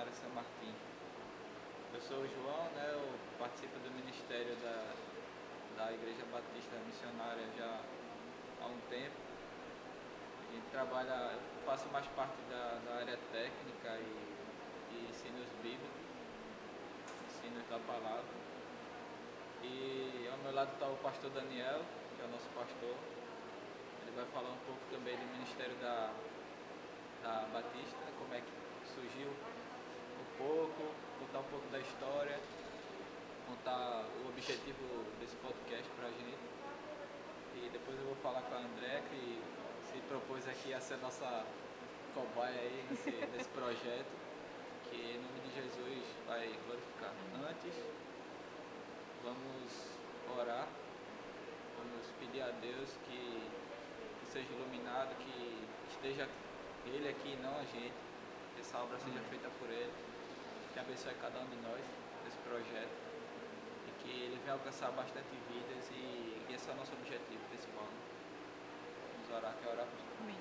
Missionária 0.00 0.12
São 0.14 0.30
Martim. 0.30 0.72
Eu 1.92 2.00
sou 2.00 2.18
o 2.18 2.28
João, 2.28 2.64
né, 2.72 2.88
eu 2.92 3.04
participo 3.38 3.78
do 3.80 3.90
ministério 3.90 4.56
da, 4.56 4.94
da 5.76 5.92
Igreja 5.92 6.24
Batista 6.32 6.76
Missionária 6.86 7.44
já 7.58 7.80
há 8.62 8.66
um 8.66 8.80
tempo. 8.88 9.16
A 10.48 10.54
gente 10.54 10.66
trabalha, 10.70 11.36
eu 11.36 11.66
faço 11.66 11.86
mais 11.88 12.06
parte 12.16 12.40
da, 12.48 12.80
da 12.86 13.00
área 13.00 13.18
técnica 13.30 13.98
e, 14.00 14.94
e 14.94 15.08
ensinos 15.10 15.46
bíblicos, 15.62 16.00
ensino 17.28 17.60
da 17.68 17.78
palavra. 17.80 18.32
E 19.62 20.28
ao 20.32 20.38
meu 20.38 20.54
lado 20.54 20.72
está 20.72 20.86
o 20.86 20.96
pastor 20.96 21.30
Daniel, 21.30 21.82
que 22.16 22.22
é 22.22 22.24
o 22.24 22.28
nosso 22.28 22.48
pastor. 22.56 22.96
Ele 24.02 24.16
vai 24.16 24.24
falar 24.32 24.48
um 24.48 24.64
pouco 24.64 24.80
também 24.90 25.14
do 25.16 25.26
ministério 25.26 25.76
da, 25.76 26.10
da 27.22 27.46
Batista, 27.52 28.00
como 28.18 28.32
é 28.32 28.40
que 28.40 28.60
surgiu 28.94 29.28
pouco, 30.40 30.94
contar 31.20 31.40
um 31.40 31.50
pouco 31.52 31.66
da 31.68 31.78
história, 31.78 32.40
contar 33.46 34.04
o 34.24 34.28
objetivo 34.28 35.04
desse 35.20 35.36
podcast 35.36 35.84
pra 36.00 36.08
gente. 36.08 36.40
E 37.56 37.68
depois 37.68 37.98
eu 37.98 38.06
vou 38.06 38.16
falar 38.16 38.40
com 38.42 38.54
a 38.54 38.58
André, 38.58 39.02
que 39.10 39.42
se 39.92 39.98
propôs 40.08 40.48
aqui 40.48 40.72
a 40.72 40.80
ser 40.80 40.96
nossa 40.98 41.44
cobaia 42.14 42.58
aí 42.58 42.86
nesse, 42.88 43.10
nesse 43.36 43.48
projeto, 43.50 44.12
que 44.88 44.96
em 44.96 45.20
nome 45.20 45.40
de 45.44 45.54
Jesus 45.54 46.04
vai 46.26 46.48
glorificar. 46.66 47.12
Antes, 47.36 47.74
vamos 49.22 49.70
orar, 50.38 50.66
vamos 51.76 52.06
pedir 52.18 52.40
a 52.40 52.50
Deus 52.62 52.96
que, 53.04 53.50
que 54.20 54.26
seja 54.32 54.48
iluminado, 54.54 55.14
que 55.16 55.68
esteja 55.90 56.26
Ele 56.86 57.08
aqui, 57.08 57.36
não 57.42 57.54
a 57.56 57.64
gente, 57.64 58.00
que 58.54 58.60
essa 58.62 58.78
obra 58.78 58.98
seja 58.98 59.20
feita 59.28 59.50
por 59.58 59.68
Ele 59.68 60.09
que 60.72 60.78
abençoe 60.78 61.14
cada 61.20 61.38
um 61.40 61.46
de 61.46 61.56
nós 61.56 61.82
nesse 62.24 62.38
projeto 62.38 62.94
e 63.86 63.90
que 64.02 64.10
ele 64.10 64.38
venha 64.42 64.54
alcançar 64.54 64.90
bastante 64.92 65.30
vidas 65.50 65.90
e, 65.90 66.46
e 66.48 66.54
esse 66.54 66.68
é 66.70 66.72
o 66.72 66.76
nosso 66.76 66.92
objetivo 66.92 67.42
principal. 67.50 67.84
Né? 67.84 67.98
Vamos 69.14 69.30
orar, 69.36 69.54
quer 69.62 69.68
orar? 69.70 69.86
Amém. 70.20 70.38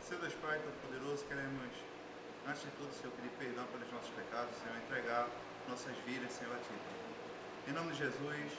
Seu 0.00 0.18
Deus 0.18 0.34
Pai 0.34 0.58
Todo-Poderoso, 0.58 1.24
queremos, 1.26 1.74
antes 2.46 2.62
de 2.62 2.70
tudo, 2.78 2.92
Senhor, 2.94 3.12
pedir 3.16 3.30
perdão 3.38 3.66
pelos 3.66 3.90
nossos 3.92 4.10
pecados, 4.10 4.54
Senhor, 4.56 4.76
entregar 4.78 5.28
nossas 5.68 5.96
vidas, 6.06 6.32
Senhor, 6.32 6.54
a 6.54 6.58
Ti. 6.58 6.74
Em 7.68 7.72
nome 7.72 7.92
de 7.92 7.98
Jesus, 7.98 8.50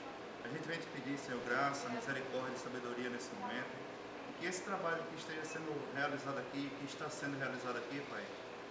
a 0.44 0.48
gente 0.48 0.68
vem 0.68 0.80
te 0.80 0.88
pedir, 0.88 1.18
Senhor, 1.18 1.40
graça, 1.48 1.88
misericórdia 1.90 2.54
e 2.56 2.60
sabedoria 2.60 3.10
nesse 3.10 3.34
momento. 3.36 3.74
E 4.30 4.40
que 4.40 4.46
esse 4.46 4.64
trabalho 4.64 5.04
que 5.10 5.16
esteja 5.16 5.44
sendo 5.46 5.72
realizado 5.96 6.40
aqui, 6.40 6.70
que 6.80 6.86
está 6.86 7.10
sendo 7.10 7.38
realizado 7.38 7.78
aqui, 7.78 8.02
Pai, 8.10 8.24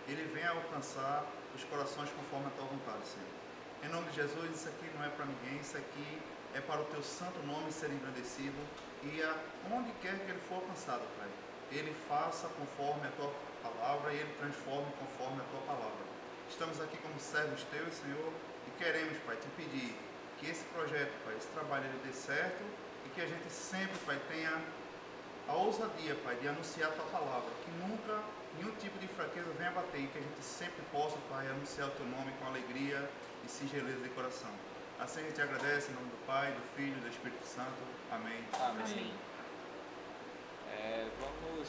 ele 0.08 0.30
venha 0.34 0.50
alcançar 0.50 1.24
os 1.54 1.64
corações 1.64 2.10
conforme 2.10 2.46
a 2.46 2.50
tua 2.50 2.66
vontade, 2.66 3.06
Senhor. 3.06 3.40
Em 3.82 3.88
nome 3.88 4.10
de 4.10 4.16
Jesus, 4.16 4.50
isso 4.54 4.68
aqui 4.68 4.90
não 4.94 5.04
é 5.04 5.08
para 5.08 5.24
ninguém, 5.24 5.60
isso 5.60 5.76
aqui 5.76 6.18
é 6.54 6.60
para 6.60 6.80
o 6.80 6.84
teu 6.86 7.02
santo 7.02 7.38
nome 7.46 7.72
ser 7.72 7.90
engrandecido 7.90 8.58
e 9.02 9.22
aonde 9.22 9.92
quer 10.02 10.18
que 10.18 10.30
ele 10.30 10.40
for 10.48 10.56
alcançado, 10.56 11.02
Pai, 11.16 11.28
ele 11.72 11.94
faça 12.08 12.48
conforme 12.48 13.06
a 13.06 13.10
tua 13.12 13.32
palavra 13.62 14.12
e 14.12 14.16
ele 14.16 14.34
transforme 14.38 14.92
conforme 14.98 15.40
a 15.40 15.44
tua 15.44 15.60
palavra. 15.62 16.04
Estamos 16.48 16.80
aqui 16.80 16.98
como 16.98 17.18
servos 17.18 17.62
teus, 17.64 17.94
Senhor, 17.94 18.32
e 18.66 18.70
queremos, 18.82 19.16
Pai, 19.24 19.36
te 19.36 19.48
pedir 19.56 19.96
que 20.38 20.50
esse 20.50 20.64
projeto, 20.64 21.12
Pai, 21.24 21.36
esse 21.36 21.48
trabalho 21.48 21.84
ele 21.84 22.00
dê 22.04 22.12
certo 22.12 22.62
e 23.06 23.08
que 23.10 23.20
a 23.20 23.26
gente 23.26 23.48
sempre, 23.50 23.96
Pai, 24.04 24.20
tenha 24.28 24.60
a 25.48 25.52
ousadia, 25.54 26.14
Pai, 26.24 26.36
de 26.36 26.48
anunciar 26.48 26.90
a 26.90 26.92
tua 26.92 27.06
palavra, 27.06 27.50
que 27.64 27.70
nunca 27.70 28.22
nenhum 28.60 28.76
tipo 28.76 28.98
de 28.98 29.08
fraqueza 29.08 29.50
venha 29.56 29.70
bater 29.70 30.02
e 30.02 30.06
que 30.06 30.18
a 30.18 30.20
gente 30.20 30.42
sempre 30.42 30.82
possa, 30.92 31.16
Pai, 31.30 31.48
anunciar 31.48 31.88
o 31.88 31.90
teu 31.92 32.04
nome 32.06 32.30
com 32.38 32.46
alegria 32.46 33.08
e 33.44 33.48
singeleza 33.48 34.00
de 34.00 34.08
coração. 34.10 34.50
Assim 34.98 35.20
a 35.20 35.22
gente 35.24 35.40
agradece 35.40 35.90
em 35.90 35.94
nome 35.94 36.10
do 36.10 36.26
Pai, 36.26 36.52
do 36.52 36.60
Filho 36.76 36.96
e 36.98 37.00
do 37.00 37.08
Espírito 37.08 37.44
Santo. 37.46 37.80
Amém. 38.12 38.44
Amém. 38.60 39.14
É, 40.76 41.08
vamos 41.18 41.68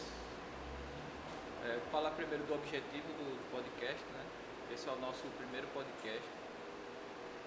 é, 1.63 1.79
falar 1.89 2.11
primeiro 2.11 2.43
do 2.43 2.55
objetivo 2.55 3.07
do 3.07 3.51
podcast, 3.51 4.03
né? 4.11 4.25
Esse 4.73 4.89
é 4.89 4.91
o 4.91 4.99
nosso 4.99 5.23
primeiro 5.37 5.67
podcast. 5.67 6.27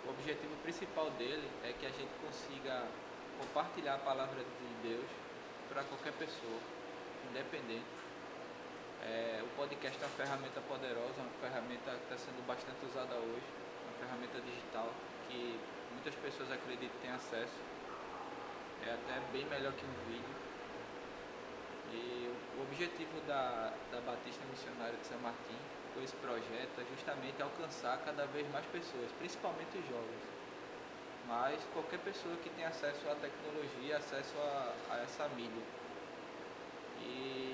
O 0.07 0.11
objetivo 0.11 0.57
principal 0.63 1.11
dele 1.13 1.49
é 1.65 1.73
que 1.73 1.85
a 1.85 1.91
gente 1.91 2.13
consiga 2.25 2.87
compartilhar 3.39 3.97
a 3.97 3.99
palavra 3.99 4.41
de 4.41 4.89
Deus 4.89 5.07
para 5.69 5.83
qualquer 5.85 6.13
pessoa, 6.15 6.61
independente 7.31 8.04
é, 9.05 9.43
o 9.45 9.49
podcast 9.57 10.01
é 10.01 10.07
uma 10.07 10.17
ferramenta 10.17 10.61
poderosa, 10.63 11.21
uma 11.21 11.37
ferramenta 11.41 11.93
que 11.93 12.05
está 12.09 12.17
sendo 12.17 12.41
bastante 12.47 12.81
usada 12.87 13.15
hoje, 13.17 13.45
uma 13.85 13.95
ferramenta 14.01 14.41
digital 14.41 14.89
que 15.29 15.61
muitas 15.93 16.15
pessoas 16.17 16.51
acreditam 16.51 16.97
têm 17.03 17.11
acesso. 17.13 17.61
É 18.87 18.93
até 18.93 19.21
bem 19.33 19.45
melhor 19.47 19.73
que 19.73 19.85
um 19.85 19.97
vídeo. 20.09 20.35
E 21.93 22.33
o 22.59 22.63
objetivo 22.63 23.21
da, 23.27 23.73
da 23.93 24.01
Batista 24.01 24.43
Missionária 24.51 24.97
de 24.97 25.07
São 25.07 25.19
Martim 25.21 25.57
com 25.95 26.03
esse 26.03 26.17
projeto 26.17 26.81
é 26.81 26.85
justamente 26.91 27.41
alcançar 27.41 27.99
cada 28.05 28.27
vez 28.27 28.51
mais 28.51 28.67
pessoas, 28.67 29.11
principalmente 29.19 29.79
os 29.79 29.87
jovens. 29.87 30.25
Mas 31.29 31.61
qualquer 31.73 32.01
pessoa 32.01 32.37
que 32.43 32.51
tem 32.51 32.65
acesso 32.65 33.09
à 33.09 33.15
tecnologia, 33.15 33.97
acesso 33.97 34.35
a, 34.39 34.75
a 34.91 35.03
essa 35.03 35.29
mídia. 35.29 35.63
E 37.01 37.54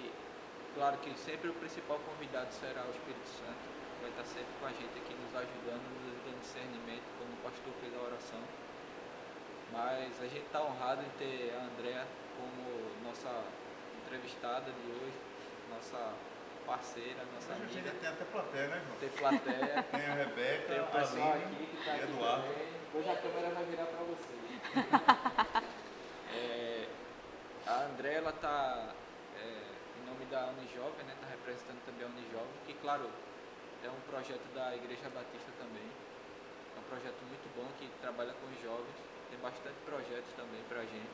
Claro 0.74 0.96
que 0.98 1.12
sempre 1.18 1.50
o 1.50 1.54
principal 1.54 1.98
convidado 2.06 2.52
será 2.52 2.82
o 2.86 2.90
Espírito 2.90 3.26
Santo, 3.26 3.64
que 3.98 4.00
vai 4.02 4.10
estar 4.10 4.24
sempre 4.24 4.52
com 4.60 4.66
a 4.66 4.70
gente 4.70 4.94
aqui 4.96 5.14
nos 5.14 5.34
ajudando, 5.34 5.82
nos 5.82 6.24
dando 6.24 6.40
discernimento, 6.40 7.02
como 7.18 7.32
o 7.32 7.36
pastor 7.42 7.72
fez 7.80 7.92
a 7.94 8.00
oração. 8.00 8.40
Mas 9.72 10.20
a 10.20 10.24
gente 10.26 10.46
está 10.46 10.62
honrado 10.62 11.02
em 11.02 11.10
ter 11.18 11.54
a 11.54 11.62
Andrea 11.64 12.06
como 12.36 12.90
nossa 13.04 13.44
entrevistada 14.04 14.70
de 14.70 14.90
hoje, 14.90 15.18
nossa 15.70 16.12
parceira, 16.66 17.18
nossa 17.34 17.52
Hoje 17.52 17.78
amiga. 17.78 17.90
tem 18.00 18.08
até 18.08 18.24
plateia, 18.24 18.68
né, 18.68 18.82
João? 18.86 18.98
Tem 18.98 19.08
plateia, 19.10 19.82
Tem 19.90 20.06
a 20.06 20.14
Rebeca, 20.14 20.66
tem 20.72 20.80
o 20.80 20.86
pessoal 20.86 21.32
Aline 21.32 21.44
aqui 21.46 21.66
que 21.66 21.76
está 21.78 21.92
e 21.92 21.94
aqui 22.00 22.12
Eduardo. 22.12 22.42
também. 22.46 22.68
Hoje 22.94 23.08
a 23.10 23.16
câmera 23.16 23.50
vai 23.50 23.64
virar 23.64 23.86
para 23.86 24.04
vocês. 24.06 25.70
É, 26.32 26.86
a 27.66 27.82
André, 27.86 28.14
ela 28.14 28.30
está 28.30 28.94
da 30.30 30.46
Unijovem, 30.54 31.04
né, 31.04 31.12
está 31.18 31.26
representando 31.26 31.82
também 31.84 32.06
a 32.06 32.08
Unijovem, 32.08 32.54
que 32.64 32.74
claro, 32.74 33.10
é 33.82 33.90
um 33.90 34.00
projeto 34.08 34.46
da 34.54 34.74
Igreja 34.76 35.10
Batista 35.10 35.50
também. 35.58 35.90
É 36.76 36.78
um 36.78 36.86
projeto 36.86 37.18
muito 37.26 37.46
bom 37.58 37.66
que 37.78 37.90
trabalha 38.00 38.32
com 38.38 38.46
os 38.46 38.62
jovens, 38.62 38.94
tem 39.28 39.38
bastante 39.40 39.76
projetos 39.84 40.30
também 40.36 40.62
para 40.68 40.80
a 40.80 40.86
gente. 40.86 41.10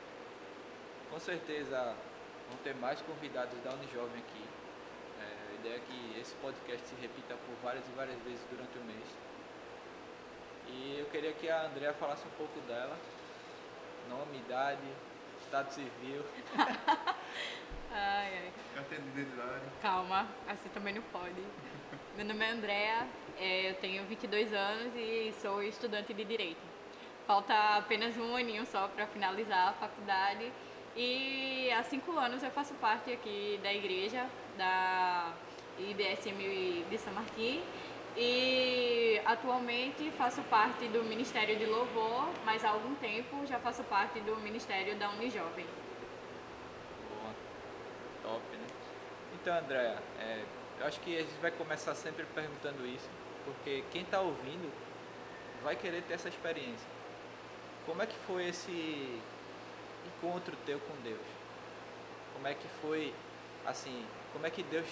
Com 1.09 1.19
certeza 1.19 1.95
vão 2.49 2.57
ter 2.63 2.75
mais 2.75 3.01
convidados 3.01 3.57
da 3.63 3.73
Unijovem 3.73 4.21
aqui. 4.21 4.45
É, 5.19 5.25
a 5.25 5.53
ideia 5.55 5.75
é 5.77 5.79
que 5.79 6.19
esse 6.21 6.35
podcast 6.35 6.85
se 6.85 6.95
repita 7.01 7.33
por 7.33 7.55
várias 7.63 7.85
e 7.87 7.91
várias 7.97 8.19
vezes 8.21 8.45
durante 8.51 8.77
o 8.77 8.83
mês. 8.85 9.07
E 10.67 10.99
eu 10.99 11.05
queria 11.09 11.33
que 11.33 11.49
a 11.49 11.65
Andrea 11.65 11.93
falasse 11.93 12.25
um 12.27 12.37
pouco 12.37 12.59
dela, 12.67 12.95
nome, 14.09 14.37
idade, 14.37 14.87
estado 15.41 15.71
civil. 15.71 16.23
Ai, 17.91 18.31
ai. 18.37 18.51
Carteira 18.75 19.03
de 19.03 19.09
identidade. 19.09 19.61
Calma, 19.81 20.27
assim 20.47 20.69
também 20.69 20.93
não 20.93 21.01
pode. 21.03 21.41
Meu 22.15 22.25
nome 22.25 22.43
é 22.43 22.51
Andrea, 22.51 23.07
é, 23.39 23.69
eu 23.69 23.75
tenho 23.75 24.03
22 24.05 24.51
anos 24.53 24.93
e 24.95 25.33
sou 25.41 25.61
estudante 25.61 26.13
de 26.13 26.25
Direito. 26.25 26.61
Falta 27.25 27.53
apenas 27.77 28.17
um 28.17 28.35
aninho 28.35 28.65
só 28.65 28.87
para 28.87 29.05
finalizar 29.07 29.69
a 29.69 29.73
faculdade 29.73 30.51
e 30.95 31.69
há 31.71 31.83
cinco 31.83 32.17
anos 32.17 32.41
eu 32.41 32.49
faço 32.51 32.73
parte 32.75 33.11
aqui 33.11 33.59
da 33.61 33.73
igreja, 33.73 34.25
da 34.57 35.33
IBSM 35.77 36.85
de 36.89 36.97
São 36.97 37.13
Martim 37.13 37.61
e 38.15 39.21
atualmente 39.25 40.09
faço 40.17 40.41
parte 40.43 40.87
do 40.87 41.03
Ministério 41.03 41.55
de 41.55 41.65
Louvor, 41.65 42.29
mas 42.43 42.65
há 42.65 42.69
algum 42.69 42.95
tempo 42.95 43.45
já 43.45 43.59
faço 43.59 43.83
parte 43.83 44.19
do 44.21 44.37
Ministério 44.37 44.95
da 44.95 45.09
Unijovem. 45.11 45.65
Top, 48.27 48.41
né? 48.57 48.67
Então, 49.33 49.57
Andréa, 49.57 49.97
é, 50.19 50.43
eu 50.81 50.85
acho 50.85 50.99
que 50.99 51.15
a 51.15 51.21
gente 51.21 51.39
vai 51.41 51.49
começar 51.49 51.95
sempre 51.95 52.25
perguntando 52.35 52.85
isso, 52.85 53.09
porque 53.45 53.85
quem 53.89 54.01
está 54.01 54.19
ouvindo 54.19 54.69
vai 55.63 55.77
querer 55.77 56.01
ter 56.03 56.15
essa 56.15 56.27
experiência. 56.27 56.89
Como 57.85 58.01
é 58.01 58.05
que 58.05 58.17
foi 58.27 58.49
esse 58.49 59.21
encontro 60.05 60.53
teu 60.65 60.77
com 60.81 60.93
Deus? 61.03 61.25
Como 62.33 62.45
é 62.47 62.53
que 62.53 62.67
foi, 62.81 63.13
assim, 63.65 64.05
como 64.33 64.45
é 64.45 64.49
que 64.49 64.61
Deus 64.63 64.87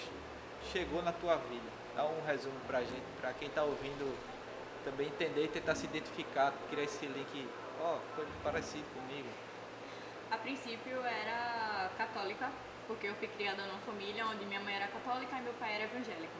chegou 0.72 1.02
na 1.02 1.12
tua 1.12 1.36
vida? 1.36 1.70
Dá 1.94 2.06
um 2.06 2.24
resumo 2.24 2.58
pra 2.66 2.80
gente, 2.80 3.04
pra 3.20 3.34
quem 3.34 3.48
está 3.48 3.64
ouvindo 3.64 4.16
também 4.82 5.08
entender 5.08 5.44
e 5.44 5.48
tentar 5.48 5.74
se 5.74 5.84
identificar, 5.84 6.54
criar 6.70 6.84
esse 6.84 7.04
link, 7.04 7.48
ó, 7.82 7.98
foi 8.14 8.26
parecido 8.42 8.84
comigo. 8.94 9.28
A 10.30 10.38
princípio 10.38 11.04
era 11.04 11.90
católica, 11.98 12.50
porque 12.86 13.06
eu 13.06 13.14
fui 13.14 13.28
criada 13.28 13.62
numa 13.62 13.78
família 13.80 14.26
onde 14.26 14.44
minha 14.44 14.60
mãe 14.60 14.74
era 14.74 14.86
católica 14.88 15.36
e 15.36 15.42
meu 15.42 15.52
pai 15.54 15.74
era 15.74 15.84
evangélico. 15.84 16.34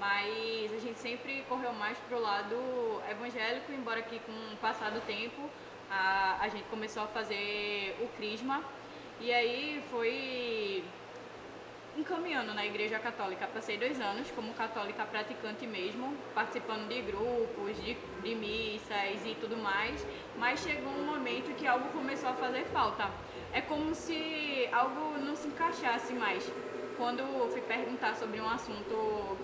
Mas 0.00 0.72
a 0.72 0.78
gente 0.78 0.98
sempre 0.98 1.44
correu 1.48 1.72
mais 1.72 1.96
pro 2.08 2.20
lado 2.20 2.56
evangélico, 3.10 3.72
embora 3.72 4.02
que 4.02 4.18
com 4.20 4.32
o 4.32 4.56
passar 4.56 4.90
do 4.90 5.00
tempo 5.02 5.48
a, 5.90 6.38
a 6.40 6.48
gente 6.48 6.64
começou 6.64 7.04
a 7.04 7.06
fazer 7.06 7.96
o 8.00 8.08
crisma 8.16 8.62
e 9.20 9.32
aí 9.32 9.82
foi 9.90 10.82
encaminhando 11.96 12.54
na 12.54 12.64
igreja 12.64 12.98
católica. 12.98 13.46
Passei 13.46 13.76
dois 13.76 14.00
anos 14.00 14.30
como 14.30 14.52
católica 14.54 15.04
praticante 15.04 15.66
mesmo, 15.66 16.16
participando 16.34 16.88
de 16.88 17.02
grupos, 17.02 17.76
de, 17.84 17.96
de 18.22 18.34
missas 18.34 19.24
e 19.24 19.36
tudo 19.40 19.56
mais, 19.56 20.04
mas 20.36 20.60
chegou 20.60 20.90
um 20.90 21.04
momento 21.04 21.54
que 21.54 21.66
algo 21.66 21.88
começou 21.90 22.30
a 22.30 22.34
fazer 22.34 22.64
falta. 22.66 23.10
É 23.52 23.60
como 23.60 23.94
se 23.94 24.66
algo 24.72 25.18
não 25.18 25.36
se 25.36 25.48
encaixasse 25.48 26.14
mais. 26.14 26.50
Quando 26.96 27.22
fui 27.50 27.60
perguntar 27.60 28.14
sobre 28.14 28.40
um 28.40 28.48
assunto 28.48 29.36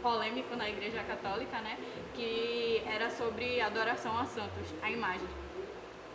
polêmico 0.00 0.56
na 0.56 0.68
igreja 0.68 1.02
católica, 1.02 1.60
né, 1.60 1.76
que 2.14 2.82
era 2.86 3.10
sobre 3.10 3.60
adoração 3.60 4.18
a 4.18 4.24
santos, 4.24 4.74
a 4.82 4.90
imagem. 4.90 5.28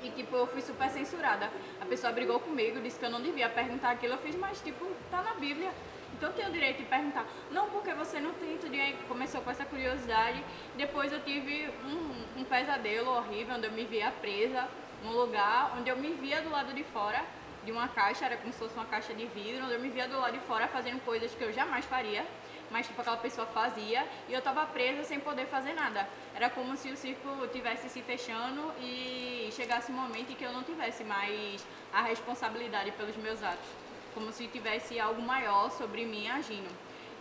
E, 0.04 0.10
tipo, 0.10 0.36
eu 0.36 0.48
fui 0.48 0.62
super 0.62 0.90
censurada. 0.90 1.52
A 1.80 1.86
pessoa 1.86 2.12
brigou 2.12 2.40
comigo, 2.40 2.80
disse 2.82 2.98
que 2.98 3.06
eu 3.06 3.10
não 3.12 3.22
devia 3.22 3.48
perguntar 3.50 3.92
aquilo. 3.92 4.14
Eu 4.14 4.20
fiz, 4.20 4.36
mas, 4.36 4.60
tipo, 4.62 4.86
tá 5.12 5.22
na 5.22 5.34
Bíblia. 5.36 5.72
Então 6.14 6.30
eu 6.30 6.36
tenho 6.36 6.50
o 6.50 6.52
direito 6.52 6.78
de 6.78 6.86
perguntar. 6.86 7.26
Não, 7.52 7.70
porque 7.70 7.94
você 7.94 8.20
não 8.20 8.34
tem. 8.34 8.58
Tudo 8.58 8.74
aí 8.74 8.96
começou 9.08 9.42
com 9.42 9.52
essa 9.52 9.66
curiosidade. 9.66 10.44
Depois 10.76 11.12
eu 11.12 11.22
tive 11.22 11.70
um, 11.84 12.42
um 12.42 12.44
pesadelo 12.44 13.12
horrível, 13.12 13.56
onde 13.56 13.68
eu 13.68 13.72
me 13.72 13.86
via 13.86 14.12
presa 14.12 14.68
num 15.06 15.14
lugar 15.14 15.76
onde 15.78 15.90
eu 15.90 15.96
me 15.96 16.14
via 16.14 16.42
do 16.42 16.50
lado 16.50 16.74
de 16.74 16.84
fora 16.84 17.24
de 17.64 17.72
uma 17.72 17.88
caixa, 17.88 18.26
era 18.26 18.38
como 18.38 18.52
se 18.52 18.60
fosse 18.60 18.76
uma 18.76 18.86
caixa 18.86 19.14
de 19.14 19.26
vidro, 19.28 19.64
onde 19.66 19.74
eu 19.74 19.80
me 19.80 19.90
via 19.90 20.08
do 20.08 20.20
lado 20.20 20.34
de 20.34 20.46
fora 20.46 20.68
fazendo 20.68 21.04
coisas 21.04 21.34
que 21.34 21.44
eu 21.44 21.54
jamais 21.54 21.86
faria 21.86 22.26
mas 22.72 22.88
tipo 22.88 23.00
aquela 23.02 23.18
pessoa 23.18 23.48
fazia 23.48 24.06
e 24.28 24.34
eu 24.34 24.42
tava 24.42 24.66
presa 24.66 25.04
sem 25.04 25.20
poder 25.20 25.46
fazer 25.48 25.74
nada. 25.74 26.08
Era 26.34 26.50
como 26.50 26.76
se 26.76 26.90
o 26.90 26.98
círculo 26.98 27.48
tivesse 27.48 27.90
se 27.90 28.02
fechando 28.02 28.74
e 28.80 29.50
chegasse 29.52 29.92
um 29.92 29.96
momento 29.96 30.32
em 30.32 30.36
que 30.36 30.44
eu 30.44 30.52
não 30.52 30.64
tivesse 30.64 31.04
mais 31.04 31.66
a 31.94 32.02
responsabilidade 32.02 32.92
pelos 32.92 33.16
meus 33.18 33.42
atos, 33.44 33.70
como 34.14 34.32
se 34.32 34.48
tivesse 34.48 35.00
algo 35.00 35.22
maior 35.22 35.72
sobre 35.72 36.06
mim 36.06 36.28
agindo. 36.28 36.70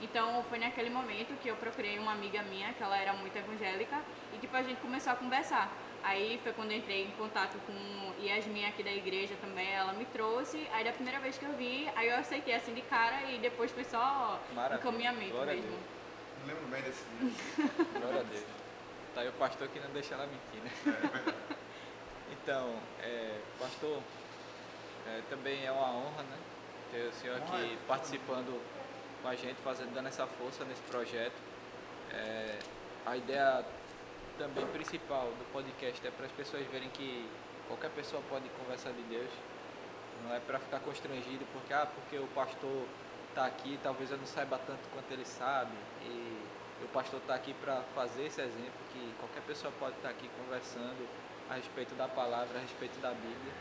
Então 0.02 0.42
foi 0.50 0.58
naquele 0.58 0.90
momento 0.90 1.38
que 1.40 1.48
eu 1.48 1.56
procurei 1.56 1.98
uma 1.98 2.12
amiga 2.12 2.42
minha, 2.42 2.72
que 2.72 2.82
ela 2.82 2.96
era 2.96 3.12
muito 3.12 3.36
evangélica, 3.36 3.96
e 4.34 4.38
tipo 4.38 4.56
a 4.56 4.62
gente 4.62 4.81
começou 4.81 5.12
a 5.12 5.16
conversar. 5.16 5.70
Aí 6.04 6.38
foi 6.42 6.52
quando 6.52 6.70
entrei 6.72 7.04
em 7.04 7.10
contato 7.12 7.56
com 7.66 8.22
Yasmin 8.22 8.66
aqui 8.66 8.82
da 8.82 8.92
igreja 8.92 9.34
também, 9.40 9.72
ela 9.72 9.94
me 9.94 10.04
trouxe. 10.04 10.68
Aí 10.70 10.84
da 10.84 10.92
primeira 10.92 11.18
vez 11.18 11.38
que 11.38 11.44
eu 11.46 11.52
vi, 11.54 11.88
aí 11.96 12.08
eu 12.08 12.16
aceitei 12.16 12.54
assim 12.54 12.74
de 12.74 12.82
cara 12.82 13.22
e 13.30 13.38
depois 13.38 13.70
foi 13.70 13.84
só 13.84 14.38
Maravilha. 14.54 14.80
encaminhamento 14.80 15.30
Glória 15.30 15.54
mesmo. 15.54 15.78
Não 16.40 16.46
lembro 16.46 16.66
bem 16.66 16.82
desse 16.82 17.04
dia. 17.18 17.70
Glória 17.98 18.20
a 18.20 18.22
Deus. 18.22 18.44
Tá 19.14 19.22
aí 19.22 19.28
o 19.28 19.32
pastor 19.32 19.66
que 19.68 19.80
não 19.80 19.90
deixa 19.90 20.14
ela 20.14 20.26
mentir, 20.26 20.62
né? 20.62 20.70
É, 20.86 21.30
é. 21.30 21.56
Então, 22.32 22.74
é, 23.00 23.40
pastor, 23.58 24.02
é, 25.06 25.22
também 25.30 25.64
é 25.64 25.72
uma 25.72 25.88
honra, 25.88 26.22
né? 26.24 26.36
Ter 26.92 27.08
o 27.08 27.12
senhor 27.14 27.38
aqui 27.38 27.52
Honra. 27.52 27.78
participando 27.88 28.60
com 29.22 29.28
a 29.28 29.34
gente, 29.34 29.56
fazendo, 29.64 29.94
dando 29.94 30.08
essa 30.08 30.26
força 30.26 30.64
nesse 30.66 30.82
projeto. 30.82 31.36
É, 32.12 32.58
a 33.06 33.16
ideia 33.16 33.64
também 34.38 34.66
principal 34.66 35.26
do 35.38 35.52
podcast 35.52 36.04
é 36.06 36.10
para 36.10 36.26
as 36.26 36.32
pessoas 36.32 36.66
verem 36.66 36.88
que 36.90 37.28
qualquer 37.69 37.90
pessoa 37.90 38.22
pode 38.28 38.48
conversar 38.50 38.90
de 38.92 39.02
Deus. 39.02 39.31
Não 40.25 40.34
é 40.34 40.40
para 40.40 40.58
ficar 40.58 40.81
constrangido 40.81 41.44
porque, 41.52 41.72
ah, 41.72 41.86
porque 41.86 42.19
o 42.19 42.26
pastor 42.28 42.86
está 43.28 43.46
aqui, 43.46 43.78
talvez 43.82 44.10
eu 44.10 44.16
não 44.16 44.26
saiba 44.26 44.58
tanto 44.66 44.88
quanto 44.92 45.10
ele 45.10 45.25
sabe. 45.25 45.72
E 46.02 46.44
o 46.82 46.88
pastor 46.88 47.20
está 47.20 47.34
aqui 47.34 47.54
para 47.54 47.82
fazer 47.94 48.26
esse 48.26 48.40
exemplo 48.40 48.81
que 48.92 49.14
qualquer 49.19 49.42
pessoa 49.42 49.72
pode 49.78 49.96
estar 49.96 50.10
aqui 50.10 50.28
conversando 50.38 51.08
a 51.50 51.54
respeito 51.54 51.94
da 51.94 52.08
palavra, 52.08 52.58
a 52.58 52.60
respeito 52.60 52.98
da 53.00 53.10
Bíblia. 53.10 53.52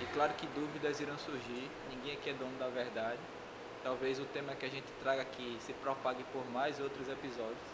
E 0.00 0.06
claro 0.12 0.34
que 0.34 0.46
dúvidas 0.48 1.00
irão 1.00 1.16
surgir, 1.18 1.70
ninguém 1.88 2.14
aqui 2.14 2.30
é 2.30 2.32
dono 2.32 2.58
da 2.58 2.68
verdade. 2.68 3.20
Talvez 3.82 4.18
o 4.18 4.24
tema 4.26 4.54
que 4.54 4.66
a 4.66 4.68
gente 4.68 4.86
traga 5.02 5.22
aqui 5.22 5.56
se 5.60 5.72
propague 5.74 6.24
por 6.32 6.44
mais 6.50 6.80
outros 6.80 7.08
episódios, 7.08 7.68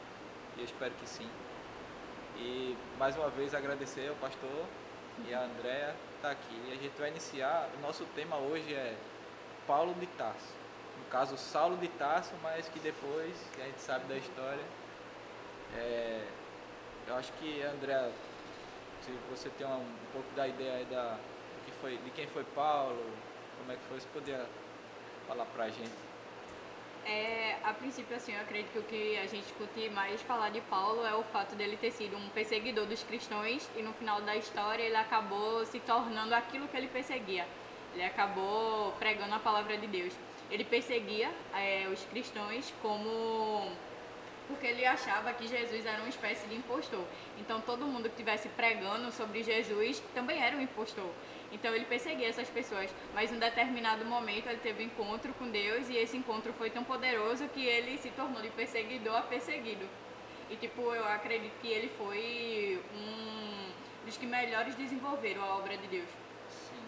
e 0.57 0.61
eu 0.61 0.65
espero 0.65 0.93
que 0.95 1.09
sim. 1.09 1.29
E 2.43 2.75
mais 2.99 3.15
uma 3.17 3.29
vez 3.29 3.55
agradecer 3.55 4.09
ao 4.09 4.15
pastor 4.17 4.65
e 5.29 5.35
a 5.35 5.43
Andrea 5.43 5.95
estar 6.17 6.31
aqui. 6.31 6.59
E 6.69 6.73
a 6.73 6.77
gente 6.77 6.99
vai 6.99 7.11
iniciar, 7.11 7.69
o 7.77 7.83
nosso 7.83 8.07
tema 8.15 8.37
hoje 8.39 8.73
é 8.73 8.97
Paulo 9.67 9.93
de 9.93 10.07
Tarso. 10.07 10.55
No 10.99 11.05
caso, 11.11 11.37
Saulo 11.37 11.77
de 11.77 11.89
Tarso, 11.89 12.33
mas 12.43 12.67
que 12.67 12.79
depois, 12.81 13.37
que 13.55 13.61
a 13.61 13.67
gente 13.67 13.81
sabe 13.81 14.07
da 14.07 14.17
história, 14.17 14.65
é, 15.77 16.27
eu 17.09 17.15
acho 17.17 17.31
que, 17.35 17.63
Andrea, 17.63 18.11
se 19.03 19.13
você 19.31 19.51
tem 19.51 19.67
um, 19.67 19.81
um 19.81 20.13
pouco 20.13 20.35
da 20.35 20.49
ideia 20.49 20.87
da, 20.87 21.19
que 21.67 21.73
foi, 21.73 21.99
de 21.99 22.11
quem 22.11 22.27
foi 22.27 22.45
Paulo, 22.55 23.05
como 23.59 23.71
é 23.71 23.77
que 23.77 23.83
foi, 23.87 24.01
você 24.01 24.09
poderia 24.15 24.47
falar 25.29 25.45
pra 25.45 25.69
gente. 25.69 26.10
É, 27.07 27.57
a 27.65 27.73
princípio, 27.73 28.15
assim, 28.15 28.33
eu 28.35 28.41
acredito 28.41 28.73
que 28.73 28.79
o 28.79 28.83
que 28.83 29.19
a 29.19 29.27
gente 29.27 29.43
discute 29.43 29.89
mais 29.91 30.21
falar 30.23 30.51
de 30.51 30.61
Paulo 30.63 31.05
é 31.07 31.15
o 31.15 31.23
fato 31.25 31.55
dele 31.55 31.77
ter 31.77 31.91
sido 31.91 32.17
um 32.17 32.29
perseguidor 32.31 32.87
dos 32.87 33.03
cristãos 33.03 33.69
e 33.77 33.83
no 33.83 33.93
final 33.95 34.21
da 34.21 34.37
história 34.37 34.83
ele 34.83 34.97
acabou 34.97 35.65
se 35.67 35.81
tornando 35.81 36.35
aquilo 36.35 36.69
que 36.69 36.77
ele 36.77 36.89
perseguia. 36.89 37.47
Ele 37.95 38.05
acabou 38.05 38.93
pregando 38.99 39.35
a 39.35 39.39
palavra 39.39 39.77
de 39.77 39.87
Deus. 39.87 40.13
Ele 40.51 40.65
perseguia 40.65 41.31
é, 41.55 41.89
os 41.93 42.05
cristãos 42.05 42.73
como 42.83 43.71
porque 44.51 44.67
ele 44.67 44.85
achava 44.85 45.33
que 45.33 45.47
Jesus 45.47 45.87
era 45.87 45.99
uma 45.99 46.09
espécie 46.09 46.47
de 46.49 46.57
impostor. 46.57 47.05
Então 47.39 47.61
todo 47.61 47.87
mundo 47.87 48.03
que 48.03 48.09
estivesse 48.09 48.49
pregando 48.49 49.13
sobre 49.13 49.45
Jesus 49.45 50.03
também 50.13 50.43
era 50.43 50.57
um 50.57 50.61
impostor. 50.61 51.09
Então 51.53 51.75
ele 51.75 51.85
perseguia 51.85 52.29
essas 52.29 52.49
pessoas, 52.49 52.95
mas 53.13 53.33
em 53.33 53.37
um 53.37 53.39
determinado 53.39 54.05
momento 54.05 54.49
ele 54.49 54.59
teve 54.59 54.85
um 54.85 54.87
encontro 54.87 55.33
com 55.35 55.51
Deus 55.51 55.89
e 55.89 55.97
esse 55.97 56.17
encontro 56.17 56.53
foi 56.53 56.71
tão 56.71 56.85
poderoso 56.85 57.49
que 57.49 57.65
ele 57.65 57.99
se 57.99 58.11
tornou 58.11 58.41
de 58.41 58.51
perseguidor 58.51 59.17
a 59.17 59.23
perseguido. 59.23 59.87
E 60.49 60.57
tipo, 60.57 60.81
eu 60.95 61.05
acredito 61.07 61.53
que 61.61 61.69
ele 61.69 61.89
foi 61.97 62.81
um 62.95 63.71
dos 64.05 64.17
que 64.17 64.27
melhores 64.27 64.75
desenvolveram 64.75 65.43
a 65.43 65.57
obra 65.57 65.77
de 65.77 65.87
Deus. 65.87 66.09
Sim, 66.49 66.83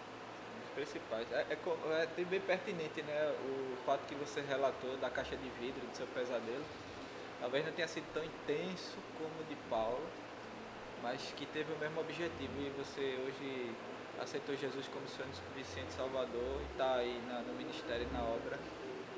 os 0.65 0.69
principais. 0.71 1.31
É, 1.31 1.45
é, 1.49 2.21
é 2.21 2.23
bem 2.25 2.41
pertinente, 2.41 3.01
né? 3.03 3.35
O 3.45 3.77
fato 3.85 4.05
que 4.07 4.15
você 4.15 4.41
relatou 4.41 4.97
da 4.97 5.09
caixa 5.09 5.35
de 5.35 5.49
vidro 5.59 5.85
do 5.85 5.95
seu 5.95 6.07
pesadelo. 6.07 6.63
Talvez 7.39 7.65
não 7.65 7.73
tenha 7.73 7.87
sido 7.87 8.05
tão 8.13 8.23
intenso 8.23 8.97
como 9.17 9.29
o 9.41 9.43
de 9.49 9.55
Paulo, 9.69 10.05
mas 11.01 11.33
que 11.35 11.45
teve 11.45 11.71
o 11.73 11.77
mesmo 11.77 12.01
objetivo. 12.01 12.53
E 12.59 12.69
você 12.77 13.17
hoje 13.25 13.71
aceitou 14.21 14.55
Jesus 14.55 14.87
como 14.87 15.07
seu 15.07 15.25
suficiente 15.33 15.91
Salvador 15.93 16.61
e 16.61 16.71
está 16.71 16.95
aí 16.95 17.21
na- 17.27 17.41
no 17.41 17.53
ministério 17.53 18.07
e 18.09 18.13
na 18.13 18.23
obra. 18.23 18.57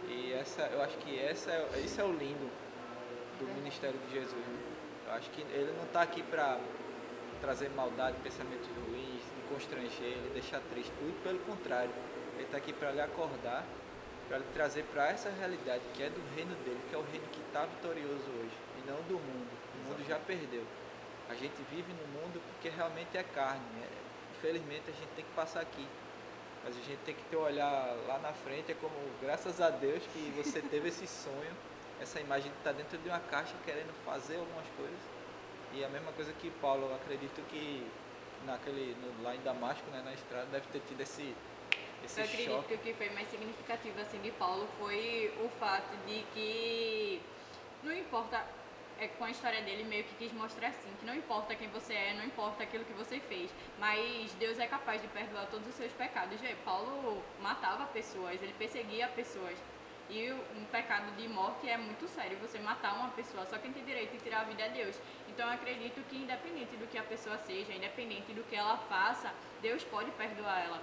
E 0.08 0.34
essa, 0.34 0.64
eu 0.68 0.82
acho 0.82 0.98
que 1.00 1.20
essa 1.20 1.52
é, 1.52 1.80
isso 1.84 2.00
é 2.00 2.04
o 2.04 2.12
lindo 2.14 2.50
do 3.40 3.46
ministério 3.56 3.98
de 4.08 4.14
Jesus. 4.14 4.34
né? 4.46 4.58
Eu 5.08 5.14
acho 5.14 5.30
que 5.32 5.42
ele 5.42 5.72
não 5.78 5.84
está 5.86 6.02
aqui 6.02 6.24
para 6.24 6.60
trazer 7.42 7.70
maldade, 7.70 8.18
pensamentos 8.24 8.68
ruins, 8.88 9.22
constranger, 9.50 10.18
lhe 10.24 10.30
deixar 10.34 10.62
triste. 10.72 10.92
Muito 11.02 11.22
pelo 11.24 11.40
contrário, 11.40 11.92
ele 12.36 12.44
está 12.44 12.58
aqui 12.58 12.74
para 12.74 12.92
lhe 12.92 13.02
acordar, 13.02 13.64
para 14.28 14.38
lhe 14.40 14.46
trazer 14.54 14.84
para 14.86 15.10
essa 15.12 15.30
realidade 15.30 15.82
que 15.94 16.02
é 16.02 16.10
do 16.10 16.22
reino 16.36 16.56
dele, 16.64 16.80
que 16.90 16.96
é 16.96 16.98
o 16.98 17.04
reino 17.12 17.28
que 17.32 17.42
está 17.42 17.66
vitorioso 17.66 18.26
hoje, 18.40 18.56
e 18.84 18.90
não 18.90 18.98
do 19.04 19.14
mundo. 19.20 19.50
O 19.76 19.90
mundo 19.90 20.08
já 20.08 20.18
perdeu. 20.18 20.64
A 21.30 21.34
gente 21.36 21.56
vive 21.70 21.92
no 21.94 22.08
mundo 22.20 22.42
porque 22.54 22.70
realmente 22.70 23.16
é 23.18 23.24
carne. 23.24 23.62
é- 23.82 24.06
Infelizmente 24.38 24.90
a 24.90 24.94
gente 24.94 25.10
tem 25.16 25.24
que 25.26 25.32
passar 25.32 25.62
aqui. 25.62 25.88
Mas 26.64 26.76
a 26.76 26.82
gente 26.82 27.02
tem 27.04 27.16
que 27.16 27.24
ter 27.24 27.38
um 27.38 27.42
olhar 27.42 27.94
lá 28.08 28.20
na 28.20 28.34
frente, 28.34 28.72
é 28.72 28.76
como 28.76 28.96
graças 29.22 29.62
a 29.62 29.70
Deus 29.70 30.08
que 30.08 30.32
você 30.32 30.62
teve 30.70 30.90
esse 30.90 31.08
sonho, 31.08 31.56
essa 32.00 32.20
imagem 32.20 32.52
de 32.52 32.58
estar 32.58 32.72
dentro 32.74 32.98
de 32.98 33.08
uma 33.08 33.20
caixa 33.20 33.58
querendo 33.64 33.94
fazer 33.94 34.38
algumas 34.38 34.68
coisas. 34.70 35.00
E 35.72 35.84
a 35.84 35.90
mesma 35.90 36.12
coisa 36.12 36.34
que 36.34 36.50
Paulo, 36.52 36.88
eu 36.88 36.96
acredito 36.96 37.42
que 37.44 37.92
naquele, 38.40 38.96
no- 38.96 39.22
lá 39.22 39.36
em 39.36 39.42
Damasco, 39.42 39.90
né, 39.92 40.02
na 40.02 40.14
estrada, 40.14 40.48
deve 40.52 40.68
ter 40.68 40.82
tido 40.82 41.02
esse, 41.02 41.38
esse 42.04 42.20
Eu 42.20 42.24
acredito 42.26 42.64
choque. 42.64 42.68
que 42.68 42.76
o 42.76 42.80
que 42.80 42.94
foi 42.94 43.10
mais 43.10 43.28
significativo 43.30 44.00
assim 44.00 44.22
de 44.22 44.32
Paulo 44.32 44.68
foi 44.78 45.34
o 45.44 45.50
fato 45.50 45.96
de 46.06 46.24
que 46.34 47.22
não 47.84 47.94
importa 47.94 48.38
é 49.00 49.08
com 49.08 49.26
a 49.26 49.32
história 49.32 49.62
dele 49.62 49.84
meio 49.84 50.04
que 50.04 50.16
quis 50.16 50.34
mostrar 50.34 50.70
assim 50.70 50.90
que 51.00 51.06
não 51.06 51.16
importa 51.16 51.56
quem 51.56 51.68
você 51.70 51.94
é, 51.94 52.14
não 52.14 52.26
importa 52.26 52.64
aquilo 52.64 52.86
que 52.86 52.94
você 52.94 53.20
fez, 53.20 53.52
mas 53.80 54.34
Deus 54.34 54.58
é 54.60 54.68
capaz 54.68 55.02
de 55.02 55.08
perdoar 55.10 55.48
todos 55.48 55.68
os 55.68 55.76
seus 55.76 55.92
pecados. 55.92 56.40
Vê, 56.40 56.56
Paulo 56.64 57.24
matava 57.42 57.86
pessoas, 57.88 58.42
ele 58.42 58.54
perseguia 58.58 59.08
pessoas. 59.10 59.58
E 60.08 60.32
um 60.32 60.66
pecado 60.72 61.16
de 61.16 61.28
morte 61.28 61.68
é 61.68 61.78
muito 61.78 62.08
sério, 62.08 62.38
você 62.38 62.60
matar 62.60 62.94
uma 62.94 63.10
pessoa, 63.10 63.44
só 63.48 63.58
quem 63.58 63.74
tem 63.74 63.84
direito 63.84 64.12
de 64.12 64.20
tirar 64.20 64.42
a 64.42 64.44
vida 64.44 64.62
é 64.62 64.70
Deus. 64.70 64.96
Então 65.28 65.48
eu 65.48 65.54
acredito 65.54 66.00
que 66.08 66.16
independente 66.16 66.76
do 66.78 66.88
que 66.88 66.98
a 66.98 67.04
pessoa 67.04 67.38
seja, 67.40 67.74
independente 67.74 68.32
do 68.32 68.44
que 68.44 68.56
ela 68.56 68.78
faça, 68.78 69.34
Deus 69.62 69.84
pode 69.84 70.12
perdoar 70.12 70.64
ela. 70.64 70.82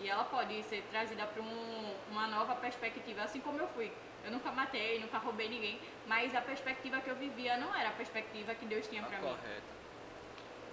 E 0.00 0.08
ela 0.08 0.24
pode 0.24 0.62
ser 0.64 0.82
trazida 0.90 1.26
para 1.26 1.42
um, 1.42 1.94
uma 2.10 2.26
nova 2.26 2.54
perspectiva, 2.56 3.22
assim 3.22 3.40
como 3.40 3.58
eu 3.58 3.68
fui. 3.68 3.92
Eu 4.24 4.30
nunca 4.30 4.50
matei, 4.50 4.98
nunca 5.00 5.18
roubei 5.18 5.48
ninguém, 5.48 5.78
mas 6.06 6.34
a 6.34 6.40
perspectiva 6.40 7.00
que 7.00 7.08
eu 7.10 7.16
vivia 7.16 7.56
não 7.58 7.74
era 7.74 7.90
a 7.90 7.92
perspectiva 7.92 8.54
que 8.54 8.64
Deus 8.64 8.86
tinha 8.88 9.02
Ah, 9.02 9.06
para 9.06 9.20
mim. 9.20 9.28
correto. 9.28 9.74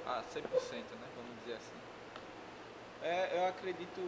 Ah, 0.05 0.23
100%, 0.23 0.95
né? 0.95 1.07
Vamos 1.15 1.31
dizer 1.43 1.57
assim. 1.57 1.79
É, 3.03 3.37
eu 3.37 3.45
acredito 3.47 3.99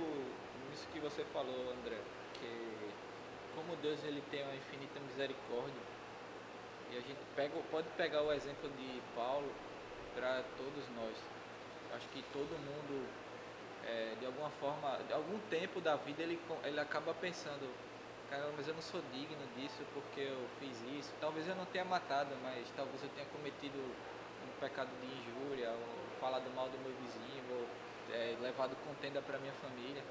nisso 0.69 0.87
que 0.93 0.99
você 0.99 1.23
falou, 1.25 1.71
André, 1.71 1.97
que 2.39 2.73
como 3.55 3.75
Deus 3.77 4.03
ele 4.03 4.21
tem 4.31 4.43
uma 4.43 4.55
infinita 4.55 4.99
misericórdia, 5.01 5.81
e 6.91 6.97
a 6.97 7.01
gente 7.01 7.19
pega, 7.35 7.55
pode 7.71 7.87
pegar 7.97 8.21
o 8.21 8.31
exemplo 8.31 8.69
de 8.69 9.01
Paulo 9.15 9.51
para 10.15 10.43
todos 10.57 10.83
nós. 10.95 11.15
Acho 11.95 12.07
que 12.09 12.23
todo 12.31 12.49
mundo, 12.59 13.07
é, 13.85 14.15
de 14.19 14.25
alguma 14.25 14.49
forma, 14.51 14.97
de 15.07 15.13
algum 15.13 15.39
tempo 15.49 15.81
da 15.81 15.95
vida, 15.95 16.21
ele, 16.23 16.39
ele 16.63 16.79
acaba 16.79 17.13
pensando, 17.13 17.67
mas 18.55 18.67
eu 18.67 18.73
não 18.73 18.81
sou 18.81 19.01
digno 19.11 19.45
disso 19.55 19.83
porque 19.93 20.21
eu 20.21 20.47
fiz 20.59 20.81
isso. 20.97 21.13
Talvez 21.19 21.47
eu 21.47 21.55
não 21.55 21.65
tenha 21.65 21.85
matado, 21.85 22.35
mas 22.41 22.67
talvez 22.75 23.01
eu 23.03 23.09
tenha 23.09 23.25
cometido 23.27 23.77
um 23.77 24.59
pecado 24.59 24.89
de 24.99 25.07
injúria, 25.07 25.71
ou 25.71 26.19
falado 26.19 26.49
mal 26.55 26.69
do 26.69 26.77
meu 26.79 26.93
vizinho, 27.01 27.43
ou 27.51 27.67
é, 28.13 28.35
levado 28.41 28.75
contenda 28.87 29.21
para 29.21 29.37
minha 29.37 29.53
família. 29.53 30.03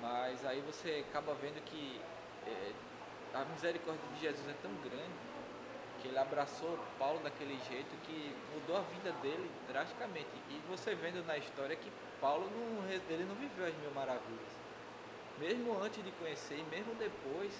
Mas 0.00 0.44
aí 0.44 0.60
você 0.60 1.04
acaba 1.08 1.34
vendo 1.34 1.62
que 1.64 2.00
é, 2.46 2.72
a 3.34 3.44
misericórdia 3.44 4.02
de 4.14 4.20
Jesus 4.20 4.48
é 4.48 4.54
tão 4.62 4.72
grande 4.76 5.26
que 6.00 6.08
ele 6.08 6.18
abraçou 6.18 6.78
Paulo 6.98 7.18
daquele 7.20 7.58
jeito 7.68 7.90
que 8.04 8.34
mudou 8.54 8.76
a 8.76 8.80
vida 8.80 9.12
dele 9.20 9.50
drasticamente. 9.68 10.30
E 10.50 10.60
você 10.68 10.94
vendo 10.94 11.24
na 11.26 11.36
história 11.36 11.74
que 11.76 11.90
Paulo 12.20 12.48
não, 12.50 12.88
ele 12.88 13.24
não 13.24 13.34
viveu 13.34 13.66
as 13.66 13.74
mil 13.76 13.90
maravilhas. 13.92 14.65
Mesmo 15.38 15.78
antes 15.82 16.02
de 16.02 16.10
conhecer 16.12 16.58
e 16.58 16.62
mesmo 16.64 16.94
depois, 16.94 17.52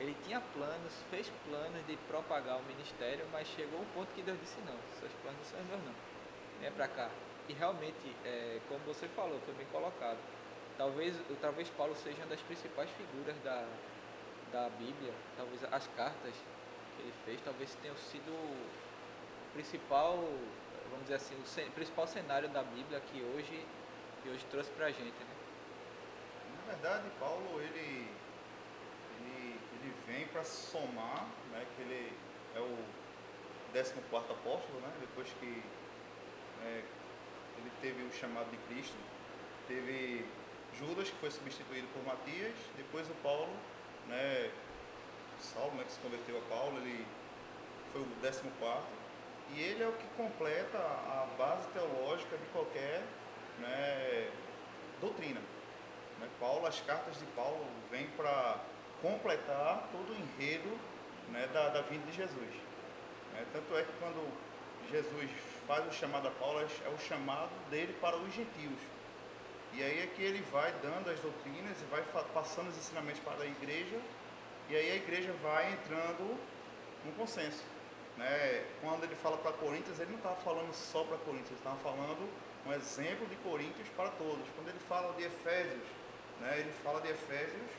ele 0.00 0.16
tinha 0.24 0.40
planos, 0.40 0.92
fez 1.10 1.30
planos 1.48 1.86
de 1.86 1.96
propagar 2.08 2.58
o 2.58 2.62
ministério, 2.64 3.24
mas 3.30 3.46
chegou 3.46 3.80
um 3.80 3.84
ponto 3.94 4.12
que 4.14 4.22
Deus 4.22 4.38
disse 4.40 4.58
não, 4.66 4.76
seus 4.98 5.12
planos 5.22 5.38
não 5.38 5.44
são 5.44 5.64
meus 5.66 5.84
não. 5.84 5.94
Venha 6.58 6.72
pra 6.72 6.88
cá. 6.88 7.08
E 7.48 7.52
realmente, 7.52 8.16
é, 8.24 8.60
como 8.68 8.80
você 8.80 9.06
falou, 9.08 9.38
foi 9.44 9.54
bem 9.54 9.66
colocado. 9.66 10.18
Talvez, 10.76 11.14
talvez 11.40 11.68
Paulo 11.70 11.94
seja 11.94 12.16
uma 12.18 12.26
das 12.26 12.40
principais 12.40 12.90
figuras 12.90 13.36
da, 13.44 13.66
da 14.50 14.68
Bíblia, 14.70 15.12
talvez 15.36 15.62
as 15.64 15.86
cartas 15.96 16.34
que 16.96 17.02
ele 17.02 17.12
fez, 17.24 17.40
talvez 17.44 17.74
tenham 17.76 17.96
sido 17.96 18.30
o 18.30 18.56
principal, 19.52 20.16
vamos 20.90 21.02
dizer 21.02 21.14
assim, 21.14 21.34
o 21.36 21.72
principal 21.72 22.06
cenário 22.06 22.48
da 22.48 22.62
Bíblia 22.62 23.00
que 23.00 23.22
hoje, 23.22 23.64
que 24.22 24.28
hoje 24.28 24.44
trouxe 24.50 24.70
pra 24.70 24.90
gente, 24.90 25.04
né? 25.04 25.41
Verdade, 26.72 27.04
Paulo, 27.20 27.60
ele, 27.60 28.08
ele, 29.20 29.60
ele 29.74 29.94
vem 30.06 30.26
para 30.28 30.42
somar, 30.42 31.26
né, 31.52 31.66
que 31.76 31.82
ele 31.82 32.12
é 32.56 32.60
o 32.60 32.78
14 33.74 34.00
apóstolo, 34.32 34.80
né, 34.80 34.90
depois 34.98 35.28
que 35.38 35.62
é, 36.64 36.82
ele 37.58 37.70
teve 37.82 38.02
o 38.02 38.12
chamado 38.14 38.50
de 38.50 38.56
Cristo, 38.68 38.96
teve 39.68 40.24
Judas, 40.78 41.10
que 41.10 41.16
foi 41.16 41.30
substituído 41.30 41.86
por 41.92 42.02
Matias, 42.04 42.54
depois 42.74 43.06
o 43.10 43.14
Paulo, 43.22 43.52
né, 44.08 44.50
Saulo, 45.40 45.74
né, 45.74 45.84
que 45.84 45.92
se 45.92 46.00
converteu 46.00 46.38
a 46.38 46.48
Paulo, 46.48 46.78
ele 46.78 47.06
foi 47.92 48.00
o 48.00 48.06
14 48.22 48.48
e 49.50 49.60
ele 49.60 49.82
é 49.82 49.88
o 49.88 49.92
que 49.92 50.06
completa 50.16 50.78
a 50.78 51.28
base 51.36 51.68
teológica 51.68 52.34
de 52.38 52.46
qualquer 52.46 53.02
né, 53.60 54.30
doutrina. 55.02 55.51
Né? 56.22 56.28
Paulo, 56.38 56.66
as 56.66 56.80
cartas 56.80 57.18
de 57.18 57.26
Paulo 57.34 57.66
vêm 57.90 58.06
para 58.16 58.60
completar 59.02 59.88
todo 59.90 60.12
o 60.12 60.14
enredo 60.14 60.78
né, 61.30 61.48
da, 61.52 61.68
da 61.70 61.82
vinda 61.82 62.06
de 62.06 62.12
Jesus. 62.12 62.54
né? 63.32 63.44
Tanto 63.52 63.76
é 63.76 63.82
que 63.82 63.92
quando 63.98 64.32
Jesus 64.90 65.30
faz 65.66 65.86
o 65.86 65.92
chamado 65.92 66.28
a 66.28 66.30
Paulo, 66.30 66.60
é 66.60 66.88
o 66.88 66.98
chamado 66.98 67.50
dele 67.70 67.96
para 68.00 68.16
os 68.16 68.32
gentios. 68.32 68.78
E 69.74 69.82
aí 69.82 70.00
é 70.00 70.06
que 70.06 70.22
ele 70.22 70.42
vai 70.52 70.70
dando 70.82 71.10
as 71.10 71.18
doutrinas 71.20 71.80
e 71.80 71.84
vai 71.86 72.02
passando 72.34 72.68
os 72.68 72.76
ensinamentos 72.76 73.20
para 73.20 73.42
a 73.42 73.46
igreja, 73.46 73.98
e 74.68 74.76
aí 74.76 74.92
a 74.92 74.96
igreja 74.96 75.32
vai 75.42 75.72
entrando 75.72 76.38
num 77.04 77.12
consenso. 77.12 77.64
Né? 78.16 78.64
Quando 78.82 79.04
ele 79.04 79.14
fala 79.16 79.38
para 79.38 79.52
Coríntios, 79.52 79.98
ele 79.98 80.10
não 80.10 80.18
estava 80.18 80.36
falando 80.36 80.72
só 80.74 81.02
para 81.04 81.16
Coríntios, 81.18 81.50
ele 81.50 81.58
estava 81.58 81.76
falando 81.76 82.28
um 82.66 82.72
exemplo 82.72 83.26
de 83.26 83.36
Coríntios 83.36 83.88
para 83.96 84.10
todos. 84.10 84.46
Quando 84.54 84.68
ele 84.68 84.78
fala 84.80 85.14
de 85.14 85.24
Efésios, 85.24 85.82
né, 86.42 86.58
ele 86.60 86.72
fala 86.84 87.00
de 87.00 87.08
Efésios 87.08 87.70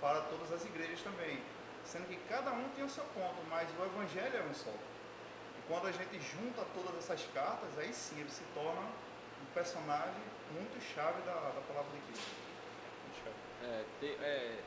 para 0.00 0.20
todas 0.22 0.52
as 0.52 0.64
igrejas 0.64 1.00
também. 1.02 1.40
Sendo 1.84 2.06
que 2.08 2.16
cada 2.28 2.50
um 2.52 2.68
tem 2.70 2.84
o 2.84 2.88
seu 2.88 3.04
ponto, 3.14 3.36
mas 3.48 3.68
o 3.78 3.84
evangelho 3.84 4.36
é 4.36 4.42
um 4.42 4.52
só. 4.54 4.70
E 4.70 5.60
quando 5.68 5.86
a 5.86 5.92
gente 5.92 6.18
junta 6.20 6.66
todas 6.74 6.96
essas 6.98 7.24
cartas, 7.32 7.68
aí 7.78 7.92
sim 7.94 8.18
ele 8.20 8.30
se 8.30 8.42
torna 8.54 8.82
um 8.82 9.46
personagem 9.54 10.22
muito 10.52 10.82
chave 10.94 11.22
da, 11.22 11.32
da 11.34 11.60
palavra 11.68 11.90
de 11.92 12.00
Cristo. 12.12 12.30
É, 13.62 13.84
te- 14.00 14.18
é, 14.22 14.60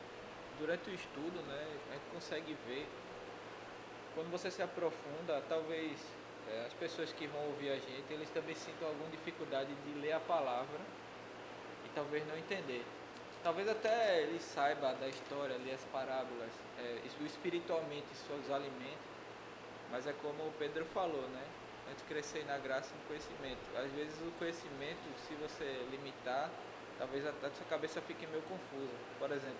durante 0.57 0.89
o 0.89 0.93
estudo, 0.93 1.41
né, 1.47 1.67
a 1.89 1.93
gente 1.93 2.05
consegue 2.13 2.57
ver, 2.65 2.87
quando 4.15 4.31
você 4.31 4.49
se 4.49 4.61
aprofunda, 4.61 5.41
talvez 5.47 5.99
é, 6.49 6.65
as 6.65 6.73
pessoas 6.73 7.11
que 7.13 7.27
vão 7.27 7.41
ouvir 7.47 7.69
a 7.71 7.75
gente, 7.75 8.05
eles 8.09 8.29
também 8.31 8.55
sintam 8.55 8.87
alguma 8.87 9.09
dificuldade 9.09 9.73
de 9.73 9.99
ler 9.99 10.13
a 10.13 10.19
palavra 10.19 10.79
e 11.85 11.89
talvez 11.93 12.25
não 12.27 12.37
entender. 12.37 12.83
Talvez 13.41 13.69
até 13.69 14.23
ele 14.23 14.39
saiba 14.39 14.93
da 14.95 15.07
história, 15.07 15.55
ler 15.57 15.73
as 15.73 15.85
parábolas, 15.85 16.51
é, 16.77 16.99
isso 17.05 17.23
espiritualmente 17.23 18.05
isso 18.11 18.33
os 18.33 18.51
alimentos, 18.51 18.99
mas 19.89 20.05
é 20.05 20.13
como 20.21 20.43
o 20.43 20.53
Pedro 20.59 20.85
falou, 20.85 21.21
né? 21.29 21.45
Antes 21.89 22.03
crescer 22.05 22.45
na 22.45 22.57
graça 22.57 22.93
e 22.93 22.97
no 22.97 23.05
conhecimento. 23.07 23.59
Às 23.77 23.89
vezes 23.91 24.15
o 24.21 24.31
conhecimento, 24.37 24.99
se 25.25 25.33
você 25.35 25.85
limitar, 25.89 26.49
talvez 26.97 27.25
a, 27.25 27.29
a 27.29 27.51
sua 27.51 27.65
cabeça 27.69 28.01
fique 28.01 28.27
meio 28.27 28.43
confusa. 28.43 28.93
Por 29.17 29.31
exemplo, 29.31 29.57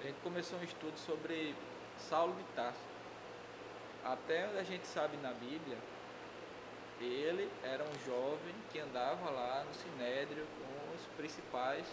a 0.00 0.02
gente 0.02 0.18
começou 0.20 0.58
um 0.58 0.64
estudo 0.64 0.98
sobre 0.98 1.54
Saulo 1.98 2.34
de 2.34 2.42
Tarso. 2.54 2.80
Até 4.04 4.48
onde 4.48 4.58
a 4.58 4.64
gente 4.64 4.86
sabe 4.86 5.16
na 5.18 5.32
Bíblia, 5.32 5.78
ele 7.00 7.48
era 7.62 7.84
um 7.84 7.94
jovem 8.04 8.54
que 8.72 8.80
andava 8.80 9.30
lá 9.30 9.64
no 9.64 9.72
Sinédrio 9.72 10.46
com 10.58 10.94
os 10.94 11.06
principais 11.16 11.86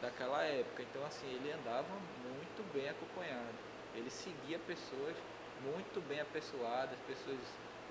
daquela 0.00 0.42
época. 0.44 0.82
Então, 0.82 1.04
assim, 1.06 1.26
ele 1.26 1.52
andava 1.52 1.88
muito 2.24 2.72
bem 2.72 2.88
acompanhado. 2.88 3.58
Ele 3.94 4.10
seguia 4.10 4.58
pessoas 4.60 5.16
muito 5.62 6.00
bem 6.08 6.20
apessoadas, 6.20 6.98
pessoas 7.06 7.38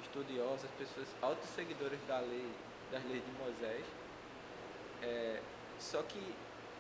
estudiosas, 0.02 0.70
pessoas 0.78 1.08
altos 1.22 1.50
seguidores 1.50 2.00
da 2.08 2.20
lei, 2.20 2.50
das 2.92 3.04
leis 3.06 3.24
de 3.24 3.32
Moisés. 3.44 3.86
É, 5.02 5.42
só 5.78 6.02
que 6.04 6.20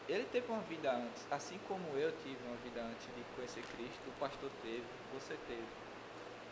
ele 0.07 0.25
teve 0.31 0.51
uma 0.51 0.61
vida 0.61 0.91
antes, 0.91 1.25
assim 1.29 1.59
como 1.67 1.85
eu 1.95 2.11
tive 2.23 2.37
uma 2.47 2.57
vida 2.57 2.81
antes 2.81 3.05
de 3.07 3.23
conhecer 3.35 3.63
Cristo, 3.75 4.01
o 4.07 4.19
pastor 4.19 4.49
teve, 4.63 4.83
você 5.13 5.37
teve. 5.47 5.67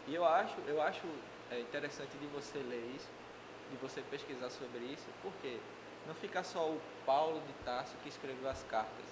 E 0.07 0.13
eu 0.13 0.24
acho, 0.24 0.55
eu 0.67 0.81
acho 0.81 1.07
é, 1.50 1.60
interessante 1.60 2.15
de 2.17 2.27
você 2.27 2.60
ler 2.60 2.93
isso, 2.96 3.10
de 3.72 3.77
você 3.77 4.01
pesquisar 4.12 4.50
sobre 4.50 4.79
isso, 4.79 5.07
porque 5.22 5.60
não 6.08 6.16
fica 6.16 6.42
só 6.42 6.70
o 6.70 6.82
Paulo 7.06 7.42
de 7.46 7.54
Tarso 7.66 7.94
que 8.02 8.10
escreveu 8.10 8.50
as 8.50 8.64
cartas. 8.64 9.06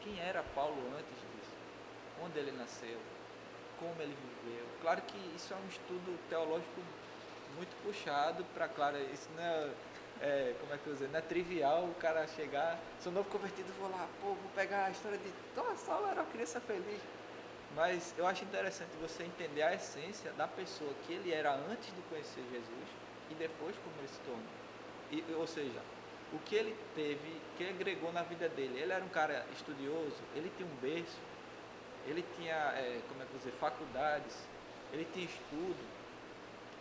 Quem 0.00 0.18
era 0.18 0.42
Paulo 0.54 0.76
antes 0.96 1.14
disso? 1.14 1.52
Onde 2.24 2.38
ele 2.38 2.52
nasceu? 2.52 2.98
Como 3.78 3.94
ele 4.00 4.16
viveu? 4.44 4.66
Claro 4.80 5.02
que 5.02 5.16
isso 5.36 5.52
é 5.52 5.56
um 5.56 5.68
estudo 5.68 6.18
teológico 6.28 6.80
muito 7.54 7.76
puxado 7.82 8.44
para, 8.54 8.66
claro, 8.68 8.96
isso 9.12 9.28
não 9.36 9.42
é, 9.42 9.70
é, 10.20 10.54
como 10.60 10.72
é 10.72 10.78
que 10.78 10.86
eu 10.86 10.94
dizer, 10.94 11.08
não 11.08 11.18
é 11.18 11.22
trivial 11.22 11.84
o 11.84 11.94
cara 11.94 12.26
chegar, 12.26 12.78
sou 13.00 13.12
novo 13.12 13.28
convertido, 13.30 13.72
vou 13.78 13.90
lá, 13.90 14.08
pô, 14.20 14.28
vou 14.28 14.50
pegar 14.54 14.86
a 14.86 14.90
história 14.90 15.18
de, 15.18 15.32
nossa, 15.56 15.76
Saulo 15.76 16.08
era 16.08 16.22
uma 16.22 16.30
criança 16.30 16.60
feliz. 16.60 17.00
Mas 17.76 18.14
eu 18.16 18.26
acho 18.26 18.44
interessante 18.44 18.90
você 19.00 19.24
entender 19.24 19.62
a 19.62 19.74
essência 19.74 20.32
da 20.32 20.48
pessoa 20.48 20.90
que 21.06 21.12
ele 21.12 21.32
era 21.32 21.54
antes 21.54 21.94
de 21.94 22.00
conhecer 22.08 22.42
Jesus 22.50 22.88
e 23.30 23.34
depois 23.34 23.76
como 23.76 23.94
ele 23.98 24.08
se 24.08 24.20
tornou. 24.20 24.42
E, 25.10 25.24
ou 25.34 25.46
seja, 25.46 25.80
o 26.32 26.38
que 26.40 26.54
ele 26.54 26.76
teve, 26.94 27.40
que 27.56 27.64
agregou 27.64 28.12
na 28.12 28.22
vida 28.22 28.48
dele. 28.48 28.78
Ele 28.80 28.92
era 28.92 29.04
um 29.04 29.08
cara 29.08 29.46
estudioso, 29.52 30.16
ele 30.34 30.52
tinha 30.56 30.68
um 30.68 30.76
berço, 30.76 31.18
ele 32.06 32.24
tinha, 32.36 32.54
é, 32.54 33.00
como 33.08 33.22
é 33.22 33.26
que 33.26 33.38
dizer, 33.38 33.52
faculdades, 33.52 34.36
ele 34.92 35.06
tinha 35.12 35.24
estudo, 35.24 35.98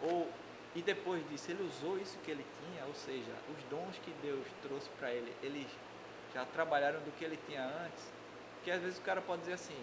ou, 0.02 0.30
e 0.76 0.82
depois 0.82 1.28
disso 1.30 1.52
ele 1.52 1.64
usou 1.64 1.98
isso 1.98 2.18
que 2.20 2.32
ele 2.32 2.46
tinha, 2.62 2.86
ou 2.86 2.94
seja, 2.94 3.32
os 3.56 3.64
dons 3.70 3.98
que 4.00 4.12
Deus 4.22 4.46
trouxe 4.62 4.90
para 5.00 5.12
ele, 5.12 5.34
eles 5.42 5.68
já 6.34 6.46
trabalharam 6.46 7.00
do 7.00 7.12
que 7.18 7.26
ele 7.26 7.40
tinha 7.48 7.64
antes, 7.64 8.12
porque 8.56 8.72
às 8.72 8.82
vezes 8.82 8.98
o 8.98 9.02
cara 9.02 9.22
pode 9.22 9.42
dizer 9.42 9.54
assim, 9.54 9.78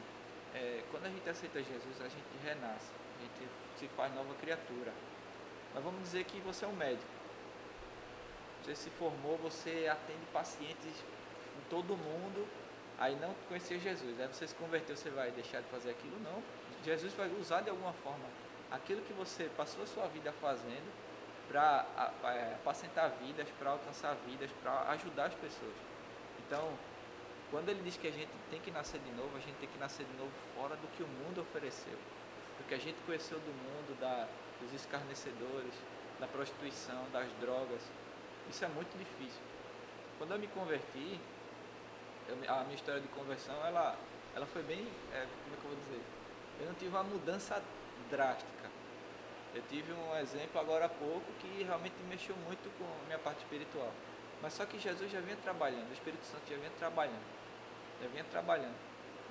é, 0.55 0.83
quando 0.91 1.07
a 1.07 1.09
gente 1.09 1.29
aceita 1.29 1.59
Jesus, 1.59 2.01
a 2.01 2.09
gente 2.09 2.25
renasce, 2.45 2.91
a 3.19 3.23
gente 3.23 3.51
se 3.79 3.89
faz 3.89 4.15
nova 4.15 4.35
criatura. 4.35 4.93
Mas 5.75 5.83
vamos 5.83 6.03
dizer 6.03 6.25
que 6.25 6.39
você 6.41 6.65
é 6.65 6.69
um 6.69 6.77
médico. 6.77 7.24
Você 8.65 8.75
se 8.75 8.91
formou, 8.91 9.37
você 9.39 9.89
atende 9.93 10.25
pacientes 10.33 11.05
em 11.59 11.69
todo 11.69 11.97
mundo, 11.97 12.49
aí 12.99 13.15
não 13.17 13.35
conhecia 13.47 13.79
Jesus. 13.79 14.19
Aí 14.19 14.27
você 14.27 14.49
se 14.49 14.55
converteu, 14.55 14.97
você 14.97 15.11
vai 15.11 15.31
deixar 15.33 15.61
de 15.61 15.69
fazer 15.69 15.91
aquilo? 15.91 16.19
Não. 16.21 16.43
Jesus 16.83 17.13
vai 17.13 17.29
usar 17.39 17.61
de 17.61 17.69
alguma 17.69 17.93
forma 17.93 18.25
aquilo 18.71 19.03
que 19.03 19.13
você 19.13 19.51
passou 19.57 19.85
a 19.85 19.87
sua 19.87 20.07
vida 20.09 20.33
fazendo 20.41 20.91
para 21.49 21.87
é, 22.25 22.55
apacentar 22.55 23.11
vidas, 23.21 23.47
para 23.59 23.71
alcançar 23.73 24.17
vidas, 24.27 24.51
para 24.63 24.91
ajudar 24.93 25.27
as 25.27 25.35
pessoas. 25.35 25.75
Então, 26.47 26.73
quando 27.51 27.69
ele 27.69 27.83
diz 27.83 27.97
que 27.97 28.09
a 28.09 28.11
gente 28.11 28.31
tem 28.51 28.61
que 28.61 28.71
nascer 28.71 28.99
de 29.01 29.13
novo, 29.13 29.37
a 29.37 29.41
gente 29.41 29.57
tem 29.57 29.69
que 29.69 29.79
nascer 29.79 30.05
de 30.07 30.17
novo 30.17 30.33
fora 30.57 30.75
do 30.77 30.89
que 30.97 31.03
o 31.03 31.07
mundo 31.07 31.43
ofereceu. 31.43 31.99
Do 32.59 32.65
que 32.67 32.75
a 32.75 32.79
gente 32.79 32.97
conheceu 33.05 33.39
do 33.39 33.53
mundo, 33.53 33.99
da, 34.01 34.27
dos 34.61 34.73
escarnecedores, 34.73 35.75
da 36.19 36.27
prostituição, 36.27 37.05
das 37.13 37.29
drogas. 37.41 37.83
Isso 38.49 38.65
é 38.65 38.69
muito 38.69 38.97
difícil. 38.97 39.41
Quando 40.19 40.33
eu 40.33 40.39
me 40.39 40.47
converti, 40.49 41.21
eu, 42.29 42.37
a 42.49 42.65
minha 42.65 42.75
história 42.75 43.01
de 43.01 43.09
conversão, 43.09 43.55
ela, 43.67 43.97
ela 44.35 44.47
foi 44.47 44.63
bem, 44.63 44.87
é, 45.13 45.27
como 45.45 45.55
é 45.55 45.61
que 45.61 45.65
eu 45.65 45.71
vou 45.71 45.79
dizer? 45.81 46.03
Eu 46.61 46.67
não 46.67 46.75
tive 46.75 46.91
uma 46.91 47.03
mudança 47.03 47.63
drástica. 48.11 48.71
Eu 49.55 49.63
tive 49.69 49.93
um 49.93 50.17
exemplo 50.17 50.61
agora 50.61 50.87
há 50.87 50.89
pouco 50.89 51.33
que 51.41 51.63
realmente 51.63 51.95
mexeu 52.09 52.35
muito 52.45 52.71
com 52.79 52.85
a 52.85 53.07
minha 53.07 53.19
parte 53.19 53.39
espiritual. 53.39 53.93
Mas 54.43 54.53
só 54.53 54.67
que 54.67 54.79
Jesus 54.79 55.11
já 55.11 55.21
vinha 55.21 55.37
trabalhando, 55.37 55.89
o 55.91 55.93
Espírito 55.93 56.25
Santo 56.25 56.43
já 56.49 56.57
vinha 56.57 56.71
trabalhando. 56.79 57.25
Já 58.03 58.09
vinha 58.09 58.25
trabalhando. 58.25 58.75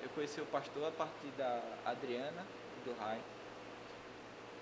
Eu 0.02 0.08
conheci 0.10 0.40
o 0.40 0.46
pastor 0.46 0.88
a 0.88 0.90
partir 0.90 1.28
da 1.36 1.62
Adriana, 1.84 2.44
do 2.84 2.94
Rai. 2.98 3.20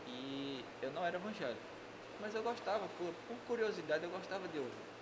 E 0.07 0.65
eu 0.83 0.91
não 0.93 1.05
era 1.05 1.17
evangélico. 1.17 1.72
Mas 2.21 2.35
eu 2.35 2.43
gostava, 2.43 2.87
por, 2.99 3.13
por 3.29 3.37
curiosidade, 3.47 4.05
eu 4.05 4.11
gostava 4.11 4.47
de 4.49 4.59
ouvir. 4.59 4.93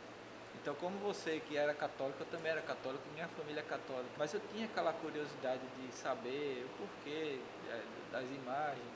Então, 0.55 0.75
como 0.75 0.99
você 0.99 1.41
que 1.49 1.57
era 1.57 1.73
católico, 1.73 2.23
eu 2.23 2.27
também 2.27 2.53
era 2.53 2.61
católico, 2.61 3.03
minha 3.15 3.29
família 3.29 3.61
é 3.61 3.65
católica. 3.65 4.11
Mas 4.19 4.35
eu 4.35 4.41
tinha 4.53 4.67
aquela 4.67 4.93
curiosidade 4.93 5.63
de 5.79 5.95
saber 5.95 6.67
o 6.67 6.79
porquê 6.79 7.39
é, 7.71 7.83
das 8.13 8.25
imagens, 8.31 8.95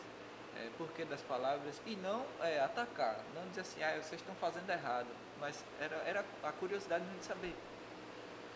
é, 0.56 0.68
porquê 0.76 1.04
das 1.04 1.22
palavras, 1.22 1.80
e 1.86 1.96
não 1.96 2.24
é, 2.40 2.60
atacar, 2.60 3.18
não 3.34 3.48
dizer 3.48 3.62
assim, 3.62 3.82
ah, 3.82 3.92
vocês 3.92 4.20
estão 4.20 4.34
fazendo 4.34 4.68
errado. 4.68 5.08
Mas 5.40 5.64
era, 5.80 5.96
era 6.06 6.24
a 6.42 6.52
curiosidade 6.52 7.04
de 7.04 7.24
saber 7.24 7.54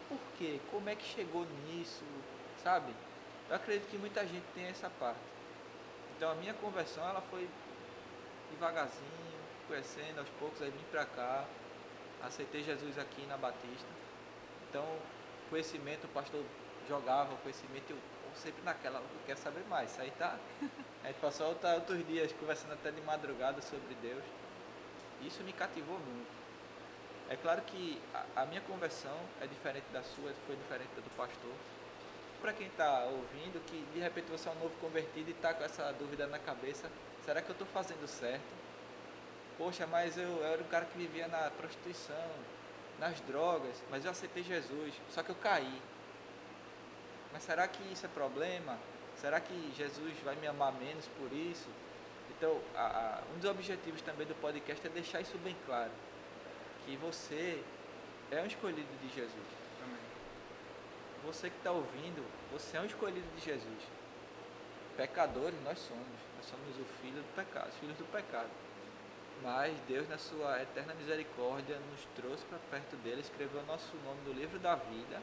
por 0.08 0.18
quê, 0.38 0.58
como 0.70 0.88
é 0.88 0.94
que 0.94 1.04
chegou 1.04 1.46
nisso, 1.66 2.04
sabe? 2.62 2.92
Eu 3.48 3.56
acredito 3.56 3.88
que 3.88 3.98
muita 3.98 4.26
gente 4.26 4.44
tem 4.54 4.64
essa 4.64 4.90
parte. 4.98 5.20
Então 6.16 6.30
a 6.30 6.34
minha 6.34 6.54
conversão 6.54 7.06
ela 7.08 7.20
foi 7.30 7.48
devagarzinho, 8.50 9.37
conhecendo 9.68 10.18
aos 10.18 10.28
poucos, 10.40 10.60
aí 10.62 10.70
vim 10.70 10.84
pra 10.90 11.04
cá, 11.04 11.44
aceitei 12.22 12.64
Jesus 12.64 12.98
aqui 12.98 13.24
na 13.26 13.36
Batista. 13.36 13.86
Então, 14.68 14.84
conhecimento, 15.50 16.06
o 16.06 16.08
pastor 16.08 16.42
jogava 16.88 17.36
conhecimento, 17.36 17.90
eu 17.90 17.98
sempre 18.34 18.62
naquela, 18.64 18.98
eu 18.98 19.20
quero 19.26 19.38
saber 19.38 19.64
mais. 19.68 19.92
Isso 19.92 20.00
aí 20.00 20.10
tá. 20.18 20.36
A 21.04 21.08
gente 21.08 21.20
passou 21.20 21.46
outros 21.48 22.06
dias 22.06 22.32
conversando 22.32 22.72
até 22.72 22.90
de 22.90 23.00
madrugada 23.02 23.62
sobre 23.62 23.94
Deus. 24.02 24.24
Isso 25.22 25.42
me 25.44 25.52
cativou 25.52 25.98
muito. 25.98 26.38
É 27.30 27.36
claro 27.36 27.62
que 27.62 28.00
a, 28.14 28.42
a 28.42 28.46
minha 28.46 28.60
conversão 28.62 29.16
é 29.40 29.46
diferente 29.46 29.86
da 29.92 30.02
sua, 30.02 30.32
foi 30.46 30.56
diferente 30.56 30.90
da 30.96 31.02
do 31.02 31.16
pastor. 31.16 31.52
Para 32.40 32.52
quem 32.52 32.66
está 32.68 33.04
ouvindo, 33.04 33.64
que 33.66 33.84
de 33.92 34.00
repente 34.00 34.26
você 34.30 34.48
é 34.48 34.52
um 34.52 34.54
novo 34.56 34.74
convertido 34.80 35.28
e 35.28 35.32
está 35.32 35.52
com 35.52 35.64
essa 35.64 35.92
dúvida 35.92 36.26
na 36.26 36.38
cabeça, 36.38 36.90
será 37.24 37.42
que 37.42 37.48
eu 37.50 37.52
estou 37.52 37.66
fazendo 37.68 38.06
certo? 38.06 38.67
Poxa, 39.58 39.88
mas 39.88 40.16
eu, 40.16 40.28
eu 40.28 40.44
era 40.44 40.62
um 40.62 40.68
cara 40.68 40.84
que 40.84 40.96
vivia 40.96 41.26
na 41.26 41.50
prostituição, 41.50 42.30
nas 42.98 43.20
drogas, 43.22 43.82
mas 43.90 44.04
eu 44.04 44.12
aceitei 44.12 44.44
Jesus, 44.44 44.94
só 45.10 45.20
que 45.20 45.30
eu 45.30 45.34
caí. 45.34 45.82
Mas 47.32 47.42
será 47.42 47.66
que 47.66 47.82
isso 47.92 48.06
é 48.06 48.08
problema? 48.08 48.78
Será 49.16 49.40
que 49.40 49.72
Jesus 49.76 50.14
vai 50.24 50.36
me 50.36 50.46
amar 50.46 50.72
menos 50.72 51.06
por 51.18 51.32
isso? 51.32 51.68
Então, 52.30 52.60
a, 52.76 53.18
a, 53.18 53.22
um 53.34 53.38
dos 53.40 53.50
objetivos 53.50 54.00
também 54.00 54.24
do 54.24 54.34
podcast 54.36 54.86
é 54.86 54.90
deixar 54.90 55.20
isso 55.20 55.36
bem 55.38 55.56
claro. 55.66 55.90
Que 56.86 56.96
você 56.96 57.60
é 58.30 58.40
um 58.40 58.46
escolhido 58.46 58.88
de 59.02 59.08
Jesus. 59.08 59.46
Amém. 59.82 59.98
Você 61.26 61.50
que 61.50 61.56
está 61.56 61.72
ouvindo, 61.72 62.24
você 62.52 62.76
é 62.76 62.80
um 62.80 62.86
escolhido 62.86 63.26
de 63.36 63.44
Jesus. 63.44 63.82
Pecadores 64.96 65.60
nós 65.64 65.80
somos. 65.80 66.06
Nós 66.36 66.46
somos 66.46 66.78
o 66.78 66.84
filho 67.02 67.20
do 67.20 67.34
pecado, 67.34 67.68
os 67.68 67.76
filhos 67.76 67.96
do 67.96 68.04
pecado. 68.12 68.50
Mas 69.42 69.78
Deus, 69.86 70.08
na 70.08 70.18
sua 70.18 70.60
eterna 70.62 70.94
misericórdia, 70.94 71.78
nos 71.90 72.04
trouxe 72.16 72.44
para 72.46 72.58
perto 72.70 72.96
dele, 72.96 73.20
escreveu 73.20 73.64
nosso 73.66 73.96
nome 74.04 74.20
no 74.26 74.32
livro 74.32 74.58
da 74.58 74.74
vida 74.74 75.22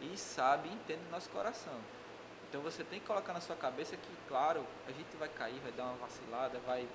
e 0.00 0.16
sabe 0.16 0.68
e 0.68 0.72
entende 0.72 1.02
o 1.08 1.10
nosso 1.10 1.28
coração. 1.30 1.78
Então 2.48 2.62
você 2.62 2.82
tem 2.84 3.00
que 3.00 3.06
colocar 3.06 3.32
na 3.32 3.40
sua 3.40 3.56
cabeça 3.56 3.96
que, 3.96 4.16
claro, 4.28 4.64
a 4.86 4.92
gente 4.92 5.16
vai 5.16 5.28
cair, 5.28 5.58
vai 5.60 5.72
dar 5.72 5.84
uma 5.84 5.96
vacilada, 5.96 6.58
vai. 6.66 6.88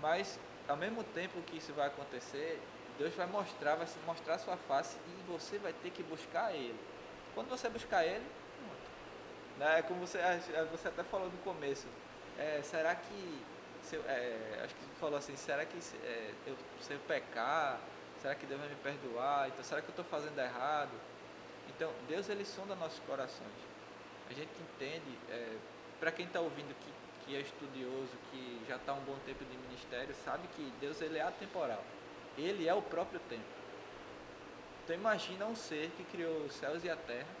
Mas 0.00 0.40
ao 0.68 0.76
mesmo 0.76 1.04
tempo 1.04 1.40
que 1.42 1.58
isso 1.58 1.72
vai 1.72 1.86
acontecer, 1.86 2.60
Deus 2.98 3.14
vai 3.14 3.26
mostrar, 3.26 3.76
vai 3.76 3.86
mostrar 4.06 4.34
a 4.34 4.38
sua 4.38 4.56
face 4.56 4.96
e 5.06 5.30
você 5.30 5.58
vai 5.58 5.72
ter 5.72 5.90
que 5.90 6.02
buscar 6.02 6.54
Ele. 6.54 6.78
Quando 7.34 7.48
você 7.48 7.68
buscar 7.68 8.04
Ele, 8.04 8.24
né, 9.58 9.82
como 9.82 10.00
você, 10.00 10.18
você 10.70 10.88
até 10.88 11.04
falou 11.04 11.30
no 11.30 11.38
começo, 11.38 11.86
é, 12.38 12.60
será 12.62 12.94
que 12.94 13.42
se 13.82 13.96
é, 13.96 14.60
acho 14.64 14.74
que 14.74 14.84
falou 14.98 15.18
assim, 15.18 15.36
será 15.36 15.64
que 15.64 15.76
é, 16.04 16.32
eu, 16.46 16.56
se 16.80 16.92
eu 16.92 16.98
pecar, 17.00 17.80
será 18.20 18.34
que 18.34 18.46
Deus 18.46 18.60
vai 18.60 18.68
me 18.68 18.76
perdoar? 18.76 19.48
Então, 19.48 19.64
será 19.64 19.80
que 19.80 19.88
eu 19.88 19.92
estou 19.92 20.04
fazendo 20.04 20.38
errado? 20.38 20.92
Então, 21.68 21.92
Deus 22.08 22.28
ele 22.28 22.44
sonda 22.44 22.74
nossos 22.74 22.98
corações. 23.00 23.70
A 24.28 24.32
gente 24.32 24.50
entende, 24.60 25.18
é, 25.30 25.56
para 25.98 26.12
quem 26.12 26.26
está 26.26 26.40
ouvindo 26.40 26.74
que, 26.78 26.92
que 27.24 27.36
é 27.36 27.40
estudioso, 27.40 28.10
que 28.30 28.62
já 28.68 28.76
está 28.76 28.92
um 28.92 29.00
bom 29.00 29.16
tempo 29.26 29.44
de 29.44 29.56
ministério, 29.56 30.14
sabe 30.24 30.46
que 30.54 30.72
Deus 30.80 31.00
ele 31.00 31.18
é 31.18 31.22
atemporal. 31.22 31.82
Ele 32.36 32.68
é 32.68 32.74
o 32.74 32.82
próprio 32.82 33.20
tempo. 33.28 33.42
Então 34.84 34.94
imagina 34.94 35.46
um 35.46 35.56
ser 35.56 35.90
que 35.96 36.04
criou 36.04 36.44
os 36.44 36.54
céus 36.54 36.84
e 36.84 36.90
a 36.90 36.96
terra 36.96 37.39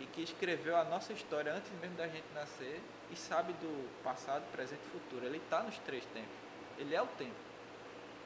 e 0.00 0.06
que 0.06 0.22
escreveu 0.22 0.76
a 0.76 0.84
nossa 0.84 1.12
história 1.12 1.52
antes 1.52 1.70
mesmo 1.80 1.96
da 1.96 2.08
gente 2.08 2.24
nascer 2.34 2.80
e 3.10 3.16
sabe 3.16 3.52
do 3.54 4.02
passado, 4.02 4.42
presente 4.52 4.80
e 4.86 4.90
futuro. 4.90 5.24
Ele 5.26 5.38
está 5.38 5.62
nos 5.62 5.76
três 5.78 6.04
tempos. 6.06 6.30
Ele 6.78 6.94
é 6.94 7.02
o 7.02 7.06
tempo. 7.06 7.34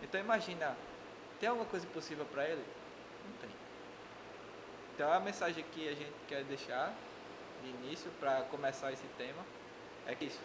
Então 0.02 0.20
imagina, 0.20 0.76
tem 1.40 1.48
alguma 1.48 1.66
coisa 1.66 1.86
impossível 1.86 2.24
para 2.26 2.44
ele? 2.44 2.64
Não 3.24 3.36
tem. 3.38 3.50
Então 4.94 5.12
a 5.12 5.20
mensagem 5.20 5.64
que 5.72 5.88
a 5.88 5.94
gente 5.94 6.12
quer 6.28 6.44
deixar 6.44 6.94
de 7.62 7.70
início 7.70 8.10
para 8.20 8.42
começar 8.42 8.92
esse 8.92 9.06
tema 9.18 9.42
é 10.06 10.14
que 10.14 10.26
isso. 10.26 10.40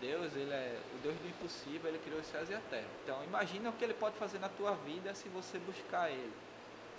Deus, 0.00 0.36
ele 0.36 0.52
é 0.52 0.78
o 0.94 0.98
Deus 0.98 1.16
do 1.16 1.26
impossível, 1.26 1.88
ele 1.88 1.98
criou 2.00 2.20
os 2.20 2.26
céus 2.26 2.50
e 2.50 2.54
a 2.54 2.60
terra. 2.68 2.88
Então 3.02 3.24
imagina 3.24 3.70
o 3.70 3.72
que 3.72 3.82
ele 3.82 3.94
pode 3.94 4.16
fazer 4.18 4.38
na 4.38 4.48
tua 4.48 4.72
vida 4.74 5.14
se 5.14 5.28
você 5.30 5.58
buscar 5.58 6.10
ele. 6.10 6.32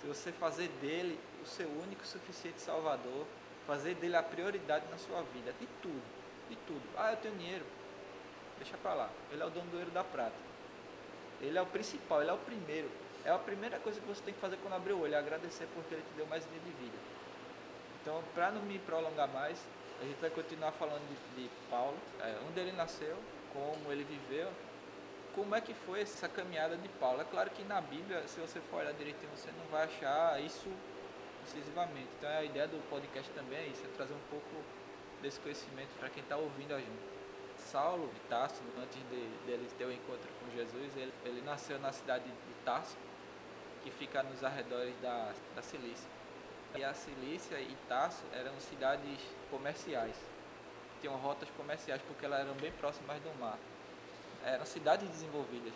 Se 0.00 0.06
você 0.06 0.32
fazer 0.32 0.68
dele 0.80 1.18
o 1.42 1.46
seu 1.46 1.68
único 1.68 2.02
e 2.02 2.06
suficiente 2.06 2.60
salvador, 2.60 3.24
fazer 3.68 3.94
dele 3.96 4.16
a 4.16 4.22
prioridade 4.22 4.86
na 4.90 4.96
sua 4.96 5.20
vida, 5.34 5.52
de 5.60 5.66
tudo, 5.82 6.02
de 6.48 6.56
tudo. 6.66 6.82
Ah, 6.96 7.12
eu 7.12 7.18
tenho 7.18 7.36
dinheiro, 7.36 7.66
deixa 8.58 8.78
para 8.78 8.94
lá. 8.94 9.10
Ele 9.30 9.42
é 9.42 9.44
o 9.44 9.50
dono 9.50 9.70
do 9.70 9.78
ouro 9.78 9.90
da 9.90 10.02
prata. 10.02 10.48
Ele 11.42 11.56
é 11.56 11.60
o 11.60 11.66
principal, 11.66 12.22
ele 12.22 12.30
é 12.30 12.32
o 12.32 12.38
primeiro. 12.38 12.90
É 13.26 13.30
a 13.30 13.38
primeira 13.38 13.78
coisa 13.78 14.00
que 14.00 14.06
você 14.06 14.22
tem 14.22 14.32
que 14.32 14.40
fazer 14.40 14.56
quando 14.62 14.72
abrir 14.72 14.94
o 14.94 15.02
olho, 15.02 15.14
é 15.14 15.18
agradecer 15.18 15.68
porque 15.74 15.94
ele 15.94 16.02
te 16.02 16.16
deu 16.16 16.26
mais 16.26 16.42
dia 16.44 16.58
de 16.60 16.70
vida. 16.82 16.96
Então, 18.00 18.24
para 18.34 18.50
não 18.50 18.62
me 18.62 18.78
prolongar 18.78 19.28
mais, 19.28 19.58
a 20.00 20.04
gente 20.04 20.18
vai 20.18 20.30
continuar 20.30 20.72
falando 20.72 21.06
de, 21.06 21.42
de 21.42 21.50
Paulo, 21.68 21.96
é, 22.20 22.38
onde 22.48 22.58
ele 22.58 22.72
nasceu, 22.72 23.18
como 23.52 23.92
ele 23.92 24.04
viveu, 24.04 24.48
como 25.34 25.54
é 25.54 25.60
que 25.60 25.74
foi 25.74 26.00
essa 26.00 26.26
caminhada 26.26 26.74
de 26.74 26.88
Paulo. 26.88 27.20
É 27.20 27.24
claro 27.24 27.50
que 27.50 27.62
na 27.64 27.82
Bíblia, 27.82 28.26
se 28.28 28.40
você 28.40 28.60
for 28.70 28.80
olhar 28.80 28.94
direitinho, 28.94 29.30
você 29.36 29.50
não 29.58 29.66
vai 29.70 29.84
achar 29.84 30.40
isso 30.40 30.72
decisivamente. 31.48 32.08
Então 32.18 32.28
a 32.28 32.44
ideia 32.44 32.68
do 32.68 32.78
podcast 32.90 33.30
também 33.32 33.58
é 33.58 33.66
isso, 33.66 33.82
é 33.84 33.88
trazer 33.96 34.14
um 34.14 34.30
pouco 34.30 34.62
desse 35.22 35.40
conhecimento 35.40 35.90
para 35.98 36.08
quem 36.10 36.22
está 36.22 36.36
ouvindo 36.36 36.74
a 36.74 36.78
gente. 36.78 37.18
Saulo 37.56 38.08
de 38.14 38.20
Tarso, 38.28 38.62
antes 38.80 38.96
de, 39.10 39.46
dele 39.46 39.68
ter 39.76 39.84
o 39.84 39.88
um 39.88 39.92
encontro 39.92 40.28
com 40.40 40.50
Jesus, 40.56 40.96
ele, 40.96 41.12
ele 41.24 41.42
nasceu 41.42 41.78
na 41.80 41.92
cidade 41.92 42.24
de 42.24 42.64
Tarso, 42.64 42.96
que 43.82 43.90
fica 43.90 44.22
nos 44.22 44.44
arredores 44.44 44.94
da, 45.02 45.32
da 45.56 45.62
Cilícia. 45.62 46.08
E 46.76 46.84
a 46.84 46.94
Cilícia 46.94 47.58
e 47.60 47.76
Tarso 47.88 48.22
eram 48.32 48.52
cidades 48.60 49.18
comerciais, 49.50 50.16
tinham 51.00 51.16
rotas 51.16 51.48
comerciais 51.56 52.00
porque 52.02 52.26
elas 52.26 52.40
eram 52.40 52.54
bem 52.54 52.72
próximas 52.72 53.20
do 53.22 53.40
mar. 53.40 53.58
Eram 54.44 54.64
cidades 54.64 55.08
desenvolvidas, 55.08 55.72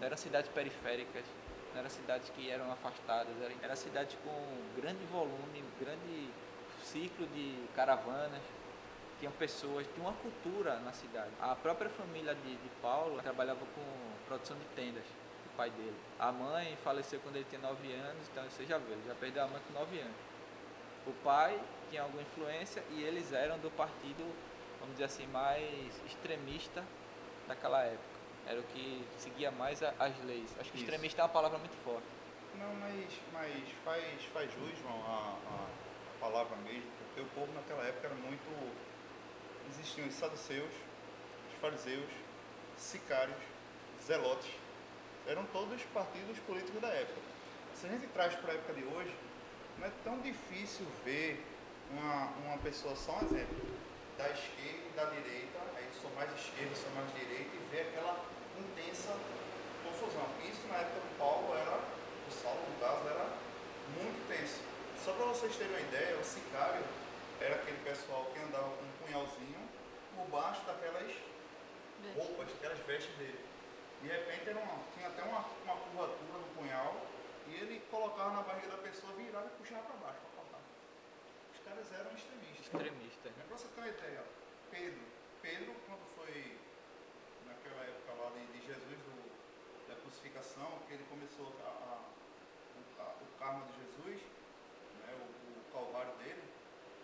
eram 0.00 0.16
cidades 0.16 0.50
periféricas 0.50 1.24
não 1.72 1.80
eram 1.80 1.90
cidades 1.90 2.30
que 2.30 2.50
eram 2.50 2.70
afastadas, 2.70 3.34
eram, 3.42 3.54
eram 3.62 3.76
cidades 3.76 4.16
com 4.24 4.80
grande 4.80 5.04
volume, 5.06 5.64
grande 5.80 6.28
ciclo 6.82 7.26
de 7.28 7.66
caravanas, 7.74 8.42
tinham 9.18 9.32
pessoas, 9.32 9.86
tinha 9.94 10.06
uma 10.06 10.14
cultura 10.14 10.80
na 10.80 10.92
cidade. 10.92 11.30
A 11.40 11.54
própria 11.54 11.88
família 11.88 12.34
de, 12.34 12.56
de 12.56 12.68
Paulo 12.80 13.20
trabalhava 13.22 13.60
com 13.60 13.82
produção 14.26 14.56
de 14.56 14.64
tendas. 14.74 15.04
pai 15.56 15.70
dele. 15.70 15.94
A 16.18 16.32
mãe 16.32 16.76
faleceu 16.82 17.20
quando 17.20 17.36
ele 17.36 17.46
tinha 17.48 17.60
9 17.60 17.92
anos, 17.92 18.28
então 18.30 18.42
você 18.44 18.64
já 18.64 18.78
viu, 18.78 18.92
ele 18.92 19.04
já 19.06 19.14
perdeu 19.14 19.44
a 19.44 19.46
mãe 19.46 19.60
com 19.68 19.78
9 19.78 20.00
anos. 20.00 20.16
O 21.06 21.12
pai 21.24 21.60
tinha 21.88 22.02
alguma 22.02 22.22
influência 22.22 22.82
e 22.90 23.02
eles 23.02 23.32
eram 23.32 23.58
do 23.58 23.70
partido, 23.70 24.24
vamos 24.80 24.94
dizer 24.94 25.04
assim, 25.04 25.26
mais 25.28 26.00
extremista 26.06 26.82
daquela 27.46 27.82
época. 27.82 28.11
Era 28.46 28.60
o 28.60 28.62
que 28.64 29.04
seguia 29.18 29.50
mais 29.50 29.82
a- 29.82 29.94
as 29.98 30.18
leis. 30.24 30.50
Acho 30.58 30.70
que 30.70 30.76
Isso. 30.76 30.84
extremista 30.84 31.20
é 31.20 31.24
uma 31.24 31.30
palavra 31.30 31.58
muito 31.58 31.76
forte. 31.84 32.06
Não, 32.58 32.74
mas, 32.74 33.10
mas 33.32 33.68
faz, 33.84 34.24
faz 34.32 34.52
jus, 34.52 34.78
João, 34.82 35.00
a, 35.06 35.36
a, 35.50 35.66
a 36.16 36.20
palavra 36.20 36.56
mesmo, 36.58 36.90
porque 36.98 37.20
o 37.20 37.26
povo 37.34 37.52
naquela 37.54 37.82
época 37.84 38.06
era 38.08 38.14
muito. 38.16 38.72
Existiam 39.70 40.06
os 40.08 40.14
saduceus, 40.14 40.70
os 41.52 41.60
fariseus, 41.60 42.10
sicários, 42.76 43.36
zelotes. 44.04 44.50
Eram 45.26 45.44
todos 45.46 45.80
partidos 45.94 46.38
políticos 46.40 46.80
da 46.80 46.88
época. 46.88 47.20
Se 47.74 47.86
a 47.86 47.90
gente 47.90 48.06
traz 48.08 48.34
para 48.34 48.52
a 48.52 48.54
época 48.54 48.74
de 48.74 48.84
hoje, 48.84 49.14
não 49.78 49.86
é 49.86 49.90
tão 50.04 50.20
difícil 50.20 50.84
ver 51.04 51.42
uma, 51.90 52.26
uma 52.44 52.58
pessoa, 52.58 52.94
só 52.96 53.12
um 53.18 53.24
exemplo, 53.24 53.56
da 54.18 54.28
esquerda 54.30 54.82
e 54.88 54.92
da 54.96 55.04
direita, 55.06 55.58
sou 56.02 56.10
mais 56.18 56.28
esquerda, 56.34 56.74
sou 56.74 56.90
mais 56.98 57.06
direita, 57.14 57.54
e 57.54 57.60
ver 57.70 57.86
aquela 57.86 58.18
intensa 58.58 59.14
confusão. 59.86 60.26
Isso 60.42 60.66
na 60.66 60.82
época 60.82 60.98
do 60.98 61.16
Paulo 61.16 61.54
era, 61.54 61.78
o 61.78 62.30
Saulo 62.30 62.58
no 62.58 62.74
caso, 62.82 63.06
era 63.06 63.30
muito 63.94 64.18
tenso. 64.26 64.60
Só 64.98 65.12
para 65.12 65.26
vocês 65.26 65.54
terem 65.54 65.70
uma 65.70 65.80
ideia, 65.80 66.18
o 66.18 66.24
sicário 66.24 66.82
era 67.40 67.54
aquele 67.54 67.78
pessoal 67.86 68.26
que 68.34 68.38
andava 68.42 68.70
com 68.74 68.82
um 68.82 68.94
punhalzinho 69.06 69.62
por 70.16 70.26
baixo 70.26 70.62
daquelas 70.66 71.14
roupas, 72.18 72.48
aquelas 72.58 72.78
vestes 72.80 73.14
dele. 73.16 73.38
De 74.02 74.08
repente 74.08 74.50
era 74.50 74.58
uma, 74.58 74.82
tinha 74.94 75.06
até 75.06 75.22
uma, 75.22 75.46
uma 75.62 75.76
curvatura 75.76 76.38
no 76.38 76.48
punhal 76.58 77.06
e 77.46 77.54
ele 77.54 77.82
colocava 77.90 78.30
na 78.30 78.42
barriga 78.42 78.68
da 78.68 78.82
pessoa, 78.82 79.12
virava 79.14 79.46
e 79.46 79.58
puxava 79.58 79.82
para 79.82 79.96
baixo 79.96 80.18
para 80.18 80.42
cortar. 80.42 80.62
Os 81.54 81.60
caras 81.62 81.86
eram 81.94 82.10
extremistas. 82.14 82.66
Extremista. 82.66 83.28
É 83.28 83.42
pra 83.46 83.56
você 83.56 83.68
ter 83.68 83.80
uma 83.80 83.88
ideia, 83.88 84.24
Pedro, 84.70 85.11
Pedro 85.42 85.74
quando 85.86 86.04
foi 86.16 86.58
naquela 87.46 87.82
época 87.84 88.12
lá 88.14 88.30
de, 88.30 88.46
de 88.58 88.66
Jesus, 88.66 88.98
do- 89.02 89.88
da 89.88 89.96
crucificação, 89.96 90.78
que 90.86 90.94
ele 90.94 91.04
começou 91.10 91.52
a, 91.64 91.68
a- 91.68 92.02
o, 92.78 93.02
a- 93.02 93.14
o 93.20 93.38
karma 93.38 93.66
de 93.66 93.72
Jesus, 93.82 94.22
né, 95.00 95.12
o, 95.18 95.58
o 95.58 95.72
calvário 95.72 96.12
dele, 96.18 96.42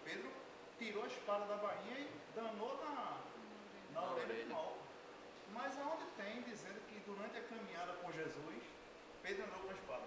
Pedro 0.05 0.31
tirou 0.79 1.05
a 1.05 1.07
espada 1.09 1.45
da 1.47 1.57
bainha 1.57 1.99
e 1.99 2.09
danou 2.35 2.77
na, 2.85 3.19
na 3.93 4.01
Na 4.01 4.11
orelha 4.13 4.27
orelha. 4.27 4.45
do 4.45 4.51
mal. 4.55 4.77
Mas 5.53 5.79
aonde 5.81 6.05
tem 6.17 6.43
dizendo 6.43 6.79
que 6.89 7.01
durante 7.01 7.37
a 7.39 7.43
caminhada 7.43 7.93
com 7.95 8.13
Jesus, 8.13 8.63
Pedro 9.23 9.45
andou 9.45 9.61
com 9.61 9.71
a 9.71 9.75
espada. 9.75 10.05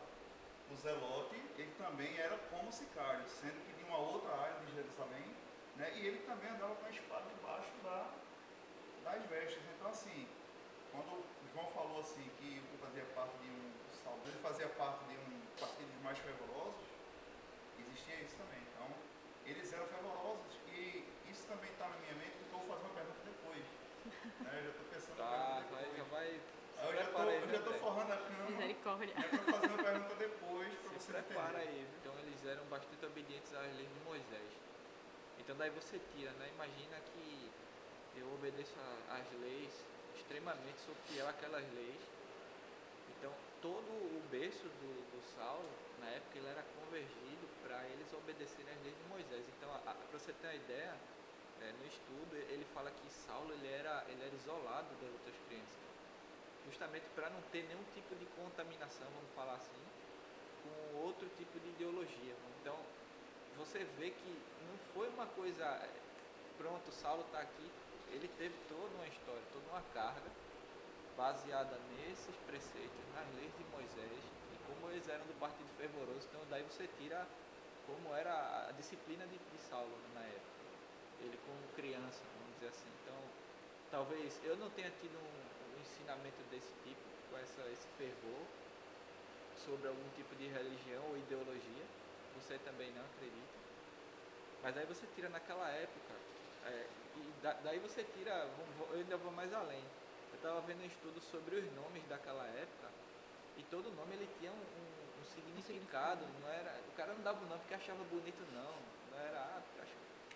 O 0.72 0.76
Zelote, 0.78 1.36
ele 1.58 1.72
também 1.78 2.18
era 2.18 2.38
como 2.50 2.72
sicário, 2.72 3.28
sendo 3.28 3.60
que 3.68 3.74
de 3.74 3.84
uma 3.84 3.98
outra 3.98 4.32
área 4.34 4.60
de 4.66 4.74
Jerusalém, 4.74 5.26
né? 5.76 5.92
E 5.98 6.08
ele 6.08 6.20
também 6.26 6.50
andava 6.50 6.74
com 6.76 6.86
a 6.86 6.90
espada 6.90 7.26
debaixo 7.36 7.72
da, 7.84 8.08
das 9.04 9.24
vestes. 9.26 9.62
Então, 9.76 9.90
assim, 9.90 10.28
quando 10.92 11.12
o 11.14 11.26
João 11.54 11.68
falou 11.72 12.00
assim 12.02 12.30
que 12.40 12.58
ele 12.58 12.78
fazia 12.82 13.04
parte 13.16 13.38
de 13.38 13.50
um 13.50 13.72
saldo, 14.04 14.22
ele 14.28 14.40
fazia 14.42 14.68
parte 14.70 15.04
de 15.06 15.16
um 15.18 15.42
partido 15.60 15.92
mais 16.04 16.18
fervorosos, 16.20 16.86
existia 17.80 18.16
isso 18.22 18.36
também. 18.38 18.60
Então, 18.74 18.88
eles 19.46 19.72
eram 19.74 19.86
fervorosos 19.88 20.54
e 20.74 21.06
isso 21.30 21.46
também 21.48 21.70
está 21.72 21.88
na 21.88 21.98
minha 21.98 22.14
mente, 22.16 22.36
porque 22.40 22.56
eu 22.56 22.60
vou 22.60 22.68
fazer 22.68 22.86
uma 22.86 22.94
pergunta 22.96 23.20
depois. 23.26 23.66
Né? 24.42 24.50
Eu 24.58 24.64
já 24.64 24.70
estou 24.70 24.86
pensando 24.92 25.18
na 25.18 25.26
Tá, 25.26 25.62
pergunta 25.62 25.72
vai, 25.72 25.84
depois. 25.84 25.98
já 25.98 26.04
vai. 26.06 26.28
Eu 26.82 26.94
já 26.96 27.02
aí, 27.22 27.42
eu 27.42 27.50
já 27.50 27.60
tô 27.62 27.72
Té? 27.72 27.78
forrando 27.78 28.14
a 28.14 28.18
cama. 28.18 28.50
Misericórdia. 28.50 29.14
É 29.16 29.22
pra 29.38 29.54
fazer 29.54 29.68
uma 29.68 29.84
pergunta 29.84 30.16
depois 30.16 30.74
para 30.74 30.90
Se 30.90 31.06
vocês 31.06 31.26
prepara 31.26 31.58
aí. 31.60 31.88
Então 32.02 32.14
eles 32.20 32.46
eram 32.46 32.66
bastante 32.66 33.06
obedientes 33.06 33.54
às 33.54 33.74
leis 33.76 33.88
de 33.94 34.00
Moisés. 34.04 34.52
Então 35.38 35.56
daí 35.58 35.70
você 35.70 36.00
tira, 36.16 36.32
né? 36.32 36.50
Imagina 36.56 36.98
que 37.14 37.52
eu 38.22 38.34
obedeço 38.34 38.74
às 39.10 39.26
leis 39.42 39.74
extremamente, 40.16 40.80
sou 40.86 40.96
fiel 41.08 41.28
àquelas 41.28 41.66
leis. 41.74 42.02
Então 43.18 43.34
todo 43.62 43.90
o 43.90 44.22
berço 44.32 44.64
do, 44.64 44.92
do 45.12 45.22
Saulo, 45.36 45.70
na 46.00 46.08
época, 46.10 46.38
ele 46.38 46.48
era 46.48 46.64
convergido 46.80 47.46
para 47.64 47.84
eles 47.90 48.12
obedecerem 48.14 48.74
às 48.74 48.82
leis 48.84 48.98
de 48.98 49.04
Moisés. 49.10 49.46
Então, 49.58 49.70
para 49.84 50.18
você 50.20 50.34
ter 50.34 50.48
uma 50.48 50.56
ideia, 50.56 50.96
é, 51.62 51.72
no 51.74 51.86
estudo 51.86 52.36
ele 52.50 52.66
fala 52.74 52.90
que 52.90 53.10
Saulo 53.12 53.54
ele 53.54 53.68
era, 53.68 54.04
ele 54.10 54.24
era 54.24 54.36
isolado 54.36 54.90
das 55.02 55.12
outras 55.12 55.36
crianças 55.48 55.92
justamente 56.66 57.06
para 57.16 57.30
não 57.30 57.42
ter 57.52 57.64
nenhum 57.64 57.84
tipo 57.94 58.16
de 58.16 58.26
contaminação, 58.38 59.08
vamos 59.14 59.32
falar 59.36 59.56
assim, 59.56 59.84
com 60.64 61.04
outro 61.04 61.28
tipo 61.38 61.60
de 61.60 61.70
ideologia. 61.70 62.36
Então, 62.60 62.78
você 63.58 63.84
vê 63.98 64.12
que 64.12 64.42
não 64.68 64.78
foi 64.94 65.10
uma 65.10 65.26
coisa, 65.28 65.66
é, 65.66 65.90
pronto, 66.58 66.92
Saulo 66.92 67.24
está 67.26 67.40
aqui, 67.40 67.70
ele 68.12 68.28
teve 68.38 68.56
toda 68.68 68.88
uma 68.96 69.08
história, 69.08 69.42
toda 69.54 69.66
uma 69.70 69.82
carga 69.94 70.30
baseada 71.18 71.78
nesses 71.98 72.36
preceitos, 72.48 73.02
nas 73.16 73.28
leis 73.36 73.52
de 73.58 73.64
Moisés 73.72 74.24
e 74.54 74.58
como 74.68 74.92
eles 74.92 75.08
eram 75.08 75.26
do 75.26 75.38
partido 75.40 75.70
fervoroso. 75.78 76.28
Então, 76.30 76.42
daí 76.50 76.64
você 76.64 76.88
tira 76.98 77.28
como 77.88 78.16
era 78.16 78.68
a 78.70 78.72
disciplina 78.74 79.26
de, 79.28 79.38
de 79.38 79.58
Saulo 79.70 79.98
na 80.14 80.22
época, 80.22 80.62
ele 81.22 81.38
como 81.46 81.60
criança, 81.76 82.24
vamos 82.38 82.54
dizer 82.56 82.70
assim. 82.70 82.90
Então, 83.04 83.18
talvez 83.90 84.40
eu 84.44 84.56
não 84.58 84.70
tenha 84.72 84.92
tido 85.02 85.18
um, 85.18 85.78
um 85.78 85.82
ensinamento 85.82 86.42
desse 86.50 86.74
tipo, 86.84 87.02
com 87.30 87.38
essa, 87.38 87.62
esse 87.72 87.88
fervor, 87.98 88.46
sobre 89.66 89.88
algum 89.88 90.10
tipo 90.16 90.36
de 90.36 90.48
religião 90.48 91.04
ou 91.10 91.18
ideologia. 91.18 91.86
Você 92.36 92.58
também 92.60 92.92
não 92.94 93.02
acredita. 93.02 93.60
Mas 94.64 94.78
aí 94.78 94.86
você 94.86 95.06
tira 95.16 95.30
naquela 95.30 95.70
época, 95.70 96.14
é, 96.66 96.88
e 97.14 97.34
da- 97.34 97.54
daí 97.62 97.80
você 97.80 98.04
tira, 98.04 98.32
eu 98.34 98.92
ainda 98.94 99.18
vou 99.18 99.32
mais 99.32 99.54
além. 99.54 99.92
Eu 100.32 100.36
estava 100.38 100.62
vendo 100.62 100.82
um 100.82 100.86
estudo 100.86 101.20
sobre 101.22 101.56
os 101.58 101.72
nomes 101.72 102.06
daquela 102.06 102.48
época, 102.48 102.94
e 103.56 103.64
todo 103.64 103.92
nome 103.92 104.16
ele 104.16 104.28
tinha 104.28 104.52
um, 104.54 104.56
um- 105.18 105.20
um 105.20 105.24
significado, 105.24 106.28
não 106.40 106.48
era, 106.48 106.88
o 106.88 106.92
cara 106.94 107.14
não 107.14 107.22
dava 107.24 107.44
o 107.44 107.48
nome 107.48 107.60
porque 107.62 107.74
achava 107.74 108.04
bonito 108.06 108.46
não, 108.46 108.96
não 109.10 109.18
era, 109.18 109.58
ah, 109.58 109.86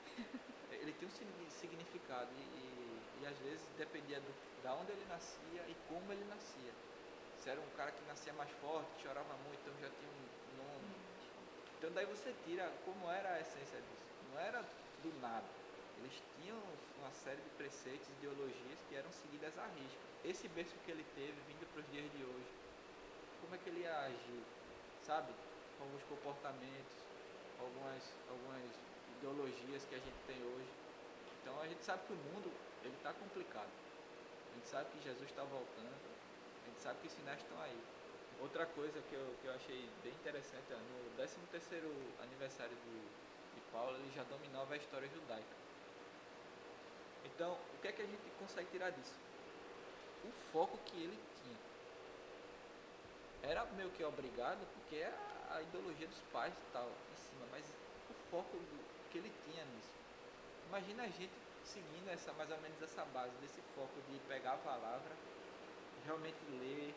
ele 0.69 0.93
tem 0.93 1.07
um 1.07 1.11
signi- 1.11 1.49
significado 1.51 2.33
e, 2.33 2.41
e- 2.41 3.19
e 3.21 3.25
às 3.25 3.39
vezes 3.39 3.69
dependia 3.75 4.19
do, 4.21 4.35
da 4.61 4.75
onde 4.75 4.91
ele 4.91 5.05
nascia 5.05 5.67
e 5.69 5.75
como 5.75 6.11
ele 6.11 6.23
nascia. 6.25 6.75
Se 7.35 7.49
era 7.49 7.61
um 7.61 7.69
cara 7.71 7.91
que 7.91 8.03
nascia 8.03 8.33
mais 8.33 8.51
forte, 8.51 9.01
chorava 9.01 9.37
muito, 9.37 9.61
então 9.61 9.77
já 9.77 9.91
tinha 9.91 10.09
um 10.09 10.29
nome. 10.45 10.97
Então 11.77 11.91
daí 11.93 12.05
você 12.05 12.33
tira 12.33 12.79
como 12.79 13.09
era 13.09 13.35
a 13.35 13.41
essência 13.41 13.81
disso. 13.81 14.17
Não 14.21 14.37
era 14.37 14.63
do 14.97 15.13
nada. 15.13 15.64
Eles 16.05 16.21
tinham 16.37 16.61
uma 17.01 17.09
série 17.09 17.41
de 17.41 17.49
preceitos, 17.57 18.07
ideologias 18.21 18.77
que 18.87 18.93
eram 18.93 19.11
seguidas 19.11 19.57
à 19.57 19.65
risca. 19.73 20.05
Esse 20.23 20.47
berço 20.49 20.77
que 20.85 20.91
ele 20.91 21.03
teve 21.15 21.33
vindo 21.49 21.65
para 21.73 21.81
os 21.81 21.87
dias 21.89 22.05
de 22.13 22.21
hoje, 22.21 22.51
como 23.41 23.55
é 23.55 23.57
que 23.57 23.69
ele 23.69 23.81
ia 23.81 24.05
agir? 24.05 24.43
Sabe? 25.01 25.33
Com 25.79 25.85
alguns 25.85 26.03
comportamentos, 26.03 26.93
algumas, 27.57 28.05
algumas 28.29 28.69
ideologias 29.17 29.81
que 29.89 29.95
a 29.95 29.97
gente 29.97 30.19
tem 30.27 30.37
hoje. 30.45 30.69
Então 31.41 31.59
a 31.59 31.67
gente 31.67 31.83
sabe 31.83 32.05
que 32.05 32.13
o 32.13 32.21
mundo 32.29 32.53
ele 32.83 32.93
está 32.93 33.11
complicado. 33.11 33.73
A 33.73 34.53
gente 34.53 34.67
sabe 34.67 34.85
que 34.93 35.01
Jesus 35.01 35.27
está 35.27 35.41
voltando. 35.41 35.89
A 35.89 36.69
gente 36.69 36.81
sabe 36.81 37.01
que 37.01 37.07
os 37.07 37.13
sinais 37.13 37.41
estão 37.41 37.59
aí. 37.63 37.81
Outra 38.41 38.67
coisa 38.67 39.01
que 39.09 39.15
eu, 39.15 39.33
que 39.41 39.47
eu 39.47 39.55
achei 39.55 39.89
bem 40.03 40.13
interessante, 40.13 40.69
é, 40.69 40.75
no 40.75 41.15
13 41.17 41.37
terceiro 41.49 41.89
aniversário 42.21 42.77
de, 42.77 43.57
de 43.57 43.61
Paulo, 43.71 43.97
ele 43.97 44.11
já 44.13 44.21
dominava 44.23 44.75
a 44.75 44.77
história 44.77 45.09
judaica. 45.09 45.64
Então, 47.35 47.51
o 47.53 47.81
que 47.81 47.89
é 47.89 47.91
que 47.91 48.01
a 48.01 48.05
gente 48.05 48.31
consegue 48.39 48.69
tirar 48.71 48.91
disso? 48.91 49.13
O 50.23 50.31
foco 50.53 50.77
que 50.85 50.95
ele 50.95 51.19
tinha. 51.43 51.57
Era 53.43 53.65
meio 53.73 53.91
que 53.91 54.03
obrigado, 54.05 54.65
porque 54.73 54.95
é 54.95 55.13
a, 55.51 55.61
ideologia 55.61 56.07
dos 56.07 56.21
pais 56.31 56.53
e 56.53 56.71
tal, 56.71 56.87
em 56.87 57.15
cima, 57.17 57.45
mas 57.51 57.65
o 58.09 58.13
foco 58.31 58.55
do, 58.57 59.09
que 59.11 59.17
ele 59.17 59.31
tinha 59.43 59.65
nisso. 59.65 59.91
Imagina 60.69 61.03
a 61.03 61.07
gente 61.07 61.33
seguindo 61.65 62.09
essa, 62.09 62.31
mais 62.33 62.49
ou 62.49 62.57
menos 62.61 62.81
essa 62.81 63.03
base, 63.05 63.35
desse 63.41 63.59
foco 63.75 63.99
de 64.09 64.17
pegar 64.29 64.53
a 64.53 64.57
palavra, 64.57 65.11
realmente 66.05 66.37
ler, 66.51 66.95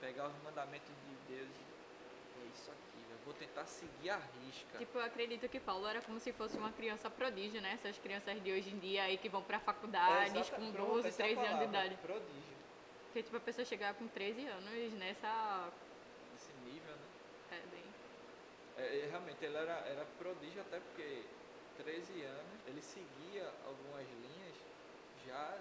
pegar 0.00 0.28
os 0.28 0.42
mandamentos 0.42 0.88
de 0.88 1.34
Deus 1.34 1.48
é 2.42 2.46
isso 2.52 2.70
aqui, 2.70 2.95
eu 3.10 3.18
vou 3.24 3.34
tentar 3.34 3.66
seguir 3.66 4.10
a 4.10 4.16
risca. 4.18 4.78
Tipo, 4.78 4.98
eu 4.98 5.04
acredito 5.04 5.48
que 5.48 5.60
Paulo 5.60 5.86
era 5.86 6.00
como 6.02 6.18
se 6.20 6.32
fosse 6.32 6.56
uma 6.56 6.72
criança 6.72 7.10
prodígio, 7.10 7.60
né? 7.60 7.72
Essas 7.74 7.98
crianças 7.98 8.42
de 8.42 8.52
hoje 8.52 8.70
em 8.70 8.78
dia 8.78 9.04
aí 9.04 9.16
que 9.18 9.28
vão 9.28 9.42
pra 9.42 9.60
faculdade 9.60 10.38
exata- 10.38 10.56
com 10.56 10.72
pronto, 10.72 10.92
12, 10.94 11.08
essa 11.08 11.22
é 11.22 11.24
a 11.24 11.28
13 11.28 11.46
anos 11.46 11.58
de 11.58 11.64
idade. 11.64 11.96
Prodígio, 11.96 12.56
Porque, 13.06 13.22
tipo, 13.22 13.36
a 13.36 13.40
pessoa 13.40 13.64
chegar 13.64 13.94
com 13.94 14.06
13 14.08 14.46
anos 14.46 14.92
nessa... 14.94 15.72
nesse 16.32 16.52
nível, 16.64 16.92
né? 16.94 17.06
É, 17.52 17.60
bem... 17.66 17.84
É, 18.78 18.98
é, 19.00 19.06
realmente, 19.06 19.42
ele 19.44 19.56
era, 19.56 19.72
era 19.88 20.04
prodígio 20.18 20.60
até 20.60 20.78
porque 20.80 21.24
13 21.78 22.22
anos, 22.22 22.66
ele 22.66 22.82
seguia 22.82 23.50
algumas 23.66 24.06
linhas 24.06 24.54
já 25.26 25.58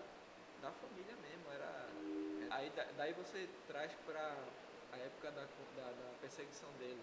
da 0.62 0.71
família 0.71 1.15
mesmo. 1.21 1.49
Era, 1.51 1.88
aí 2.51 2.69
da- 2.71 2.88
daí 2.97 3.13
você 3.13 3.47
traz 3.67 3.91
para 4.05 4.36
a 4.91 4.97
época 4.97 5.31
da, 5.31 5.41
da, 5.41 5.91
da 5.91 6.13
perseguição 6.21 6.69
dele, 6.73 7.01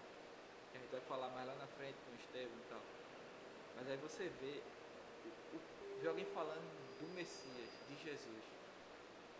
que 0.73 0.77
a 0.77 0.81
gente 0.81 0.91
vai 0.91 1.01
falar 1.01 1.29
mais 1.29 1.45
lá 1.45 1.53
na 1.55 1.67
frente 1.77 1.95
com 2.01 2.11
o 2.11 2.15
Estevão 2.17 2.57
e 2.57 2.69
tal. 2.69 2.81
Mas 3.77 3.87
aí 3.89 3.97
você 3.97 4.25
vê, 4.41 4.61
vê 6.01 6.07
alguém 6.07 6.25
falando 6.33 6.65
do 6.99 7.07
Messias, 7.13 7.69
de 7.87 7.95
Jesus. 8.01 8.43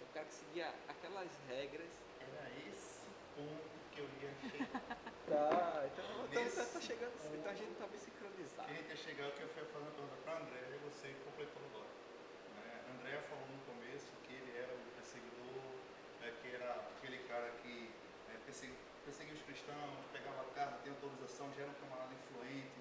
O 0.01 0.13
cara 0.13 0.25
que 0.27 0.33
seguia 0.33 0.69
aquelas 0.87 1.29
regras. 1.49 1.89
Era 2.21 2.49
esse 2.69 3.01
ponto 3.35 3.75
que 3.91 3.99
eu 3.99 4.07
ia 4.21 4.31
chegar. 4.49 4.81
Tá, 5.23 5.87
então, 5.87 6.03
então 6.27 6.43
Nesse 6.43 6.57
tá, 6.57 6.65
tá 6.65 6.81
chegando, 6.81 7.15
ponto 7.15 7.33
então 7.33 7.49
a 7.49 7.55
gente 7.55 7.73
tá 7.79 7.87
bem 7.87 7.97
que 7.97 8.05
sincronizado. 8.05 8.69
a 8.69 8.73
gente 8.75 8.89
ia 8.89 8.95
chegar, 8.97 9.29
o 9.29 9.31
que 9.31 9.41
eu 9.41 9.47
fui 9.47 9.63
a 9.63 9.65
pergunta 9.65 10.03
para 10.25 10.37
André 10.37 10.67
e 10.67 10.77
você 10.83 11.15
completou 11.23 11.63
agora. 11.71 11.87
Né? 12.59 12.83
André 12.91 13.21
falou 13.31 13.47
no 13.47 13.57
começo 13.63 14.11
que 14.27 14.33
ele 14.35 14.51
era 14.59 14.75
o 14.75 14.83
perseguidor, 14.99 15.63
né, 16.19 16.33
que 16.43 16.47
era 16.53 16.75
aquele 16.75 17.23
cara 17.23 17.49
que 17.63 17.89
cristãos, 19.53 20.01
pegava 20.11 20.41
carro, 20.57 20.81
tinha 20.81 20.97
autorização, 20.97 21.45
já 21.53 21.61
era 21.61 21.69
um 21.69 21.77
camarada 21.77 22.09
influente, 22.09 22.73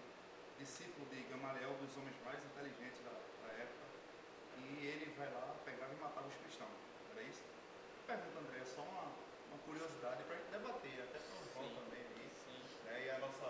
discípulo 0.56 1.04
de 1.12 1.20
Gamaliel, 1.28 1.76
dos 1.76 1.92
homens 2.00 2.16
mais 2.24 2.40
inteligentes 2.40 2.96
da, 3.04 3.12
da 3.12 3.52
época. 3.60 3.84
E 4.56 4.80
ele 4.80 5.12
vai 5.12 5.28
lá, 5.28 5.52
pegava 5.68 5.92
e 5.92 6.00
matava 6.00 6.26
os 6.28 6.34
cristãos. 6.40 6.72
Era 7.12 7.22
isso? 7.28 7.44
Pergunta, 8.08 8.40
André, 8.40 8.60
é 8.60 8.64
só 8.64 8.80
uma, 8.80 9.04
uma 9.52 9.58
curiosidade 9.68 10.24
para 10.24 10.32
a 10.32 10.38
gente 10.40 10.48
debater, 10.48 10.96
até 11.12 11.18
para 11.20 11.36
o 11.36 11.44
João 11.52 11.68
também 11.76 12.00
aí. 12.08 12.30
Sim. 12.40 12.64
Né? 12.88 13.04
E 13.04 13.10
a 13.10 13.18
nossa, 13.20 13.48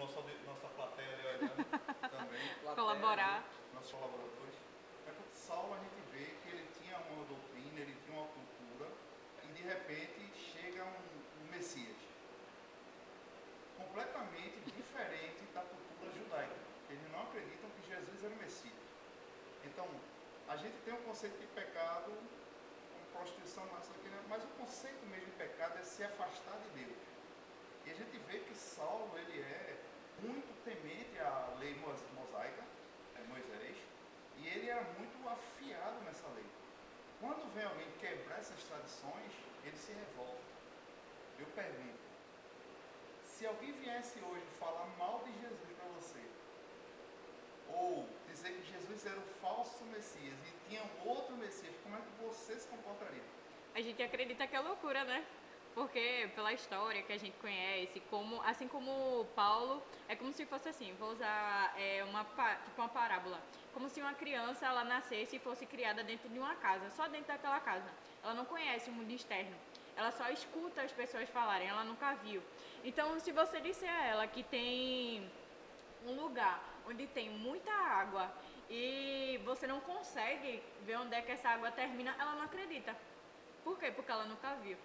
nossa, 0.00 0.24
nossa 0.48 0.66
plateia 0.80 1.12
ali 1.12 1.26
olhando 1.44 1.60
também, 2.08 2.40
Plateia, 2.64 2.74
Colaborar. 2.74 3.44
nossos 3.76 3.92
colaboradores. 3.92 4.56
É 5.04 5.12
porque 5.12 5.36
Saulo 5.36 5.76
a 5.76 5.80
gente 5.84 6.00
vê 6.08 6.24
que 6.40 6.48
ele 6.56 6.64
tinha 6.80 6.96
uma 7.04 7.24
doutrina, 7.28 7.84
ele 7.84 7.96
tinha 8.00 8.16
uma 8.16 8.32
cultura, 8.32 8.88
e 9.44 9.52
de 9.52 9.60
repente 9.60 10.32
chega 10.56 10.88
um, 10.88 11.44
um 11.44 11.50
Messias 11.52 12.00
completamente 13.90 14.60
diferente 14.70 15.42
da 15.52 15.62
cultura 15.62 16.12
judaica. 16.12 16.54
Eles 16.88 17.10
não 17.10 17.22
acreditam 17.22 17.68
que 17.70 17.88
Jesus 17.88 18.24
era 18.24 18.34
o 18.34 18.38
Messias. 18.38 18.74
Então, 19.64 19.86
a 20.48 20.56
gente 20.56 20.76
tem 20.90 20.98
um 20.98 21.02
conceito 21.02 21.38
de 21.38 21.46
pecado, 21.46 22.10
como 22.10 23.06
prostituição, 23.12 23.64
mas, 23.72 23.88
aqui, 23.90 24.08
né? 24.08 24.20
mas 24.28 24.42
o 24.42 24.48
conceito 24.58 25.06
mesmo 25.06 25.26
de 25.26 25.36
pecado 25.36 25.78
é 25.78 25.82
se 25.84 26.02
afastar 26.02 26.58
de 26.58 26.84
Deus. 26.84 26.98
E 27.86 27.90
a 27.92 27.94
gente 27.94 28.18
vê 28.26 28.40
que 28.40 28.52
Saulo 28.56 29.16
ele 29.16 29.40
é 29.40 29.78
muito 30.20 30.52
temente 30.64 31.16
à 31.20 31.54
lei 31.60 31.76
mos- 31.76 32.02
mosaica, 32.12 32.64
é 33.14 33.22
Moisés, 33.28 33.76
e 34.38 34.48
ele 34.48 34.68
era 34.68 34.82
muito 34.98 35.28
afiado 35.28 36.00
nessa 36.02 36.26
lei. 36.34 36.46
Quando 37.20 37.54
vem 37.54 37.64
alguém 37.66 37.88
quebrar 38.00 38.40
essas 38.40 38.60
tradições, 38.64 39.32
ele 39.62 39.76
se 39.76 39.92
revolta. 39.92 40.42
Eu 41.38 41.46
pergunto, 41.54 42.00
se 43.24 43.46
alguém 43.46 43.72
viesse 43.74 44.18
hoje 44.18 44.44
falar 44.58 44.86
mal 44.98 45.22
de 45.24 45.32
Jesus 45.40 45.70
para 45.76 45.88
você, 46.00 46.20
ou 47.68 48.08
dizer 48.26 48.52
que 48.54 48.72
Jesus 48.72 49.06
era 49.06 49.18
o 49.18 49.28
falso 49.40 49.84
Messias 49.84 50.34
e 50.48 50.49
tinha 50.70 50.82
um 50.84 51.08
outro 51.08 51.36
Messias, 51.36 51.74
como 51.82 51.96
é 51.96 51.98
que 51.98 52.24
você 52.24 52.54
se 52.54 52.68
comportaria? 52.68 53.22
A 53.74 53.80
gente 53.80 54.00
acredita 54.00 54.46
que 54.46 54.54
é 54.54 54.60
loucura, 54.60 55.02
né? 55.02 55.24
Porque 55.74 56.30
pela 56.34 56.52
história 56.52 57.02
que 57.02 57.12
a 57.12 57.18
gente 57.18 57.36
conhece, 57.38 58.00
como, 58.08 58.40
assim 58.42 58.68
como 58.68 59.24
Paulo, 59.34 59.82
é 60.08 60.14
como 60.14 60.32
se 60.32 60.46
fosse 60.46 60.68
assim, 60.68 60.94
vou 60.98 61.10
usar 61.10 61.74
é, 61.76 62.04
uma, 62.04 62.24
tipo 62.64 62.80
uma 62.80 62.88
parábola. 62.88 63.40
Como 63.74 63.88
se 63.88 64.00
uma 64.00 64.14
criança 64.14 64.66
ela 64.66 64.84
nascesse 64.84 65.36
e 65.36 65.38
fosse 65.40 65.66
criada 65.66 66.04
dentro 66.04 66.28
de 66.28 66.38
uma 66.38 66.54
casa, 66.56 66.88
só 66.90 67.08
dentro 67.08 67.28
daquela 67.28 67.60
casa. 67.60 67.90
Ela 68.22 68.34
não 68.34 68.44
conhece 68.44 68.90
o 68.90 68.92
mundo 68.92 69.10
externo. 69.10 69.56
Ela 69.96 70.12
só 70.12 70.28
escuta 70.30 70.82
as 70.82 70.92
pessoas 70.92 71.28
falarem, 71.28 71.68
ela 71.68 71.84
nunca 71.84 72.14
viu. 72.14 72.42
Então, 72.84 73.18
se 73.18 73.32
você 73.32 73.60
disser 73.60 73.90
a 73.90 74.06
ela 74.06 74.26
que 74.26 74.42
tem 74.44 75.28
um 76.06 76.14
lugar 76.14 76.62
onde 76.86 77.06
tem 77.08 77.30
muita 77.30 77.72
água 77.72 78.32
e 78.70 79.40
você 79.44 79.66
não 79.66 79.80
consegue 79.80 80.62
ver 80.86 80.96
onde 80.96 81.14
é 81.14 81.20
que 81.20 81.32
essa 81.32 81.48
água 81.48 81.72
termina, 81.72 82.14
ela 82.18 82.34
não 82.36 82.42
acredita. 82.42 82.96
Por 83.64 83.76
quê? 83.78 83.90
Porque 83.90 84.10
ela 84.10 84.24
nunca 84.24 84.54
viu. 84.56 84.78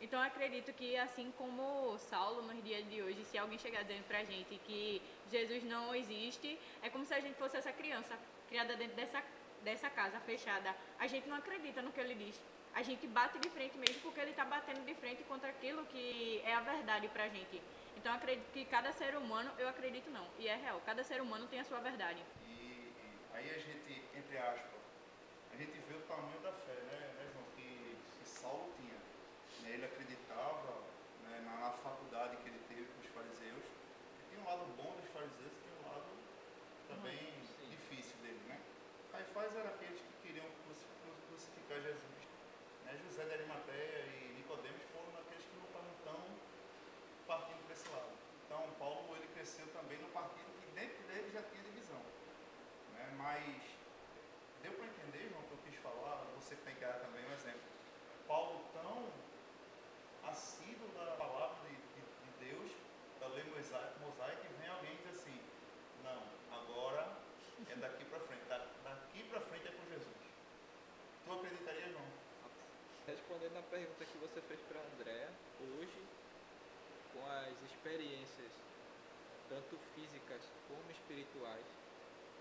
Então 0.00 0.20
acredito 0.20 0.72
que 0.72 0.96
assim 0.96 1.32
como 1.38 1.96
Saulo 1.98 2.42
nos 2.42 2.62
dias 2.62 2.86
de 2.90 3.00
hoje, 3.00 3.24
se 3.24 3.38
alguém 3.38 3.56
chegar 3.56 3.82
dizendo 3.82 4.04
pra 4.06 4.24
gente 4.24 4.60
que 4.66 5.00
Jesus 5.30 5.62
não 5.62 5.94
existe, 5.94 6.58
é 6.82 6.90
como 6.90 7.06
se 7.06 7.14
a 7.14 7.20
gente 7.20 7.36
fosse 7.36 7.56
essa 7.56 7.72
criança 7.72 8.18
criada 8.48 8.76
dentro 8.76 8.96
dessa, 8.96 9.22
dessa 9.62 9.88
casa 9.88 10.18
fechada. 10.20 10.74
A 10.98 11.06
gente 11.06 11.28
não 11.28 11.36
acredita 11.36 11.80
no 11.80 11.92
que 11.92 12.00
ele 12.00 12.16
diz. 12.16 12.38
A 12.74 12.82
gente 12.82 13.06
bate 13.06 13.38
de 13.38 13.48
frente 13.48 13.78
mesmo 13.78 14.00
porque 14.02 14.18
ele 14.18 14.32
está 14.32 14.44
batendo 14.44 14.84
de 14.84 14.94
frente 14.94 15.22
contra 15.22 15.48
aquilo 15.48 15.86
que 15.86 16.42
é 16.44 16.52
a 16.52 16.60
verdade 16.60 17.06
pra 17.08 17.28
gente. 17.28 17.62
Então 17.96 18.12
acredito 18.12 18.50
que 18.52 18.64
cada 18.64 18.90
ser 18.92 19.16
humano, 19.16 19.50
eu 19.56 19.68
acredito 19.68 20.10
não, 20.10 20.26
e 20.38 20.48
é 20.48 20.56
real, 20.56 20.82
cada 20.84 21.04
ser 21.04 21.22
humano 21.22 21.46
tem 21.46 21.60
a 21.60 21.64
sua 21.64 21.78
verdade. 21.78 22.20
Aí 23.34 23.50
a 23.50 23.58
gente, 23.58 24.02
entre 24.14 24.38
aspas, 24.38 24.80
a 25.52 25.56
gente 25.56 25.78
vê 25.88 25.94
o 25.94 26.02
tamanho 26.06 26.40
da 26.40 26.52
fé, 26.52 26.74
né, 26.90 26.98
né 27.18 27.30
João, 27.32 27.44
que, 27.54 27.96
que 28.18 28.28
Saulo 28.28 28.72
tinha. 28.78 28.98
Né, 29.62 29.74
ele 29.74 29.84
acreditava 29.84 30.82
né, 31.22 31.42
na, 31.44 31.68
na 31.68 31.70
faculdade 31.72 32.36
que 32.38 32.48
ele 32.48 32.60
teve 32.68 32.84
com 32.86 33.00
os 33.00 33.10
fariseus. 33.14 33.64
E 34.32 34.36
um 34.38 34.44
lado 34.44 34.64
bom 34.76 34.94
dos 34.96 35.10
fariseus 35.10 35.52
e 35.52 35.60
tem 35.62 35.72
um 35.78 35.88
lado 35.90 36.10
também 36.88 37.18
Sim. 37.18 37.68
difícil 37.70 38.16
dele, 38.22 38.40
né? 38.48 38.60
Caifás 39.12 39.54
era 39.56 39.68
aqueles 39.70 40.00
que 40.00 40.12
queriam 40.26 40.46
cruci- 40.64 40.86
cru- 41.02 41.20
crucificar 41.28 41.80
Jesus. 41.80 42.22
Né? 42.84 42.98
José 43.06 43.24
de 43.24 43.32
Arimateia 43.34 43.98
e 44.10 44.34
Nicodemos 44.36 44.82
foram 44.92 45.14
aqueles 45.22 45.44
que 45.46 45.56
não 45.56 45.66
estavam 45.66 45.94
tão 46.04 46.20
partindo 47.26 47.62
para 47.64 47.74
esse 47.74 47.88
lado. 47.88 48.10
Então, 48.46 48.70
Paulo 48.78 49.16
ele 49.16 49.28
cresceu 49.34 49.66
também 49.72 49.98
no 49.98 50.08
partido 50.08 50.50
que 50.60 50.66
dentro 50.74 51.02
dele 51.06 51.30
já 51.32 51.42
tinha 51.42 51.62
divisão. 51.62 52.02
Né? 52.92 53.13
Mas 53.24 53.40
deu 54.62 54.72
para 54.72 54.84
entender, 54.84 55.30
João, 55.30 55.40
o 55.40 55.48
que 55.48 55.52
eu 55.54 55.72
quis 55.72 55.80
falar, 55.80 56.26
você 56.36 56.54
que 56.76 56.84
dar 56.84 57.00
também 57.00 57.24
um 57.24 57.32
exemplo. 57.32 57.64
Paulo 58.28 58.68
tão 58.74 59.08
assíduo 60.30 60.88
da 60.92 61.16
palavra 61.16 61.56
de, 61.64 61.72
de- 61.72 62.04
de 62.04 62.50
Deus, 62.52 62.70
da 63.20 63.28
lei 63.28 63.44
mosaica, 63.44 64.44
e 64.44 64.52
vem 64.60 64.68
alguém 64.68 64.94
diz 64.96 65.20
assim, 65.20 65.40
não, 66.04 66.20
agora 66.52 67.16
é 67.66 67.74
daqui 67.76 68.04
para 68.04 68.20
frente, 68.20 68.44
da- 68.44 68.66
daqui 68.84 69.24
para 69.24 69.40
frente 69.40 69.68
é 69.68 69.72
com 69.72 69.84
Jesus. 69.88 70.20
Tu 71.24 71.32
acreditaria, 71.32 71.88
João? 71.92 72.04
Respondendo 73.06 73.56
a 73.56 73.62
pergunta 73.62 74.04
que 74.04 74.18
você 74.18 74.40
fez 74.42 74.60
para 74.68 74.80
André, 74.80 75.30
hoje, 75.60 76.04
com 77.14 77.26
as 77.26 77.56
experiências, 77.72 78.52
tanto 79.48 79.78
físicas 79.94 80.42
como 80.68 80.90
espirituais, 80.90 81.64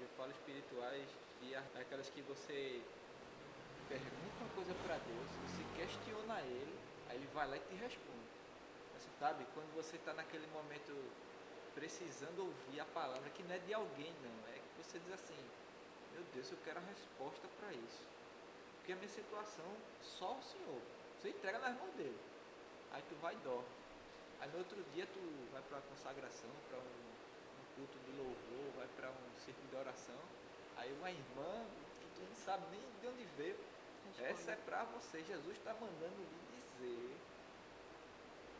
eu 0.04 0.10
falo 0.18 0.32
espirituais 0.32 1.08
e 1.42 1.56
aquelas 1.56 2.10
que 2.10 2.22
você 2.24 2.82
pergunta 3.88 4.36
uma 4.42 4.50
coisa 4.56 4.74
para 4.84 4.98
Deus, 4.98 5.30
você 5.48 5.64
questiona 5.80 6.42
Ele, 6.42 6.76
aí 7.10 7.16
Ele 7.16 7.28
vai 7.34 7.48
lá 7.48 7.56
e 7.56 7.60
te 7.62 7.76
responde. 7.76 8.28
Você 8.98 9.10
sabe, 9.18 9.48
quando 9.54 9.74
você 9.74 9.96
está 9.96 10.14
naquele 10.14 10.48
momento 10.48 10.94
precisando 11.74 12.40
ouvir 12.40 12.82
a 12.82 12.86
palavra, 12.86 13.30
que 13.30 13.44
não 13.44 13.56
é 13.56 13.60
de 13.60 13.74
alguém, 13.74 14.14
não, 14.22 14.54
é 14.54 14.60
que 14.60 14.84
você 14.84 15.00
diz 15.00 15.14
assim: 15.14 15.40
Meu 16.14 16.24
Deus, 16.34 16.52
eu 16.52 16.58
quero 16.66 16.80
a 16.80 16.84
resposta 16.84 17.48
para 17.60 17.72
isso. 17.72 18.04
Porque 18.78 18.92
a 18.92 18.96
minha 18.96 19.08
situação, 19.08 19.72
só 20.02 20.34
o 20.36 20.44
Senhor. 20.44 20.82
Você 21.18 21.30
entrega 21.30 21.60
nas 21.60 21.76
mãos 21.78 21.94
dele. 21.96 22.20
Aí 22.92 23.02
tu 23.08 23.16
vai 23.22 23.34
e 23.34 23.38
dorme. 23.38 23.70
Aí 24.42 24.50
no 24.52 24.58
outro 24.58 24.84
dia 24.94 25.08
tu 25.08 25.20
vai 25.54 25.62
para 25.62 25.78
a 25.78 25.82
consagração, 25.82 26.50
para 26.70 26.80
um 26.80 27.13
culto 27.76 27.98
de 28.00 28.12
louvor, 28.18 28.72
vai 28.78 28.88
para 28.98 29.10
um 29.10 29.40
círculo 29.40 29.68
de 29.68 29.76
oração. 29.76 30.20
Aí 30.78 30.92
uma 30.94 31.10
irmã, 31.12 31.66
que 32.00 32.08
tu 32.16 32.22
não 32.28 32.36
sabe 32.46 32.64
nem 32.72 32.82
de 33.02 33.08
onde 33.08 33.26
veio, 33.38 33.58
essa 34.20 34.52
é 34.52 34.56
para 34.56 34.84
você. 34.86 35.24
Jesus 35.24 35.58
está 35.58 35.74
mandando 35.74 36.16
lhe 36.18 36.62
dizer. 36.62 37.16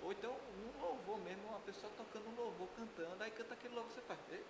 Ou 0.04 0.12
então 0.12 0.32
um 0.34 0.82
louvor 0.82 1.18
mesmo, 1.20 1.48
uma 1.48 1.60
pessoa 1.62 1.92
tocando 1.98 2.28
um 2.30 2.36
louvor, 2.36 2.68
cantando, 2.76 3.24
aí 3.24 3.32
canta 3.32 3.54
aquele 3.54 3.74
louvor, 3.76 3.92
você 3.92 4.02
faz. 4.02 4.20
"Ei, 4.32 4.44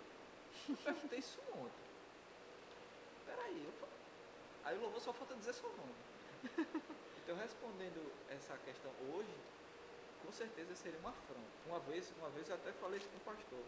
Eu 0.70 0.78
perguntei 0.78 1.20
isso 1.20 1.40
ontem. 1.54 1.84
Peraí, 3.26 3.66
eu 3.66 3.88
Aí 4.64 4.78
o 4.78 4.82
louvor 4.82 5.02
só 5.02 5.12
falta 5.14 5.36
dizer 5.36 5.54
seu 5.54 5.70
nome. 5.70 5.96
Então 7.24 7.38
respondendo 7.38 8.12
essa 8.30 8.58
questão 8.66 8.92
hoje, 9.14 9.34
com 10.26 10.32
certeza 10.34 10.76
seria 10.76 11.00
uma 11.00 11.12
afronta. 11.12 11.42
Uma 11.66 11.80
vez, 11.80 12.12
uma 12.18 12.30
vez 12.32 12.50
eu 12.50 12.56
até 12.56 12.74
falei 12.74 13.00
isso 13.00 13.08
com 13.08 13.16
o 13.16 13.34
pastor. 13.34 13.64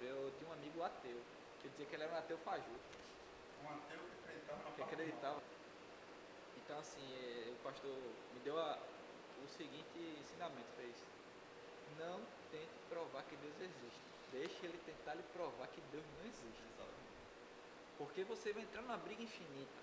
Eu 0.00 0.30
tinha 0.38 0.48
um 0.48 0.52
amigo 0.52 0.82
ateu, 0.82 1.18
que 1.62 1.68
dizia 1.68 1.86
que 1.86 1.94
ele 1.94 2.04
era 2.04 2.12
um 2.12 2.16
ateu 2.18 2.38
fajuto, 2.38 2.96
Um 3.62 3.68
ateu 3.68 3.98
que 3.98 4.28
acreditava 4.28 4.62
na 4.62 4.70
que 4.76 4.82
acreditava. 4.82 5.42
Então 6.56 6.78
assim, 6.78 7.02
eh, 7.14 7.50
o 7.52 7.62
pastor 7.62 7.92
me 8.34 8.40
deu 8.40 8.58
a- 8.58 8.78
o 9.44 9.48
seguinte 9.48 9.98
ensinamento, 10.20 10.68
fez. 10.76 10.96
Não 11.98 12.20
tente 12.50 12.72
provar 12.88 13.22
que 13.22 13.36
Deus 13.36 13.54
existe. 13.60 14.00
Deixe 14.32 14.66
ele 14.66 14.78
tentar 14.78 15.14
lhe 15.14 15.22
provar 15.32 15.66
que 15.68 15.80
Deus 15.92 16.04
não 16.18 16.26
existe. 16.26 16.62
Porque 17.98 18.24
você 18.24 18.52
vai 18.52 18.62
entrar 18.62 18.82
numa 18.82 18.96
briga 18.98 19.22
infinita. 19.22 19.80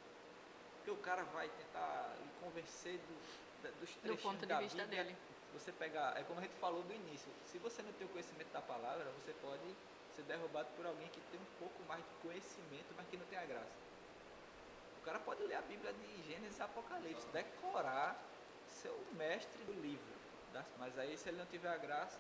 Porque 0.78 0.92
o 0.92 0.98
cara 0.98 1.24
vai 1.24 1.48
tentar 1.50 2.16
lhe 2.22 2.30
convencer 2.46 2.98
do, 3.00 3.64
da- 3.64 3.72
dos 3.80 3.90
Do 4.04 4.18
ponto 4.18 4.42
de 4.42 4.46
da 4.46 4.60
vista 4.60 4.84
Bíblia. 4.84 5.04
dele. 5.06 5.18
Você 5.54 5.72
pegar, 5.72 6.18
é 6.20 6.24
como 6.24 6.40
a 6.40 6.44
gente 6.44 6.56
falou 6.60 6.82
do 6.84 6.94
início, 6.94 7.32
se 7.46 7.58
você 7.60 7.82
não 7.82 7.94
tem 7.94 8.06
o 8.06 8.10
conhecimento 8.10 8.52
da 8.52 8.62
palavra, 8.62 9.06
você 9.06 9.34
pode 9.34 9.64
ser 10.16 10.24
derrubado 10.24 10.68
por 10.76 10.86
alguém 10.86 11.08
que 11.10 11.20
tem 11.32 11.40
um 11.40 11.60
pouco 11.60 11.82
mais 11.84 12.02
de 12.04 12.14
conhecimento, 12.22 12.94
mas 12.96 13.08
que 13.08 13.18
não 13.18 13.26
tem 13.26 13.38
a 13.40 13.46
graça. 13.46 13.84
O 15.02 15.06
cara 15.06 15.20
pode 15.20 15.44
ler 15.44 15.56
a 15.56 15.62
Bíblia 15.62 15.92
de 15.94 16.24
Gênesis 16.24 16.58
e 16.60 16.62
Apocalipse, 16.62 17.28
decorar, 17.28 18.16
ser 18.68 18.90
o 18.90 19.16
mestre 19.16 19.64
do 19.66 19.74
livro. 19.82 20.14
das- 20.54 20.66
Mas 20.78 20.98
aí 21.00 21.18
se 21.18 21.30
ele 21.30 21.38
não 21.38 21.46
tiver 21.48 21.68
a 21.70 21.78
graça, 21.78 22.20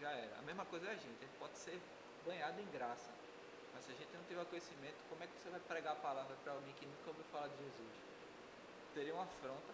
já 0.00 0.10
era. 0.10 0.38
A 0.38 0.42
mesma 0.42 0.64
coisa 0.66 0.86
é 0.86 0.90
a 0.90 0.94
gente, 0.94 1.16
a 1.16 1.26
gente 1.26 1.38
pode 1.38 1.56
ser 1.56 1.80
banhado 2.26 2.60
em 2.60 2.66
graça. 2.72 3.10
Mas 3.74 3.84
se 3.84 3.92
a 3.92 3.94
gente 3.94 4.12
não 4.14 4.24
tiver 4.24 4.44
conhecimento, 4.46 4.96
como 5.08 5.22
é 5.24 5.26
que 5.26 5.32
você 5.40 5.48
vai 5.50 5.60
pregar 5.60 5.92
a 5.94 5.96
palavra 5.96 6.36
para 6.44 6.52
alguém 6.52 6.72
que 6.74 6.84
nunca 6.86 7.08
ouviu 7.08 7.24
falar 7.32 7.48
de 7.48 7.56
Jesus? 7.56 7.94
Teria 8.94 9.14
uma 9.14 9.24
afronta, 9.24 9.72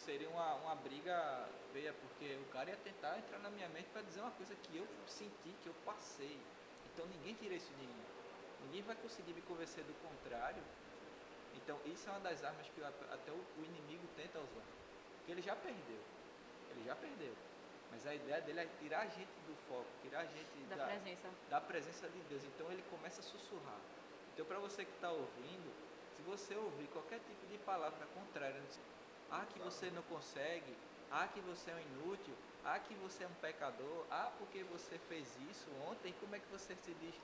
seria 0.00 0.28
uma, 0.28 0.54
uma 0.54 0.74
briga 0.76 1.48
feia, 1.72 1.92
porque 1.92 2.36
o 2.42 2.52
cara 2.52 2.70
ia 2.70 2.76
tentar 2.76 3.18
entrar 3.18 3.38
na 3.38 3.50
minha 3.50 3.68
mente 3.68 3.88
para 3.90 4.02
dizer 4.02 4.20
uma 4.20 4.30
coisa 4.32 4.54
que 4.54 4.76
eu 4.76 4.86
senti, 5.06 5.54
que 5.62 5.66
eu 5.66 5.74
passei. 5.84 6.38
Então 6.92 7.06
ninguém 7.06 7.34
tira 7.34 7.54
isso 7.54 7.70
de 7.74 7.86
mim. 7.86 8.02
Ninguém 8.64 8.82
vai 8.82 8.96
conseguir 8.96 9.32
me 9.32 9.42
convencer 9.42 9.84
do 9.84 9.94
contrário. 10.06 10.62
Então 11.54 11.78
isso 11.86 12.08
é 12.08 12.12
uma 12.12 12.20
das 12.20 12.42
armas 12.44 12.66
que 12.68 12.82
até 12.82 13.30
o, 13.30 13.34
o 13.58 13.64
inimigo 13.64 14.06
tenta 14.16 14.38
usar. 14.38 14.64
Porque 15.18 15.32
ele 15.32 15.42
já 15.42 15.54
perdeu. 15.56 16.00
Ele 16.70 16.84
já 16.84 16.96
perdeu. 16.96 17.34
Mas 17.90 18.06
a 18.06 18.14
ideia 18.14 18.40
dele 18.42 18.60
é 18.60 18.68
tirar 18.80 19.00
a 19.00 19.06
gente 19.06 19.32
do 19.46 19.54
foco, 19.68 19.86
tirar 20.02 20.20
a 20.20 20.24
gente 20.26 20.48
Da 20.68 20.76
presença. 20.86 21.28
da 21.48 21.60
presença 21.60 22.08
de 22.08 22.20
Deus. 22.28 22.44
Então 22.44 22.70
ele 22.70 22.82
começa 22.90 23.20
a 23.20 23.24
sussurrar. 23.24 23.78
Então 24.34 24.44
para 24.46 24.58
você 24.58 24.84
que 24.84 24.92
está 24.92 25.10
ouvindo, 25.10 25.72
se 26.14 26.22
você 26.22 26.54
ouvir 26.54 26.86
qualquer 26.88 27.20
tipo 27.20 27.46
de 27.46 27.58
palavra 27.58 28.06
contrária, 28.14 28.60
ah 29.30 29.44
que 29.52 29.58
você 29.58 29.90
não 29.90 30.02
consegue, 30.02 30.74
ah 31.10 31.28
que 31.28 31.40
você 31.40 31.70
é 31.70 31.74
um 31.74 31.80
inútil, 31.80 32.34
ah 32.64 32.78
que 32.78 32.94
você 32.94 33.24
é 33.24 33.26
um 33.26 33.34
pecador, 33.40 34.06
ah 34.10 34.32
porque 34.38 34.62
você 34.64 34.98
fez 35.08 35.26
isso 35.50 35.68
ontem, 35.88 36.14
como 36.20 36.34
é 36.34 36.38
que 36.38 36.50
você 36.50 36.74
se 36.76 36.92
diz? 36.94 37.14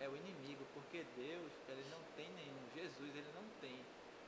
É 0.00 0.08
o 0.08 0.16
inimigo, 0.16 0.64
porque 0.74 1.04
Deus, 1.16 1.52
ele 1.68 1.84
não 1.90 2.00
tem 2.16 2.28
nenhum, 2.30 2.62
Jesus, 2.74 3.14
ele 3.14 3.32
não 3.34 3.44
tem 3.60 3.78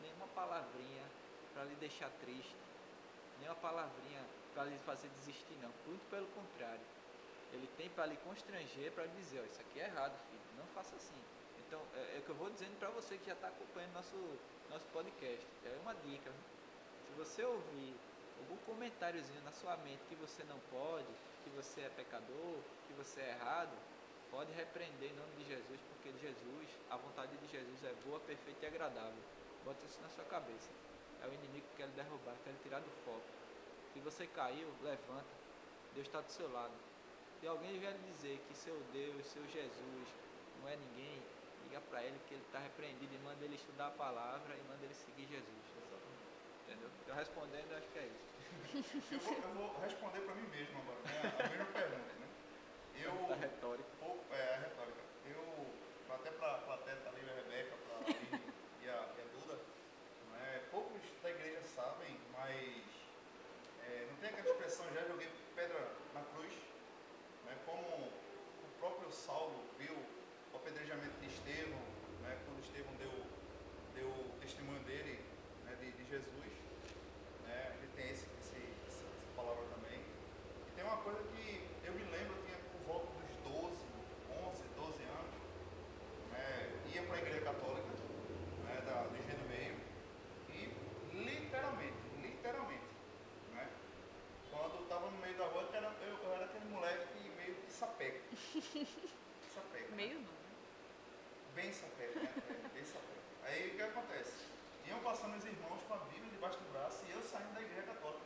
nenhuma 0.01 0.27
palavrinha 0.29 1.05
para 1.53 1.65
lhe 1.65 1.75
deixar 1.77 2.11
triste, 2.21 2.55
nenhuma 3.41 3.57
palavrinha 3.57 4.23
para 4.55 4.65
lhe 4.65 4.79
fazer 4.87 5.09
desistir, 5.09 5.55
não. 5.61 5.73
Muito 5.87 6.09
pelo 6.09 6.27
contrário. 6.29 6.81
Ele 7.53 7.69
tem 7.77 7.89
para 7.91 8.07
lhe 8.07 8.17
constranger, 8.19 8.93
para 8.93 9.05
lhe 9.05 9.13
dizer, 9.17 9.41
ó, 9.41 9.45
isso 9.45 9.61
aqui 9.61 9.81
é 9.81 9.87
errado, 9.87 10.17
filho, 10.31 10.43
não 10.57 10.67
faça 10.69 10.95
assim. 10.97 11.21
Então, 11.67 11.81
é, 11.95 12.17
é 12.17 12.19
o 12.19 12.23
que 12.23 12.31
eu 12.31 12.35
vou 12.35 12.51
dizendo 12.51 12.79
para 12.79 12.91
você 12.91 13.19
que 13.19 13.27
já 13.27 13.33
está 13.33 13.49
acompanhando 13.49 13.93
nosso, 13.95 14.17
nosso 14.71 14.87
podcast. 14.87 15.47
É 15.65 15.79
uma 15.83 15.95
dica. 15.95 16.31
viu? 16.31 16.54
Você 17.17 17.45
ouvir 17.45 17.95
algum 18.41 18.57
comentáriozinho 18.67 19.41
na 19.43 19.53
sua 19.53 19.77
mente 19.79 20.03
que 20.09 20.15
você 20.17 20.43
não 20.45 20.59
pode, 20.71 21.07
que 21.45 21.51
você 21.51 21.83
é 21.83 21.89
pecador, 21.91 22.59
que 22.87 22.93
você 22.95 23.21
é 23.21 23.31
errado, 23.31 23.73
pode 24.31 24.53
repreender 24.53 25.11
em 25.11 25.15
nome 25.15 25.37
de 25.37 25.45
Jesus, 25.45 25.81
porque 25.89 26.11
Jesus, 26.19 26.69
a 26.91 26.97
vontade 26.97 27.37
de 27.37 27.47
Jesus 27.47 27.85
é 27.85 27.95
boa, 28.05 28.19
perfeita 28.21 28.67
e 28.67 28.69
agradável. 28.69 29.23
Bota 29.65 29.85
isso 29.87 30.01
na 30.03 30.09
sua 30.09 30.25
cabeça. 30.25 30.71
É 31.23 31.27
o 31.27 31.33
inimigo 31.33 31.67
que 31.71 31.77
quer 31.77 31.87
lhe 31.87 31.93
derrubar, 31.93 32.35
quer 32.45 32.51
lhe 32.51 32.59
tirar 32.63 32.81
do 32.81 32.91
foco. 33.05 33.23
Se 33.93 34.01
você 34.01 34.27
caiu, 34.27 34.69
levanta. 34.83 35.45
Deus 35.95 36.07
está 36.07 36.21
do 36.21 36.31
seu 36.31 36.51
lado. 36.53 36.75
Se 37.41 37.47
alguém 37.47 37.79
vier 37.79 37.97
dizer 37.99 38.41
que 38.49 38.55
seu 38.55 38.77
Deus, 38.93 39.25
seu 39.27 39.47
Jesus 39.47 40.09
não 40.61 40.69
é 40.69 40.77
ninguém, 40.77 41.23
liga 41.65 41.81
para 41.83 42.03
ele 42.03 42.19
que 42.27 42.35
ele 42.35 42.43
está 42.43 42.59
repreendido 42.59 43.15
e 43.15 43.19
manda 43.19 43.45
ele 43.45 43.55
estudar 43.55 43.89
a 43.89 43.91
palavra 43.93 44.55
e 44.57 44.63
manda 44.69 44.85
ele 44.85 44.95
seguir 44.95 45.27
Jesus. 45.27 45.74
Entendeu? 46.67 46.89
Eu 47.07 47.15
respondendo, 47.15 47.75
acho 47.77 47.89
que 47.89 47.99
é 47.99 48.07
isso. 48.07 48.25
Eu 49.15 49.21
vou, 49.55 49.67
eu 49.67 49.73
vou 49.73 49.81
responder 49.83 50.21
para 50.21 50.35
mim 50.35 50.49
mesmo 50.49 50.79
agora, 50.81 50.99
né? 51.05 51.33
A 51.39 51.49
mesma 51.49 51.67
pergunta, 51.67 52.13
né? 52.15 52.29
Eu, 52.97 53.13
Da 53.29 53.35
retórica. 53.37 53.89
pouco, 54.01 54.25
é, 54.35 54.55
a 54.55 54.59
retórica. 54.59 55.01
Eu, 55.27 55.67
até 56.15 56.31
para 56.33 56.55
a 56.55 56.59
plateia, 56.59 56.99
ali 57.07 57.21
a 57.31 57.35
Rebeca, 57.35 57.77
para 57.77 57.97
a 57.99 58.11
e 58.83 58.89
a, 58.89 58.93
e 59.17 59.21
a 59.21 59.25
Duda, 59.39 59.59
né? 60.33 60.63
poucos 60.71 61.03
da 61.23 61.31
igreja 61.31 61.63
sabem, 61.63 62.19
mas 62.33 62.83
é, 63.87 64.07
não 64.11 64.17
tem 64.17 64.31
aquela 64.31 64.49
expressão, 64.49 64.87
já 64.95 65.03
joguei 65.07 65.29
pedra 65.55 65.93
na 66.15 66.23
cruz, 66.35 66.53
né? 67.47 67.57
como 67.67 68.07
o 68.07 68.69
próprio 68.81 69.13
Saulo 69.13 69.63
viu 69.79 69.95
o 70.53 70.57
apedrejamento 70.57 71.17
de 71.21 71.27
Estevão, 71.27 71.83
né? 72.23 72.39
quando 72.47 72.61
Estevão 72.65 72.95
deu, 72.97 73.13
deu 73.95 74.09
o 74.09 74.37
testemunho 74.41 74.81
dele, 74.85 75.25
né? 75.65 75.77
de, 75.81 75.93
de 75.93 76.05
Jesus, 76.11 76.53
né? 77.47 77.71
a 77.71 77.81
gente 77.81 77.93
tem 77.95 78.11
esse, 78.11 78.27
esse, 78.41 78.57
essa, 78.87 79.05
essa 79.05 79.27
palavra 79.37 79.65
também. 79.75 80.01
E 80.69 80.71
tem 80.77 80.85
uma 80.85 80.99
coisa 80.99 81.21
que 81.33 81.67
eu 81.85 81.93
me 81.93 82.03
lembro, 82.05 82.37
eu 82.37 82.43
tinha 82.45 82.59
por 82.71 82.81
volta 82.87 83.07
dos 83.19 83.53
12, 83.53 83.77
11, 84.49 84.63
12 84.77 85.03
anos, 85.05 85.35
né? 86.33 86.71
ia 86.95 87.03
para 87.03 87.17
a 87.17 87.19
igreja 87.21 87.41
católica, 87.41 87.89
né? 88.65 88.81
da, 88.87 89.03
do 89.05 89.17
Engenho 89.17 89.39
do 89.39 89.49
Meio, 89.49 89.77
e 90.51 91.17
literalmente, 91.25 91.99
literalmente, 92.23 92.89
né? 93.53 93.69
quando 94.51 94.77
eu 94.77 94.83
estava 94.83 95.11
no 95.11 95.19
meio 95.19 95.37
da 95.37 95.47
rua, 95.47 95.63
eu 95.63 95.75
era, 95.75 95.93
eu, 96.03 96.17
eu 96.25 96.33
era 96.35 96.45
aquele 96.47 96.65
moleque 96.67 97.07
que 97.15 97.29
meio 97.31 97.55
que 97.55 97.73
sapeca. 97.73 98.21
Sapeca. 98.83 99.89
né? 99.91 99.97
Meio 99.97 100.15
não. 100.15 100.23
né? 100.23 100.51
Bem 101.55 101.73
sapeca, 101.73 102.19
né? 102.21 102.35
É, 102.35 102.69
Bem 102.75 102.85
sapeca. 102.85 103.23
Aí 103.45 103.71
o 103.71 103.75
que 103.77 103.83
acontece? 103.83 104.33
Iam 104.89 104.99
passando 105.01 105.37
os 105.37 105.45
irmãos 105.45 105.81
com 105.87 105.95
a 105.95 105.99
Bíblia 105.99 106.31
debaixo 106.31 106.59
do 106.59 106.73
braço 106.73 107.05
e 107.07 107.13
eu 107.13 107.23
saindo 107.23 107.55
da 107.55 107.61
igreja 107.63 107.83
católica. 107.83 108.25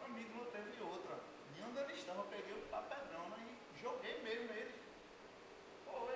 Um 0.00 0.04
amigo 0.04 0.30
não 0.38 0.44
teve 0.50 0.82
outra. 0.82 1.18
De 1.54 1.62
onde 1.62 1.78
ele 1.80 1.92
estava, 1.94 2.20
eu 2.20 2.24
peguei 2.26 2.54
o 2.54 2.62
papelão 2.70 3.28
né, 3.30 3.56
e 3.74 3.80
joguei 3.82 4.22
mesmo 4.22 4.52
nele. 4.54 4.74
Foi. 5.84 6.14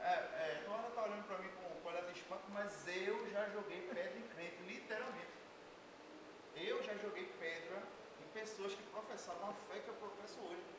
É, 0.00 0.12
é, 0.12 0.62
tu 0.64 0.72
ainda 0.72 0.90
tá 0.90 1.02
olhando 1.04 1.26
pra 1.26 1.38
mim 1.38 1.50
com, 1.60 1.80
com 1.82 1.88
olhar 1.88 2.02
de 2.06 2.18
espanto, 2.18 2.44
mas 2.50 2.88
eu 2.88 3.28
já 3.30 3.48
joguei 3.50 3.82
pedra 3.82 4.16
em 4.18 4.28
crente, 4.28 4.62
literalmente. 4.62 5.30
Eu 6.56 6.82
já 6.82 6.94
joguei 6.96 7.26
pedra 7.38 7.82
em 8.20 8.28
pessoas 8.32 8.74
que 8.74 8.82
professavam 8.84 9.50
a 9.50 9.52
fé 9.52 9.80
que 9.80 9.88
eu 9.88 9.94
professo 9.94 10.38
hoje. 10.40 10.69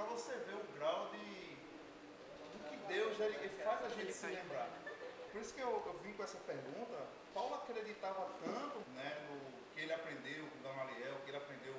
Para 0.00 0.16
você 0.16 0.32
ver 0.32 0.54
o 0.54 0.64
grau 0.78 1.10
de 1.10 1.56
do 2.56 2.70
que 2.70 2.76
Deus 2.88 3.20
ele, 3.20 3.36
ele 3.36 3.50
faz 3.62 3.84
a 3.84 3.88
gente 3.90 4.14
se 4.14 4.26
lembrar. 4.28 4.66
Por 5.30 5.42
isso 5.42 5.52
que 5.52 5.60
eu, 5.60 5.68
eu 5.68 5.92
vim 6.02 6.14
com 6.14 6.24
essa 6.24 6.38
pergunta. 6.38 7.06
Paulo 7.34 7.56
acreditava 7.56 8.30
tanto 8.42 8.78
né, 8.96 9.28
no 9.28 9.74
que 9.74 9.80
ele 9.82 9.92
aprendeu 9.92 10.46
com 10.46 10.62
Gamaliel, 10.62 11.20
que 11.22 11.30
ele 11.30 11.36
aprendeu 11.36 11.74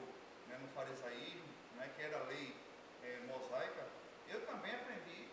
né, 0.48 0.60
no 0.62 0.68
farisaísmo, 0.68 1.50
né, 1.76 1.92
que 1.96 2.04
era 2.04 2.20
a 2.20 2.24
lei 2.26 2.56
eh, 3.04 3.22
mosaica. 3.26 3.88
Eu 4.30 4.46
também 4.46 4.76
aprendi 4.76 5.28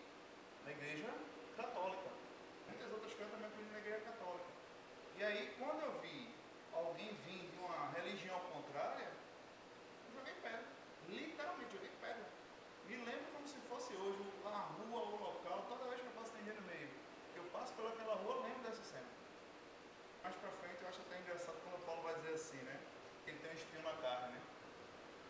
na 0.64 0.70
igreja 0.70 1.12
católica. 1.58 2.08
Muitas 2.68 2.90
outras 2.90 3.12
coisas 3.12 3.28
eu 3.28 3.38
também 3.38 3.50
aprendi 3.50 3.70
na 3.70 3.78
igreja 3.80 4.00
católica. 4.00 4.48
E 5.18 5.24
aí, 5.24 5.54
quando 5.58 5.82
eu 5.82 6.00
vi 6.00 6.34
alguém 6.72 7.12
vir 7.26 7.50
de 7.50 7.58
uma 7.58 7.90
religião 7.90 8.40
contrária, 8.50 9.12
eu 10.08 10.18
joguei 10.18 10.32
pedra. 10.40 10.64
Literalmente, 11.06 11.70
joguei 11.74 11.90
pedra. 12.00 12.38
Me 12.88 12.96
lembro 13.04 13.28
como 13.36 13.46
se 13.46 13.60
fosse 13.68 13.92
hoje, 13.92 14.24
lá 14.42 14.50
na 14.50 14.64
rua 14.72 15.00
ou 15.02 15.20
local, 15.20 15.66
toda 15.68 15.90
vez 15.90 16.00
que 16.00 16.06
eu 16.06 16.12
passo 16.12 16.32
tem 16.32 16.54
no 16.54 16.62
meio. 16.62 16.88
Eu 17.36 17.44
passo 17.52 17.74
pelaquela 17.74 18.14
rua, 18.14 18.36
eu 18.36 18.42
lembro 18.44 18.62
dessa 18.62 18.82
cena. 18.82 19.04
Mais 20.22 20.34
pra 20.36 20.48
frente, 20.52 20.80
eu 20.80 20.88
acho 20.88 21.02
até 21.02 21.20
engraçado 21.20 21.60
quando 21.60 21.82
o 21.82 21.84
Paulo 21.84 22.02
vai 22.02 22.14
dizer 22.14 22.32
assim, 22.32 22.56
né? 22.64 22.80
Que 23.24 23.30
ele 23.30 23.40
tem 23.40 23.50
um 23.50 23.54
espinho 23.54 23.82
na 23.82 23.92
carne, 24.00 24.32
né? 24.32 24.40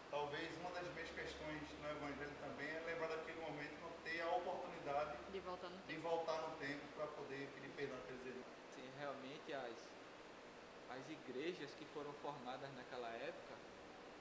Talvez 0.09 0.56
uma 0.59 0.71
das 0.71 0.87
minhas 0.94 1.11
questões 1.11 1.63
no 1.83 1.88
Evangelho 2.09 2.37
também 2.40 2.69
é 2.69 2.81
lembrar 2.87 3.09
daquele 3.09 3.40
momento 3.40 3.75
não 3.81 3.90
ter 4.02 4.21
a 4.23 4.31
oportunidade 4.37 5.17
De 5.31 5.40
voltar 5.40 5.69
no 5.69 5.77
de 5.79 5.94
tempo. 5.94 6.00
voltar 6.09 6.40
no 6.48 6.56
tempo 6.56 6.85
para 6.96 7.06
poder 7.06 7.48
pedir 7.54 7.71
perdão 7.77 7.96
àqueles 7.98 8.25
irmãos. 8.27 8.46
Sim, 8.75 8.88
realmente 8.98 9.52
as, 9.52 9.77
as 10.90 11.11
igrejas 11.11 11.75
que 11.75 11.85
foram 11.92 12.13
formadas 12.15 12.71
naquela 12.77 13.09
época, 13.09 13.54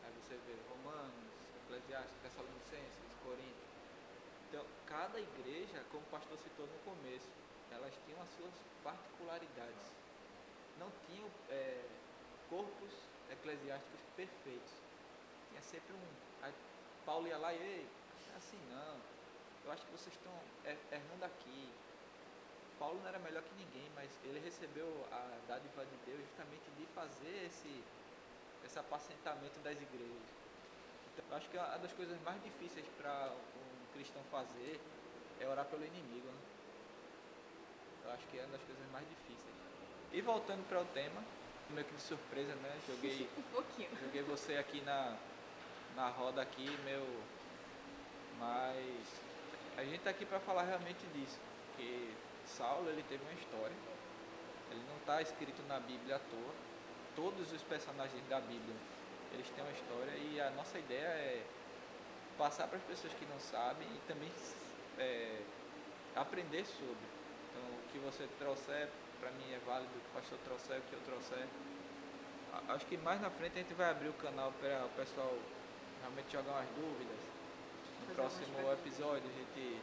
aí 0.06 0.12
você 0.22 0.36
vê 0.46 0.56
Romanos, 0.70 1.32
Eclesiastes, 1.66 2.16
Tessalonicenses, 2.22 3.08
Coríntios. 3.24 3.72
Então, 4.50 4.66
cada 4.86 5.20
igreja, 5.20 5.84
como 5.92 6.04
o 6.04 6.10
pastor 6.12 6.38
citou 6.40 6.66
no 6.68 6.80
começo, 6.84 7.28
elas 7.72 7.94
tinham 8.06 8.22
as 8.22 8.30
suas 8.36 8.54
particularidades. 8.84 9.92
Não 10.80 10.92
tinham 11.08 11.28
é, 11.50 11.84
corpos 12.50 12.94
eclesiásticos 13.32 14.00
perfeitos. 14.16 14.74
Tinha 15.50 15.62
sempre 15.62 15.94
um. 15.94 16.48
Paulo 17.08 17.26
ia 17.26 17.38
lá 17.38 17.54
e, 17.54 17.58
ei, 17.58 17.88
não 18.28 18.34
é 18.34 18.38
assim 18.38 18.60
não. 18.70 19.00
Eu 19.64 19.72
acho 19.72 19.82
que 19.86 19.92
vocês 19.94 20.14
estão 20.14 20.34
er- 20.66 20.78
errando 20.92 21.24
aqui. 21.24 21.70
Paulo 22.78 23.00
não 23.00 23.08
era 23.08 23.18
melhor 23.20 23.42
que 23.44 23.56
ninguém, 23.56 23.90
mas 23.96 24.12
ele 24.26 24.40
recebeu 24.44 24.86
a 25.10 25.24
dádiva 25.48 25.86
de 25.86 25.96
Deus 26.06 26.20
justamente 26.28 26.70
de 26.78 26.86
fazer 26.94 27.46
esse, 27.48 27.82
esse 28.66 28.78
apacentamento 28.78 29.58
das 29.64 29.80
igrejas. 29.82 30.28
Então, 31.14 31.26
eu 31.32 31.38
acho 31.38 31.50
que 31.50 31.58
uma 31.58 31.78
das 31.78 31.94
coisas 31.94 32.22
mais 32.22 32.44
difíceis 32.44 32.86
para 33.00 33.32
um 33.32 33.94
cristão 33.94 34.22
fazer 34.30 34.78
é 35.40 35.48
orar 35.48 35.66
pelo 35.66 35.86
inimigo. 35.86 36.28
Né? 36.28 36.42
Eu 38.04 38.12
acho 38.12 38.28
que 38.28 38.38
é 38.38 38.42
uma 38.44 38.52
das 38.58 38.62
coisas 38.68 38.92
mais 38.92 39.08
difíceis. 39.08 39.56
E 40.12 40.22
voltando 40.22 40.68
para 40.68 40.82
o 40.82 40.86
tema, 40.86 41.24
meio 41.70 41.88
que 41.88 41.96
de 41.96 42.02
surpresa, 42.02 42.54
né? 42.56 42.80
Joguei, 42.86 43.28
Um 43.56 44.06
joguei 44.06 44.22
você 44.24 44.58
aqui 44.58 44.82
na, 44.82 45.18
na 45.98 46.10
roda 46.10 46.42
aqui, 46.44 46.70
meu. 46.86 47.06
Mas 48.40 49.22
a 49.76 49.84
gente 49.84 50.00
tá 50.02 50.12
aqui 50.12 50.26
para 50.26 50.40
falar 50.40 50.64
realmente 50.64 51.04
disso, 51.08 51.40
que 51.76 52.16
Saulo 52.46 52.88
ele 52.90 53.04
teve 53.10 53.24
uma 53.24 53.34
história. 53.34 53.76
Ele 54.70 54.84
não 54.88 54.98
está 54.98 55.22
escrito 55.22 55.62
na 55.68 55.80
Bíblia 55.80 56.18
à 56.18 56.20
toa. 56.20 56.54
Todos 57.16 57.52
os 57.52 57.64
personagens 57.64 58.24
da 58.30 58.40
Bíblia 58.40 58.76
eles 59.34 59.50
têm 59.50 59.64
uma 59.64 59.74
história 59.74 60.12
e 60.12 60.40
a 60.40 60.52
nossa 60.52 60.78
ideia 60.78 61.08
é 61.08 61.44
passar 62.38 62.68
para 62.68 62.78
as 62.78 62.84
pessoas 62.84 63.12
que 63.14 63.26
não 63.26 63.40
sabem 63.40 63.88
e 63.88 64.00
também 64.08 64.32
é, 65.00 65.42
aprender 66.16 66.64
sobre. 66.66 67.08
Então, 67.50 67.64
o 67.64 67.92
que 67.92 67.98
você 67.98 68.28
trouxer 68.38 68.88
para 69.20 69.32
mim 69.32 69.52
é 69.52 69.60
válido, 69.66 69.90
o 69.90 70.00
que 70.00 70.10
o 70.10 70.22
pastor 70.22 70.40
trouxer, 70.46 70.78
o 70.78 70.82
que 70.84 70.94
eu 70.94 71.02
trouxer. 71.02 71.48
Acho 72.70 72.86
que 72.86 72.98
mais 72.98 73.20
na 73.20 73.30
frente 73.32 73.54
a 73.54 73.62
gente 73.62 73.74
vai 73.74 73.90
abrir 73.90 74.10
o 74.10 74.14
canal 74.14 74.52
para 74.54 74.86
o 74.86 74.90
pessoal 74.90 75.34
realmente 76.08 76.32
jogar 76.32 76.52
umas 76.54 76.70
dúvidas. 76.70 77.20
No 78.00 78.16
Fazer 78.16 78.16
próximo 78.16 78.72
episódio 78.72 79.30
a 79.30 79.38
gente 79.40 79.82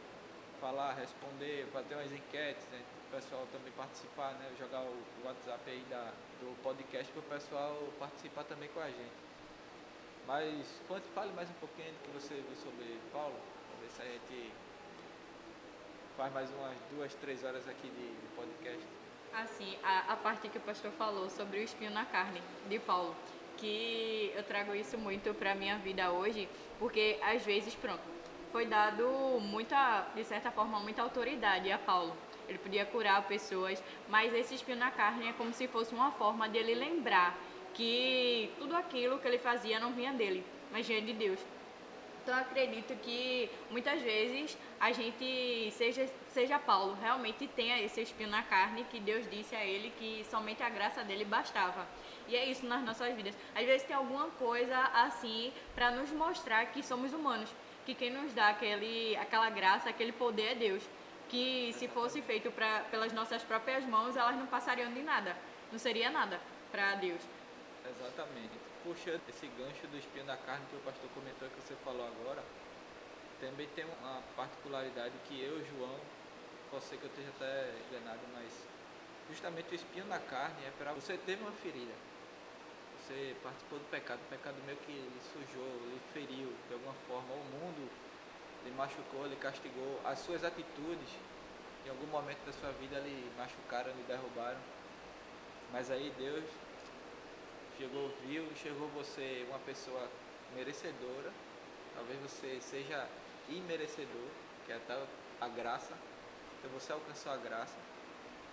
falar, 0.59 0.93
responder, 0.93 1.67
fazer 1.71 1.95
umas 1.95 2.11
enquetes, 2.11 2.65
né? 2.69 2.81
o 3.07 3.15
pessoal 3.15 3.47
também 3.51 3.71
participar, 3.73 4.33
né? 4.33 4.49
jogar 4.57 4.81
o 4.81 4.97
WhatsApp 5.23 5.61
aí 5.69 5.85
da, 5.89 6.11
do 6.41 6.55
podcast 6.63 7.11
para 7.11 7.19
o 7.19 7.23
pessoal 7.23 7.77
participar 7.99 8.43
também 8.45 8.69
com 8.69 8.79
a 8.79 8.87
gente. 8.87 9.25
Mas 10.25 10.81
conte, 10.87 11.05
fale 11.13 11.31
mais 11.33 11.49
um 11.49 11.53
pouquinho 11.53 11.91
do 11.93 11.99
que 11.99 12.19
você 12.19 12.33
viu 12.33 12.55
sobre 12.55 12.99
Paulo, 13.13 13.35
para 13.69 13.85
ver 13.85 13.91
se 13.91 14.01
a 14.01 14.05
gente 14.05 14.51
faz 16.17 16.33
mais 16.33 16.49
umas 16.49 16.75
duas, 16.89 17.13
três 17.15 17.43
horas 17.43 17.67
aqui 17.67 17.87
de, 17.87 18.07
de 18.09 18.27
podcast. 18.35 18.87
Assim, 19.33 19.77
a, 19.83 20.13
a 20.13 20.15
parte 20.15 20.49
que 20.49 20.57
o 20.57 20.61
pastor 20.61 20.91
falou 20.93 21.29
sobre 21.29 21.59
o 21.59 21.61
espinho 21.61 21.91
na 21.91 22.05
carne 22.05 22.41
de 22.67 22.79
Paulo, 22.79 23.13
que 23.57 24.31
eu 24.35 24.43
trago 24.43 24.75
isso 24.75 24.97
muito 24.97 25.33
para 25.33 25.55
minha 25.55 25.77
vida 25.77 26.11
hoje, 26.11 26.47
porque 26.79 27.17
às 27.21 27.43
vezes, 27.43 27.75
pronto, 27.75 28.01
foi 28.51 28.65
dado 28.65 29.05
muita, 29.41 30.07
de 30.15 30.23
certa 30.23 30.51
forma, 30.51 30.79
muita 30.79 31.01
autoridade 31.01 31.71
a 31.71 31.77
Paulo. 31.77 32.15
Ele 32.47 32.57
podia 32.57 32.85
curar 32.85 33.21
pessoas, 33.27 33.83
mas 34.07 34.33
esse 34.33 34.55
espinho 34.55 34.77
na 34.77 34.91
carne 34.91 35.29
é 35.29 35.33
como 35.33 35.53
se 35.53 35.67
fosse 35.67 35.93
uma 35.93 36.11
forma 36.11 36.47
dele 36.47 36.75
lembrar 36.75 37.35
que 37.73 38.49
tudo 38.57 38.75
aquilo 38.75 39.19
que 39.19 39.27
ele 39.27 39.39
fazia 39.39 39.79
não 39.79 39.91
vinha 39.91 40.13
dele, 40.13 40.43
mas 40.71 40.87
vinha 40.87 41.01
de 41.01 41.13
Deus. 41.13 41.39
Então 42.23 42.35
acredito 42.39 42.95
que 43.03 43.49
muitas 43.69 44.01
vezes 44.01 44.57
a 44.79 44.91
gente, 44.91 45.69
seja, 45.71 46.09
seja 46.29 46.57
Paulo, 46.57 46.97
realmente 46.99 47.45
tenha 47.47 47.79
esse 47.79 48.01
espinho 48.01 48.29
na 48.29 48.41
carne 48.41 48.83
que 48.89 48.99
Deus 48.99 49.29
disse 49.29 49.55
a 49.55 49.63
ele 49.63 49.93
que 49.99 50.25
somente 50.31 50.63
a 50.63 50.69
graça 50.69 51.03
dele 51.03 51.23
bastava. 51.23 51.85
E 52.27 52.35
é 52.35 52.45
isso 52.45 52.65
nas 52.65 52.83
nossas 52.83 53.15
vidas. 53.15 53.35
Às 53.53 53.65
vezes 53.65 53.85
tem 53.85 53.95
alguma 53.95 54.27
coisa 54.31 54.77
assim 54.93 55.53
para 55.73 55.91
nos 55.91 56.11
mostrar 56.11 56.65
que 56.67 56.81
somos 56.83 57.13
humanos, 57.13 57.49
que 57.85 57.93
quem 57.93 58.09
nos 58.09 58.33
dá 58.33 58.49
aquele, 58.49 59.15
aquela 59.17 59.49
graça, 59.49 59.89
aquele 59.89 60.11
poder 60.11 60.51
é 60.51 60.55
Deus. 60.55 60.83
Que 61.29 61.73
se 61.73 61.87
fosse 61.87 62.21
feito 62.21 62.51
pra, 62.51 62.81
pelas 62.91 63.11
nossas 63.11 63.43
próprias 63.43 63.83
mãos, 63.85 64.15
elas 64.15 64.35
não 64.35 64.45
passariam 64.47 64.91
de 64.93 65.01
nada. 65.01 65.35
Não 65.71 65.79
seria 65.79 66.09
nada 66.09 66.39
para 66.71 66.95
Deus. 66.95 67.21
Exatamente. 67.89 68.53
Puxando 68.83 69.21
esse 69.29 69.47
gancho 69.47 69.87
do 69.87 69.97
espinho 69.97 70.25
da 70.25 70.37
carne 70.37 70.65
que 70.69 70.75
o 70.75 70.79
pastor 70.79 71.09
comentou 71.15 71.49
que 71.49 71.61
você 71.61 71.75
falou 71.83 72.05
agora, 72.05 72.43
também 73.39 73.67
tem 73.75 73.85
uma 73.85 74.21
particularidade 74.35 75.13
que 75.27 75.41
eu, 75.41 75.63
João, 75.65 75.99
posso 76.71 76.87
ser 76.87 76.97
que 76.97 77.03
eu 77.03 77.09
esteja 77.09 77.29
até 77.29 77.71
enganado, 77.89 78.21
mas 78.33 78.67
justamente 79.29 79.71
o 79.71 79.75
espinho 79.75 80.05
na 80.05 80.19
carne 80.19 80.65
é 80.65 80.71
para 80.77 80.93
você 80.93 81.17
teve 81.17 81.41
uma 81.41 81.51
ferida. 81.51 81.93
Você 83.05 83.35
participou 83.43 83.77
do 83.77 83.85
pecado, 83.85 84.19
o 84.19 84.29
pecado 84.33 84.55
meio 84.65 84.79
que 84.79 84.91
lhe 84.91 85.21
sujou, 85.29 85.69
lhe 85.93 86.01
feriu 86.11 86.49
de 86.67 86.73
alguma 86.73 86.93
forma, 87.05 87.35
o 87.35 87.43
mundo 87.53 87.87
lhe 88.65 88.71
machucou, 88.71 89.27
lhe 89.27 89.35
castigou, 89.35 90.01
as 90.03 90.17
suas 90.19 90.43
atitudes 90.43 91.13
em 91.85 91.89
algum 91.89 92.07
momento 92.07 92.43
da 92.47 92.51
sua 92.53 92.71
vida 92.81 92.97
lhe 92.97 93.31
machucaram, 93.37 93.93
lhe 93.93 94.01
derrubaram. 94.07 94.57
Mas 95.71 95.91
aí 95.91 96.11
Deus 96.17 96.43
chegou, 97.77 98.09
viu, 98.25 98.43
enxergou 98.51 98.87
você 98.89 99.45
uma 99.49 99.59
pessoa 99.59 100.09
merecedora, 100.55 101.31
talvez 101.93 102.19
você 102.21 102.59
seja 102.59 103.07
imerecedor, 103.49 104.29
que 104.65 104.71
é 104.71 104.77
até 104.77 104.97
a 105.41 105.47
graça, 105.49 105.93
então 106.57 106.71
você 106.71 106.91
alcançou 106.91 107.31
a 107.31 107.37
graça, 107.37 107.77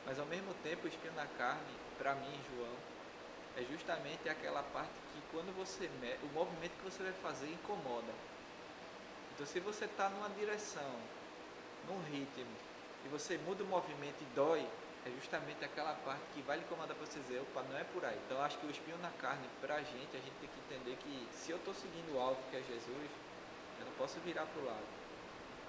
mas 0.05 0.19
ao 0.19 0.27
mesmo 0.27 0.53
tempo 0.63 0.85
o 0.85 0.89
espinho 0.89 1.15
na 1.15 1.27
carne, 1.39 1.73
para 1.97 2.15
mim, 2.17 2.39
João, 2.51 2.92
é 3.57 3.63
justamente 3.65 4.29
aquela 4.29 4.63
parte 4.63 4.93
que 5.13 5.21
quando 5.31 5.55
você 5.57 5.91
o 6.23 6.27
movimento 6.33 6.73
que 6.73 6.85
você 6.85 7.03
vai 7.03 7.13
fazer 7.13 7.47
incomoda. 7.51 8.13
Então 9.35 9.47
se 9.47 9.61
você 9.61 9.85
está 9.85 10.09
numa 10.09 10.29
direção, 10.31 10.95
num 11.89 12.01
ritmo, 12.11 12.51
e 13.05 13.09
você 13.09 13.37
muda 13.39 13.65
o 13.65 13.67
movimento 13.67 14.23
e 14.23 14.25
dói, 14.35 14.67
é 15.05 15.11
justamente 15.11 15.65
aquela 15.65 15.95
parte 15.95 16.23
que 16.33 16.43
vai 16.43 16.59
lhe 16.59 16.65
incomodar 16.65 16.97
para 16.97 17.05
você 17.05 17.19
dizer, 17.19 17.41
opa, 17.41 17.63
não 17.63 17.77
é 17.77 17.85
por 17.85 18.05
aí. 18.05 18.19
Então 18.25 18.41
acho 18.41 18.57
que 18.59 18.67
o 18.67 18.71
espinho 18.71 18.97
na 18.99 19.11
carne, 19.11 19.49
pra 19.61 19.79
gente, 19.83 20.15
a 20.15 20.21
gente 20.21 20.37
tem 20.41 20.49
que 20.49 20.61
entender 20.61 20.97
que 20.97 21.29
se 21.33 21.51
eu 21.51 21.57
estou 21.57 21.75
seguindo 21.75 22.15
o 22.15 22.21
alvo 22.21 22.41
que 22.51 22.57
é 22.57 22.63
Jesus, 22.63 23.11
eu 23.81 23.87
não 23.87 23.93
posso 23.99 24.21
virar 24.21 24.47
para 24.47 24.63
o 24.63 24.65
lado. 24.65 24.87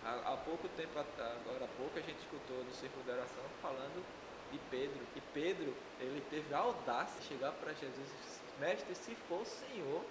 Há, 0.05 0.33
há 0.33 0.37
pouco 0.37 0.67
tempo, 0.69 0.99
agora 0.99 1.65
há 1.65 1.77
pouco, 1.77 1.97
a 1.97 2.01
gente 2.01 2.19
escutou 2.19 2.63
no 2.63 2.73
Círculo 2.73 3.03
da 3.05 3.13
Oração 3.13 3.43
falando 3.61 4.05
de 4.53 4.59
Pedro. 4.69 5.01
E 5.15 5.21
Pedro, 5.33 5.73
ele 5.99 6.23
teve 6.29 6.53
a 6.53 6.59
audácia 6.59 7.19
de 7.19 7.27
chegar 7.27 7.51
para 7.53 7.73
Jesus 7.73 8.07
e 8.07 8.23
disse, 8.23 8.39
mestre, 8.59 8.95
se 8.95 9.15
for 9.27 9.41
o 9.41 9.45
Senhor, 9.45 10.03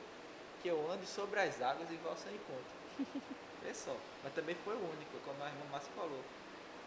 que 0.61 0.69
eu 0.69 0.91
ande 0.91 1.07
sobre 1.07 1.41
as 1.41 1.63
águas 1.63 1.91
e 1.91 1.97
vá 1.97 2.11
ao 2.11 2.17
seu 2.17 2.33
encontro. 2.35 2.73
Vê 3.63 3.73
só. 3.73 3.97
Mas 4.23 4.35
também 4.35 4.57
foi 4.65 4.75
o 4.75 4.91
único, 4.91 5.19
como 5.25 5.43
a 5.43 5.47
irmã 5.47 5.65
Márcia 5.71 5.93
falou. 5.95 6.21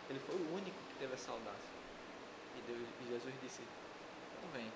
Ele 0.09 0.19
foi 0.19 0.35
o 0.35 0.53
único 0.53 0.77
que 0.89 0.99
teve 0.99 1.13
essa 1.13 1.31
audácia. 1.31 1.75
E, 2.55 2.61
Deus, 2.61 2.87
e 3.01 3.07
Jesus 3.09 3.33
disse, 3.41 3.61
então 4.37 4.49
vem. 4.51 4.71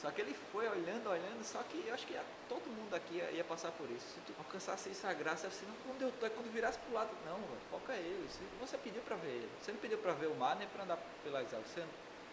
Só 0.00 0.10
que 0.10 0.22
ele 0.22 0.32
foi 0.50 0.66
olhando, 0.66 1.10
olhando, 1.10 1.44
só 1.44 1.62
que 1.62 1.84
eu 1.86 1.92
acho 1.92 2.06
que 2.06 2.18
todo 2.48 2.62
mundo 2.70 2.94
aqui 2.94 3.16
ia, 3.16 3.30
ia 3.32 3.44
passar 3.44 3.70
por 3.72 3.90
isso. 3.90 4.06
Se 4.14 4.20
tu 4.20 4.32
alcançasse 4.38 4.88
isso 4.88 5.06
a 5.06 5.12
graça, 5.12 5.46
assim, 5.46 5.66
não, 5.66 5.74
quando 5.84 6.02
eu 6.02 6.12
tô, 6.12 6.24
é 6.24 6.30
quando 6.30 6.50
virasse 6.50 6.78
pro 6.78 6.94
lado, 6.94 7.10
não, 7.26 7.36
velho, 7.36 7.60
foca 7.70 7.92
ele. 7.92 8.26
Se 8.30 8.40
Você 8.60 8.78
pediu 8.78 9.02
para 9.02 9.16
ver 9.16 9.28
ele. 9.28 9.50
Você 9.60 9.72
não 9.72 9.78
pediu 9.78 9.98
para 9.98 10.14
ver 10.14 10.28
o 10.28 10.34
mar 10.34 10.56
nem 10.56 10.66
para 10.68 10.84
andar 10.84 10.98
pelas 11.22 11.52
águas. 11.52 11.68
Você, 11.68 11.84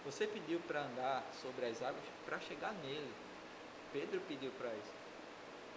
você 0.07 0.25
pediu 0.25 0.59
para 0.61 0.79
andar 0.79 1.21
sobre 1.41 1.65
as 1.65 1.81
águas 1.81 2.01
para 2.25 2.39
chegar 2.39 2.71
nele. 2.75 3.11
Pedro 3.91 4.21
pediu 4.21 4.51
para 4.51 4.69
isso. 4.69 4.95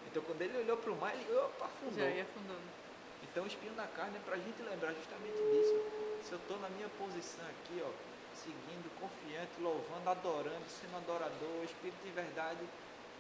Então 0.07 0.23
quando 0.23 0.41
ele 0.43 0.57
olhou 0.57 0.77
para 0.77 0.93
o 0.93 0.97
mar, 0.97 1.13
ele 1.15 1.35
opa, 1.35 1.65
afundou. 1.65 1.99
Já 1.99 2.11
ia 2.11 2.23
afundando. 2.23 2.63
Então 3.25 3.43
o 3.43 3.47
espinho 3.49 3.75
na 3.75 3.89
carne 3.89 4.17
é 4.17 4.21
para 4.21 4.37
a 4.37 4.39
gente 4.39 4.63
lembrar 4.63 4.95
justamente 4.95 5.35
disso. 5.35 5.75
Se 6.23 6.33
eu 6.33 6.39
estou 6.39 6.61
na 6.61 6.69
minha 6.71 6.89
posição 6.91 7.45
aqui, 7.45 7.83
ó, 7.83 7.91
seguindo, 8.33 8.89
confiante, 9.01 9.51
louvando, 9.61 10.09
adorando, 10.09 10.65
sendo 10.69 10.97
adorador, 10.97 11.65
espírito 11.65 11.99
de 12.05 12.11
verdade, 12.11 12.63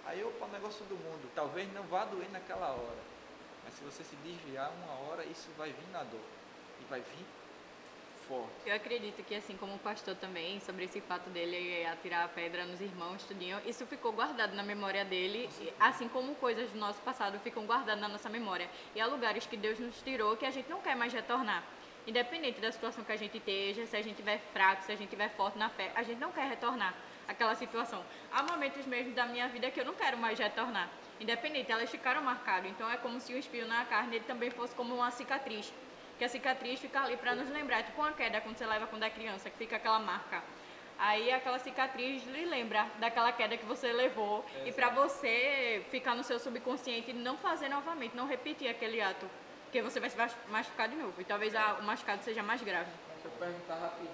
aí 0.06 0.22
opa, 0.22 0.46
o 0.46 0.48
negócio 0.48 0.84
do 0.84 0.94
mundo. 0.94 1.28
Talvez 1.34 1.72
não 1.74 1.82
vá 1.84 2.04
doer 2.04 2.30
naquela 2.30 2.70
hora, 2.70 3.02
mas 3.64 3.74
se 3.74 3.82
você 3.82 4.04
se 4.04 4.14
desviar 4.22 4.70
uma 4.70 5.10
hora, 5.10 5.24
isso 5.24 5.48
vai 5.58 5.70
vir 5.70 5.90
na 5.90 6.04
dor. 6.04 6.22
E 6.80 6.84
vai 6.84 7.00
vir 7.00 7.26
forte. 8.30 8.48
Eu 8.64 8.76
acredito 8.76 9.24
que, 9.24 9.34
assim 9.34 9.56
como 9.56 9.74
o 9.74 9.78
pastor 9.78 10.14
também, 10.14 10.60
sobre 10.60 10.84
esse 10.84 11.00
fato 11.00 11.28
dele 11.30 11.84
atirar 11.86 12.24
a 12.24 12.28
pedra 12.28 12.64
nos 12.64 12.80
irmãos, 12.80 13.24
tudinho, 13.24 13.60
isso 13.66 13.84
ficou 13.86 14.12
guardado 14.12 14.54
na 14.54 14.62
memória 14.62 15.04
dele, 15.04 15.50
assim 15.80 16.08
como 16.08 16.36
coisas 16.36 16.70
do 16.70 16.78
nosso 16.78 17.02
passado 17.02 17.40
ficam 17.40 17.66
guardadas 17.66 18.00
na 18.00 18.08
nossa 18.08 18.28
memória. 18.28 18.70
E 18.94 19.00
há 19.00 19.06
lugares 19.06 19.46
que 19.46 19.56
Deus 19.56 19.80
nos 19.80 20.00
tirou 20.00 20.36
que 20.36 20.46
a 20.46 20.50
gente 20.50 20.70
não 20.70 20.80
quer 20.80 20.94
mais 20.94 21.12
retornar. 21.12 21.64
Independente 22.06 22.60
da 22.60 22.70
situação 22.70 23.04
que 23.04 23.12
a 23.12 23.16
gente 23.16 23.36
esteja, 23.36 23.84
se 23.84 23.96
a 23.96 24.00
gente 24.00 24.12
estiver 24.12 24.38
fraco, 24.52 24.84
se 24.84 24.92
a 24.92 24.94
gente 24.94 25.08
estiver 25.08 25.28
forte 25.30 25.58
na 25.58 25.68
fé, 25.68 25.90
a 25.94 26.02
gente 26.02 26.18
não 26.18 26.30
quer 26.30 26.48
retornar 26.48 26.94
àquela 27.26 27.54
situação. 27.54 28.02
Há 28.32 28.42
momentos 28.44 28.86
mesmo 28.86 29.12
da 29.12 29.26
minha 29.26 29.48
vida 29.48 29.70
que 29.70 29.80
eu 29.80 29.84
não 29.84 29.94
quero 29.94 30.16
mais 30.16 30.38
retornar. 30.38 30.88
Independente, 31.20 31.70
elas 31.70 31.90
ficaram 31.90 32.22
marcadas. 32.22 32.70
Então 32.70 32.88
é 32.90 32.96
como 32.96 33.20
se 33.20 33.34
o 33.34 33.36
espinho 33.36 33.66
na 33.66 33.84
carne 33.84 34.16
ele 34.16 34.24
também 34.24 34.50
fosse 34.50 34.74
como 34.74 34.94
uma 34.94 35.10
cicatriz 35.10 35.70
que 36.20 36.24
a 36.26 36.28
cicatriz 36.28 36.78
fica 36.78 37.00
ali 37.00 37.16
para 37.16 37.34
nos 37.34 37.48
lembrar, 37.48 37.82
tipo 37.82 37.98
uma 37.98 38.12
queda 38.12 38.42
quando 38.42 38.54
você 38.58 38.66
leva 38.66 38.86
quando 38.86 39.02
é 39.04 39.08
criança, 39.08 39.48
que 39.48 39.56
fica 39.56 39.76
aquela 39.76 39.98
marca. 39.98 40.42
Aí 40.98 41.32
aquela 41.32 41.58
cicatriz 41.58 42.22
lhe 42.26 42.44
lembra 42.44 42.86
daquela 42.98 43.32
queda 43.32 43.56
que 43.56 43.64
você 43.64 43.90
levou 43.90 44.44
e 44.66 44.70
para 44.70 44.90
você 44.90 45.82
ficar 45.90 46.14
no 46.14 46.22
seu 46.22 46.38
subconsciente 46.38 47.08
e 47.10 47.14
não 47.14 47.38
fazer 47.38 47.70
novamente, 47.70 48.14
não 48.14 48.26
repetir 48.26 48.68
aquele 48.68 49.00
ato, 49.00 49.26
porque 49.64 49.80
você 49.80 49.98
vai 49.98 50.10
se 50.10 50.16
machucar 50.48 50.90
de 50.90 50.96
novo 50.96 51.18
e 51.18 51.24
talvez 51.24 51.54
a- 51.56 51.78
o 51.80 51.84
machucado 51.84 52.22
seja 52.22 52.42
mais 52.42 52.60
grave. 52.60 52.90
Deixa 53.14 53.28
eu 53.28 53.30
perguntar 53.38 53.76
rapidinho. 53.76 54.12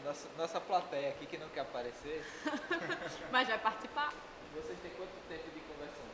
A 0.00 0.08
nossa, 0.08 0.26
nossa 0.38 0.58
plateia 0.58 1.10
aqui 1.10 1.26
que 1.26 1.36
não 1.36 1.50
quer 1.50 1.60
aparecer, 1.60 2.24
Mas 3.30 3.46
vai 3.46 3.58
participar? 3.58 4.10
vocês 4.54 4.78
têm 4.80 4.90
quanto 4.92 5.12
tempo 5.28 5.50
de 5.50 5.60
conversão? 5.60 6.06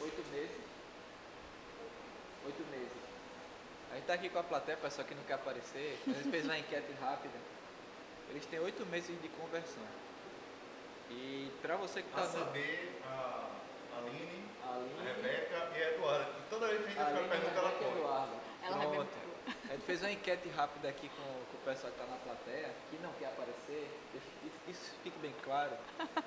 Oito 0.00 0.24
meses? 0.30 0.69
Oito 2.50 2.66
meses. 2.70 2.90
A 3.92 3.94
gente 3.94 4.06
tá 4.06 4.14
aqui 4.14 4.28
com 4.28 4.38
a 4.40 4.42
plateia, 4.42 4.76
pessoal 4.76 5.06
que 5.06 5.14
não 5.14 5.22
quer 5.22 5.34
aparecer. 5.34 5.98
A 6.06 6.10
gente 6.10 6.30
fez 6.30 6.44
uma 6.44 6.58
enquete 6.58 6.92
rápida. 7.00 7.38
Eles 8.30 8.44
têm 8.46 8.58
oito 8.58 8.84
meses 8.86 9.20
de 9.22 9.28
conversão. 9.28 9.84
E 11.10 11.48
pra 11.62 11.76
você 11.76 12.02
que 12.02 12.10
tá 12.10 12.22
A 12.22 12.26
no- 12.26 12.32
saber, 12.32 13.00
a 13.06 13.50
Aline, 13.98 14.44
A 14.66 14.74
Aline. 14.74 14.98
a 14.98 15.12
Rebeca 15.14 15.70
e 15.76 15.82
a 15.82 15.90
Eduarda. 15.94 16.24
que 16.24 16.50
Toda 16.50 16.66
vez 16.68 16.80
que 16.80 16.86
a 16.86 16.88
gente 16.90 17.14
faz 17.14 17.28
pergunta, 17.28 17.58
ela. 17.60 17.96
Eduardo. 17.96 18.32
Ela 18.64 18.76
Pronto. 18.78 19.30
A 19.68 19.72
gente 19.72 19.84
fez 19.86 20.00
uma 20.02 20.10
enquete 20.10 20.48
rápida 20.50 20.88
aqui 20.88 21.08
com, 21.08 21.22
com 21.22 21.56
o 21.56 21.60
pessoal 21.64 21.92
que 21.92 22.00
está 22.00 22.12
na 22.12 22.18
plateia, 22.20 22.70
que 22.90 22.96
não 22.98 23.12
quer 23.14 23.26
aparecer, 23.26 23.88
isso, 24.14 24.50
isso 24.68 24.94
fique 25.04 25.18
bem 25.20 25.34
claro. 25.44 25.72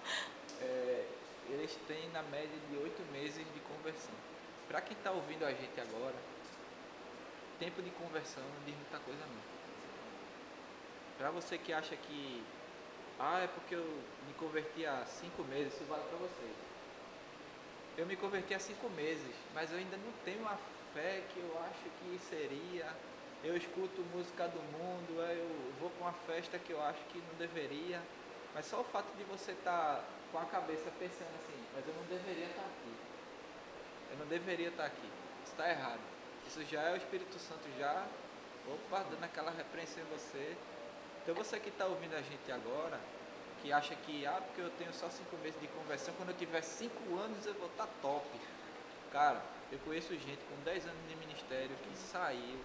É, 0.61 1.05
eles 1.49 1.77
têm 1.89 2.07
na 2.13 2.21
média 2.23 2.57
de 2.69 2.77
oito 2.77 3.01
meses 3.11 3.45
de 3.53 3.59
conversão. 3.61 4.13
Para 4.67 4.81
quem 4.81 4.97
está 4.97 5.11
ouvindo 5.11 5.45
a 5.45 5.51
gente 5.51 5.79
agora, 5.79 6.15
tempo 7.59 7.81
de 7.81 7.89
conversão 7.91 8.43
não 8.43 8.65
diz 8.65 8.75
muita 8.75 8.99
coisa 8.99 9.21
não. 9.25 9.53
Para 11.17 11.31
você 11.31 11.57
que 11.57 11.71
acha 11.71 11.95
que, 11.95 12.43
ah, 13.19 13.39
é 13.39 13.47
porque 13.47 13.75
eu 13.75 13.85
me 14.27 14.33
converti 14.33 14.85
há 14.85 15.05
cinco 15.05 15.43
meses, 15.43 15.73
isso 15.73 15.85
vale 15.85 16.03
para 16.03 16.17
vocês. 16.17 16.55
Eu 17.95 18.05
me 18.05 18.15
converti 18.15 18.53
há 18.53 18.59
cinco 18.59 18.89
meses, 18.89 19.35
mas 19.53 19.71
eu 19.71 19.77
ainda 19.77 19.97
não 19.97 20.11
tenho 20.25 20.45
a 20.47 20.57
fé 20.93 21.21
que 21.33 21.39
eu 21.39 21.59
acho 21.63 21.89
que 21.99 22.19
seria. 22.27 22.91
Eu 23.43 23.55
escuto 23.55 24.01
música 24.13 24.47
do 24.47 24.59
mundo, 24.77 25.21
aí 25.21 25.37
eu 25.37 25.73
vou 25.79 25.89
para 25.91 26.07
uma 26.07 26.13
festa 26.13 26.57
que 26.57 26.71
eu 26.71 26.81
acho 26.81 26.99
que 27.11 27.19
não 27.19 27.35
deveria. 27.37 28.01
Mas 28.53 28.65
só 28.65 28.81
o 28.81 28.83
fato 28.85 29.15
de 29.15 29.23
você 29.25 29.51
estar 29.51 30.03
com 30.31 30.39
a 30.39 30.45
cabeça 30.45 30.91
pensando 30.97 31.35
assim, 31.35 31.63
mas 31.75 31.87
eu 31.87 31.93
não 31.93 32.03
deveria 32.03 32.45
estar 32.45 32.61
aqui. 32.61 33.12
Eu 34.13 34.19
não 34.19 34.27
deveria 34.27 34.67
estar 34.69 34.85
aqui. 34.85 35.09
Está 35.43 35.67
errado. 35.67 35.99
Isso 36.47 36.63
já 36.65 36.83
é 36.83 36.93
o 36.93 36.97
Espírito 36.97 37.39
Santo 37.39 37.67
já, 37.79 38.05
opa, 38.67 39.03
dando 39.09 39.23
aquela 39.23 39.49
repreensão 39.49 40.03
em 40.03 40.05
você. 40.15 40.55
Então 41.23 41.33
você 41.33 41.59
que 41.59 41.69
está 41.69 41.87
ouvindo 41.87 42.13
a 42.13 42.21
gente 42.21 42.51
agora, 42.51 42.99
que 43.63 43.73
acha 43.73 43.95
que, 43.95 44.23
ah, 44.27 44.39
porque 44.45 44.61
eu 44.61 44.69
tenho 44.77 44.93
só 44.93 45.09
cinco 45.09 45.35
meses 45.37 45.59
de 45.59 45.67
conversão, 45.69 46.13
quando 46.15 46.29
eu 46.29 46.37
tiver 46.37 46.61
cinco 46.61 47.17
anos 47.17 47.43
eu 47.47 47.55
vou 47.55 47.69
estar 47.69 47.87
top. 48.03 48.27
Cara, 49.11 49.41
eu 49.71 49.79
conheço 49.79 50.13
gente 50.13 50.43
com 50.45 50.63
10 50.63 50.85
anos 50.85 51.09
de 51.09 51.15
ministério 51.15 51.75
que 51.77 51.97
saiu 51.97 52.59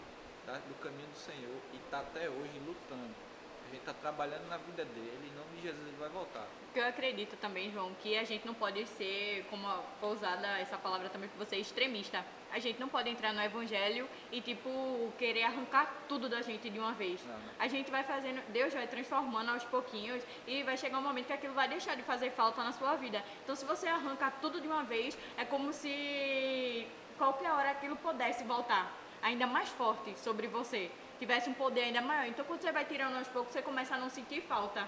tá, 0.44 0.52
do 0.52 0.74
caminho 0.82 1.08
do 1.08 1.16
Senhor 1.16 1.56
e 1.72 1.76
está 1.76 2.00
até 2.00 2.28
hoje 2.28 2.58
lutando. 2.66 3.27
A 3.68 3.70
gente 3.70 3.80
está 3.80 3.92
trabalhando 3.92 4.48
na 4.48 4.56
vida 4.56 4.82
dele, 4.82 5.30
em 5.30 5.36
nome 5.36 5.56
de 5.56 5.62
Jesus 5.62 5.86
ele 5.86 5.96
vai 5.98 6.08
voltar. 6.08 6.46
Eu 6.74 6.86
acredito 6.86 7.36
também, 7.36 7.70
João, 7.70 7.92
que 8.00 8.16
a 8.16 8.24
gente 8.24 8.46
não 8.46 8.54
pode 8.54 8.86
ser, 8.86 9.44
como 9.50 9.68
foi 10.00 10.08
usada 10.08 10.58
essa 10.58 10.78
palavra 10.78 11.10
também 11.10 11.28
por 11.28 11.44
você, 11.44 11.56
extremista. 11.56 12.24
A 12.50 12.58
gente 12.58 12.80
não 12.80 12.88
pode 12.88 13.10
entrar 13.10 13.34
no 13.34 13.42
evangelho 13.42 14.08
e, 14.32 14.40
tipo, 14.40 15.12
querer 15.18 15.42
arrancar 15.42 15.92
tudo 16.08 16.30
da 16.30 16.40
gente 16.40 16.70
de 16.70 16.78
uma 16.78 16.92
vez. 16.92 17.22
Não, 17.26 17.34
não. 17.34 17.40
A 17.58 17.68
gente 17.68 17.90
vai 17.90 18.02
fazendo, 18.04 18.40
Deus 18.50 18.72
vai 18.72 18.86
transformando 18.86 19.50
aos 19.50 19.64
pouquinhos 19.64 20.24
e 20.46 20.62
vai 20.62 20.78
chegar 20.78 20.98
um 20.98 21.02
momento 21.02 21.26
que 21.26 21.34
aquilo 21.34 21.52
vai 21.52 21.68
deixar 21.68 21.94
de 21.94 22.02
fazer 22.02 22.30
falta 22.30 22.64
na 22.64 22.72
sua 22.72 22.96
vida. 22.96 23.22
Então, 23.44 23.54
se 23.54 23.66
você 23.66 23.86
arranca 23.86 24.30
tudo 24.40 24.62
de 24.62 24.66
uma 24.66 24.82
vez, 24.82 25.18
é 25.36 25.44
como 25.44 25.74
se 25.74 26.86
qualquer 27.18 27.52
hora 27.52 27.70
aquilo 27.72 27.96
pudesse 27.96 28.44
voltar 28.44 28.90
ainda 29.22 29.46
mais 29.46 29.68
forte 29.68 30.18
sobre 30.18 30.46
você, 30.46 30.90
tivesse 31.18 31.48
um 31.50 31.54
poder 31.54 31.82
ainda 31.82 32.00
maior. 32.00 32.26
Então, 32.26 32.44
quando 32.44 32.60
você 32.62 32.72
vai 32.72 32.84
tirando 32.84 33.16
aos 33.16 33.28
poucos, 33.28 33.52
você 33.52 33.62
começa 33.62 33.94
a 33.94 33.98
não 33.98 34.08
sentir 34.08 34.40
falta. 34.42 34.86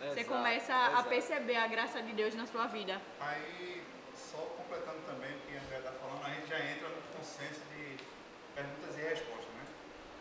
Você 0.00 0.20
Exato, 0.20 0.28
começa 0.28 0.74
a 0.74 0.90
exato. 0.92 1.08
perceber 1.08 1.56
a 1.56 1.66
graça 1.66 2.02
de 2.02 2.12
Deus 2.12 2.34
na 2.34 2.46
sua 2.46 2.66
vida. 2.66 3.00
Aí, 3.20 3.82
só 4.14 4.38
completando 4.56 5.00
também 5.06 5.30
o 5.36 5.40
que 5.40 5.56
a 5.56 5.60
André 5.60 5.78
está 5.78 5.92
falando, 5.92 6.24
a 6.24 6.30
gente 6.30 6.46
já 6.48 6.58
entra 6.58 6.88
no 6.88 7.02
consenso 7.16 7.60
de 7.76 7.96
perguntas 8.54 8.96
e 8.98 9.00
respostas, 9.02 9.52
né? 9.58 9.64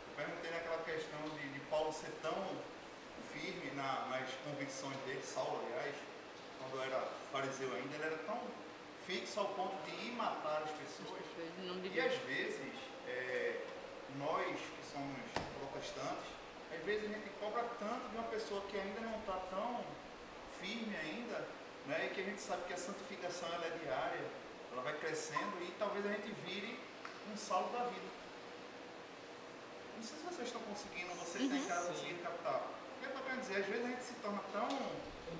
Eu 0.09 0.25
perguntei 0.25 0.51
naquela 0.51 0.77
questão 0.83 1.19
de, 1.37 1.49
de 1.49 1.59
Paulo 1.71 1.93
ser 1.93 2.11
tão 2.21 2.35
firme 3.33 3.71
na- 3.75 4.07
nas 4.09 4.29
convicções 4.43 4.97
dele, 5.05 5.21
Saulo, 5.23 5.63
aliás, 5.65 5.95
quando 6.59 6.83
era 6.83 7.07
fariseu 7.31 7.73
ainda, 7.73 7.95
ele 7.95 8.03
era 8.03 8.17
tão 8.19 8.39
fixo 9.07 9.39
ao 9.39 9.47
ponto 9.49 9.75
de 9.85 9.91
ir 10.07 10.11
matar 10.11 10.61
as 10.63 10.71
pessoas. 10.71 11.19
E 11.93 11.99
às 12.01 12.13
vezes, 12.27 12.73
é, 13.07 13.55
nós 14.17 14.57
que 14.57 14.83
somos 14.91 15.17
protestantes, 15.59 16.29
às 16.73 16.83
vezes 16.85 17.05
a 17.09 17.13
gente 17.13 17.29
cobra 17.39 17.63
tanto 17.79 18.09
de 18.09 18.15
uma 18.17 18.27
pessoa 18.29 18.61
que 18.69 18.77
ainda 18.79 19.01
não 19.01 19.19
está 19.19 19.33
tão 19.49 19.83
firme 20.61 20.95
ainda, 20.95 21.45
né? 21.87 22.07
E 22.07 22.13
que 22.13 22.21
a 22.21 22.23
gente 22.23 22.41
sabe 22.41 22.63
que 22.67 22.73
a 22.73 22.77
santificação 22.77 23.47
ela 23.53 23.65
é 23.65 23.77
diária, 23.83 24.21
ela 24.71 24.81
vai 24.81 24.93
crescendo 24.97 25.57
e 25.61 25.71
talvez 25.79 26.05
a 26.05 26.09
gente 26.09 26.31
vire 26.45 26.79
um 27.31 27.37
saldo 27.37 27.71
da 27.73 27.85
vida. 27.85 28.09
Não 29.97 30.03
sei 30.03 30.17
se 30.17 30.23
vocês 30.25 30.47
estão 30.47 30.61
conseguindo, 30.61 31.13
vocês 31.15 31.43
Uhum. 31.43 31.49
têm 31.49 31.65
casa 31.67 31.87
conseguindo 31.91 32.23
captar. 32.23 32.61
O 32.61 32.99
que 32.99 33.05
eu 33.05 33.09
estou 33.09 33.23
querendo 33.23 33.41
dizer? 33.41 33.57
Às 33.61 33.65
vezes 33.65 33.85
a 33.85 33.87
gente 33.89 34.03
se 34.03 34.13
torna 34.15 34.41
tão 34.53 34.67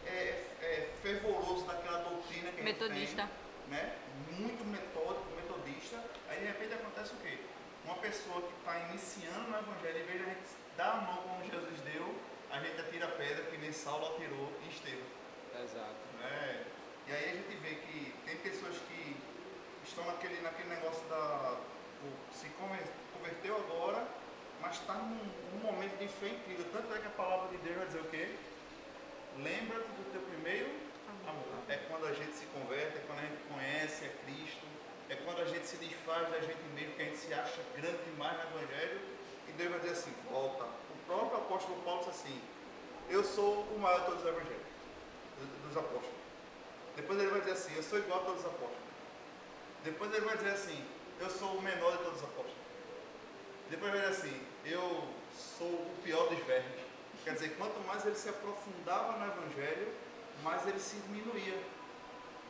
é, 0.05 0.45
é, 0.61 0.89
fervoroso 1.01 1.65
daquela 1.65 1.99
doutrina 1.99 2.51
que 2.51 2.61
a 2.61 2.63
gente 2.63 2.77
tem 2.77 2.87
Metodista. 2.89 3.29
né, 3.69 3.95
muito 4.31 4.63
metódico, 4.65 5.25
metodista, 5.35 6.03
aí 6.29 6.39
de 6.39 6.45
repente 6.45 6.73
acontece 6.73 7.13
o 7.13 7.17
quê? 7.17 7.37
Uma 7.89 7.97
pessoa 7.97 8.39
que 8.43 8.53
está 8.59 8.77
iniciando 8.91 9.49
no 9.49 9.57
Evangelho, 9.57 10.03
em 10.03 10.05
vez 10.05 10.17
de 10.19 10.23
a 10.29 10.29
gente 10.29 10.49
dar 10.77 10.91
a 10.93 11.01
mão 11.01 11.17
como 11.23 11.43
Jesus 11.43 11.81
deu, 11.81 12.05
a 12.51 12.59
gente 12.59 12.79
atira 12.79 13.05
a 13.07 13.11
pedra 13.17 13.43
que 13.45 13.57
nem 13.57 13.73
Saulo 13.73 14.13
atirou 14.13 14.53
em 14.63 14.69
Estevão. 14.69 15.07
Exato. 15.63 15.97
Né? 16.21 16.65
E 17.07 17.11
aí 17.11 17.29
a 17.31 17.33
gente 17.33 17.57
vê 17.57 17.75
que 17.81 18.13
tem 18.27 18.37
pessoas 18.37 18.77
que 18.77 19.17
estão 19.83 20.05
naquele, 20.05 20.39
naquele 20.41 20.69
negócio 20.69 21.01
da. 21.09 21.57
o- 22.05 22.31
se 22.31 22.47
conver- 22.61 22.85
converteu 23.17 23.57
agora, 23.57 24.05
mas 24.61 24.75
está 24.75 24.93
num, 24.93 25.17
num 25.53 25.59
momento 25.59 25.97
de 25.97 26.07
fé 26.07 26.27
incrível. 26.29 26.65
Tanto 26.71 26.93
é 26.93 26.99
que 26.99 27.07
a 27.07 27.17
palavra 27.17 27.49
de 27.49 27.57
Deus 27.57 27.75
vai 27.77 27.87
dizer 27.87 28.01
o 28.01 28.05
quê? 28.05 28.35
Lembra-te 29.37 29.89
do 29.97 30.11
teu 30.11 30.21
primeiro 30.21 30.69
amor. 31.27 31.57
É 31.67 31.77
quando 31.89 32.05
a 32.05 32.13
gente 32.13 32.33
se 32.33 32.45
converte, 32.53 32.97
é 32.99 33.03
quando 33.07 33.17
a 33.19 33.23
gente 33.23 33.41
conhece 33.51 34.05
a 34.05 34.09
Cristo, 34.23 34.65
é 35.09 35.15
quando 35.15 35.41
a 35.41 35.45
gente 35.45 35.65
se 35.65 35.77
desfaz 35.77 36.29
da 36.29 36.39
gente 36.39 36.61
mesmo, 36.75 36.93
que 36.95 37.01
a 37.01 37.05
gente 37.05 37.17
se 37.17 37.33
acha 37.33 37.61
grande 37.75 37.97
demais 38.03 38.37
no 38.51 38.59
Evangelho, 38.59 38.99
e 39.47 39.51
Deus 39.53 39.69
vai 39.71 39.79
dizer 39.79 39.93
assim, 39.93 40.13
volta. 40.29 40.63
O 40.65 41.05
próprio 41.07 41.37
apóstolo 41.37 41.81
Paulo 41.83 41.99
diz 42.01 42.09
assim, 42.09 42.39
eu 43.09 43.23
sou 43.23 43.63
o 43.63 43.79
maior 43.79 43.99
de 44.01 44.05
todos 44.05 44.21
os 44.21 44.27
evangelhos, 44.29 44.61
dos- 45.67 45.77
apóstolos. 45.77 46.19
Depois 46.95 47.19
ele 47.19 47.29
vai 47.31 47.39
dizer 47.39 47.53
assim, 47.53 47.75
eu 47.75 47.81
sou 47.83 47.97
igual 47.97 48.21
a 48.21 48.25
todos 48.25 48.41
os 48.41 48.45
apóstolos. 48.45 48.77
Depois 49.83 50.13
ele 50.13 50.25
vai 50.25 50.37
dizer 50.37 50.51
assim, 50.51 50.85
eu 51.19 51.29
sou 51.29 51.55
o 51.57 51.61
menor 51.61 51.91
de 51.97 52.03
todos 52.03 52.17
os 52.19 52.23
apóstolos. 52.23 52.59
Depois 53.69 53.91
ele 53.93 54.01
vai 54.01 54.11
dizer 54.11 54.27
assim, 54.27 54.41
eu 54.65 55.07
sou 55.35 55.67
o 55.67 55.95
pior 56.03 56.27
dos 56.29 56.39
vermes. 56.45 56.81
Quer 57.23 57.33
dizer, 57.33 57.55
quanto 57.57 57.79
mais 57.87 58.05
ele 58.05 58.15
se 58.15 58.29
aprofundava 58.29 59.17
no 59.17 59.25
Evangelho, 59.25 59.93
mais 60.43 60.67
ele 60.67 60.79
se 60.79 60.97
diminuía. 60.97 61.57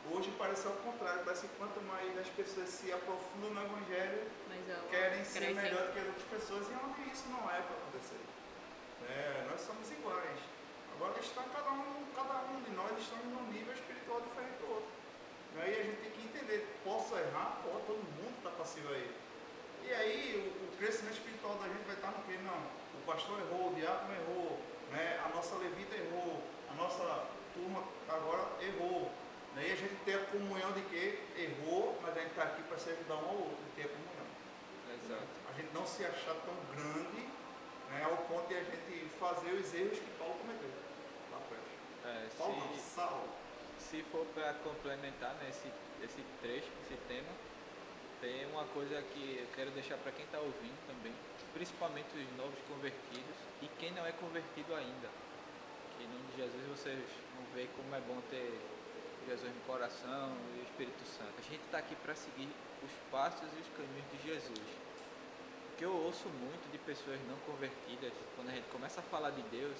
Hoje 0.08 0.32
parece 0.38 0.66
ao 0.66 0.72
contrário, 0.74 1.22
parece 1.24 1.46
que 1.46 1.54
quanto 1.56 1.80
mais 1.82 2.16
as 2.18 2.28
pessoas 2.28 2.68
se 2.68 2.92
aprofundam 2.92 3.50
no 3.50 3.60
Evangelho, 3.60 4.26
eu 4.48 4.88
querem 4.88 5.24
ser 5.24 5.40
crescem. 5.40 5.54
melhor 5.54 5.86
do 5.86 5.92
que 5.92 5.98
as 5.98 6.06
outras 6.06 6.28
pessoas 6.30 6.66
e 6.68 6.74
onde 6.74 7.10
isso 7.10 7.28
não 7.28 7.44
é 7.50 7.60
para 7.60 7.76
acontecer. 7.76 8.22
É, 9.08 9.46
nós 9.50 9.60
somos 9.60 9.90
iguais. 9.90 10.40
Agora 10.94 11.18
está 11.20 11.42
cada 11.42 11.70
um, 11.72 12.04
cada 12.14 12.34
um 12.52 12.62
de 12.62 12.70
nós 12.72 12.92
estamos 12.98 13.26
num 13.26 13.52
nível 13.52 13.72
espiritual 13.72 14.20
diferente 14.20 14.58
do 14.60 14.68
outro. 14.70 14.90
E 15.56 15.60
aí 15.60 15.80
a 15.80 15.82
gente 15.82 16.00
tem 16.02 16.10
que 16.12 16.22
entender, 16.28 16.80
posso 16.84 17.16
errar? 17.16 17.60
Pô, 17.62 17.80
todo 17.86 17.98
mundo 17.98 18.34
está 18.38 18.50
passivo 18.50 18.92
aí. 18.92 19.10
E 19.84 19.92
aí 19.92 20.36
o, 20.36 20.64
o 20.64 20.76
crescimento 20.76 21.14
espiritual 21.14 21.54
da 21.56 21.68
gente 21.68 21.84
vai 21.86 21.96
estar 21.96 22.12
no 22.12 22.22
que? 22.24 22.36
Não, 22.38 22.60
o 22.94 23.02
pastor 23.06 23.40
errou, 23.40 23.72
o 23.72 23.74
diácono 23.74 24.12
errou, 24.14 24.58
né? 24.92 25.20
a 25.24 25.28
nossa 25.34 25.56
levita 25.56 25.96
errou, 25.96 26.42
a 26.70 26.74
nossa 26.74 27.26
turma 27.54 27.82
agora 28.08 28.46
errou. 28.60 29.10
Daí 29.54 29.72
a 29.72 29.76
gente 29.76 29.94
tem 30.04 30.14
a 30.14 30.24
comunhão 30.26 30.72
de 30.72 30.82
que 30.82 31.18
errou, 31.36 31.98
mas 32.02 32.16
a 32.16 32.20
gente 32.20 32.30
está 32.30 32.44
aqui 32.44 32.62
para 32.62 32.78
se 32.78 32.90
ajudar 32.90 33.16
um 33.16 33.28
ao 33.28 33.34
outro, 33.34 33.64
ter 33.74 33.84
a 33.84 33.88
comunhão. 33.88 34.26
Exato. 34.94 35.26
A 35.50 35.52
gente 35.60 35.74
não 35.74 35.86
se 35.86 36.04
achar 36.04 36.34
tão 36.46 36.54
grande 36.74 37.26
né, 37.90 38.04
ao 38.04 38.16
ponto 38.28 38.46
de 38.48 38.54
a 38.54 38.62
gente 38.62 39.08
fazer 39.18 39.52
os 39.52 39.74
erros 39.74 39.98
que 39.98 40.10
Paulo 40.18 40.34
cometeu 40.34 40.68
lá. 40.68 41.40
É, 42.04 42.28
Paulo 42.38 42.56
não, 42.56 42.74
se, 42.74 42.80
Saulo. 42.80 43.28
se 43.78 44.02
for 44.04 44.24
para 44.34 44.54
complementar 44.54 45.34
né, 45.34 45.48
esse, 45.50 45.68
esse 46.02 46.24
trecho, 46.40 46.68
esse 46.86 46.96
tema, 47.08 47.28
tem 48.20 48.46
uma 48.46 48.64
coisa 48.66 49.02
que 49.02 49.40
eu 49.40 49.46
quero 49.56 49.70
deixar 49.70 49.96
para 49.98 50.12
quem 50.12 50.24
está 50.24 50.38
ouvindo 50.38 50.78
também, 50.86 51.12
principalmente 51.54 52.08
os 52.14 52.36
novos 52.36 52.58
convertidos 52.68 53.36
e 53.62 53.68
quem 53.78 53.92
não 53.92 54.06
é 54.06 54.12
convertido 54.12 54.74
ainda. 54.74 55.08
Que 55.96 56.04
em 56.04 56.08
nome 56.08 56.24
de 56.30 56.36
Jesus 56.36 56.68
vocês 56.68 57.00
vão 57.34 57.44
ver 57.54 57.68
como 57.76 57.94
é 57.94 58.00
bom 58.00 58.20
ter 58.30 58.60
Jesus 59.30 59.54
no 59.54 59.60
coração 59.62 60.34
e 60.56 60.58
o 60.58 60.62
Espírito 60.64 61.06
Santo. 61.06 61.30
A 61.38 61.42
gente 61.42 61.62
está 61.62 61.78
aqui 61.78 61.94
para 62.02 62.16
seguir 62.16 62.50
os 62.82 62.90
passos 63.12 63.46
e 63.56 63.60
os 63.62 63.68
caminhos 63.78 64.10
de 64.10 64.26
Jesus. 64.26 64.68
O 65.70 65.76
que 65.78 65.84
eu 65.84 65.94
ouço 65.94 66.28
muito 66.28 66.66
de 66.72 66.78
pessoas 66.78 67.20
não 67.28 67.38
convertidas, 67.46 68.12
quando 68.34 68.48
a 68.48 68.52
gente 68.52 68.66
começa 68.70 68.98
a 68.98 69.04
falar 69.04 69.30
de 69.30 69.42
Deus, 69.42 69.78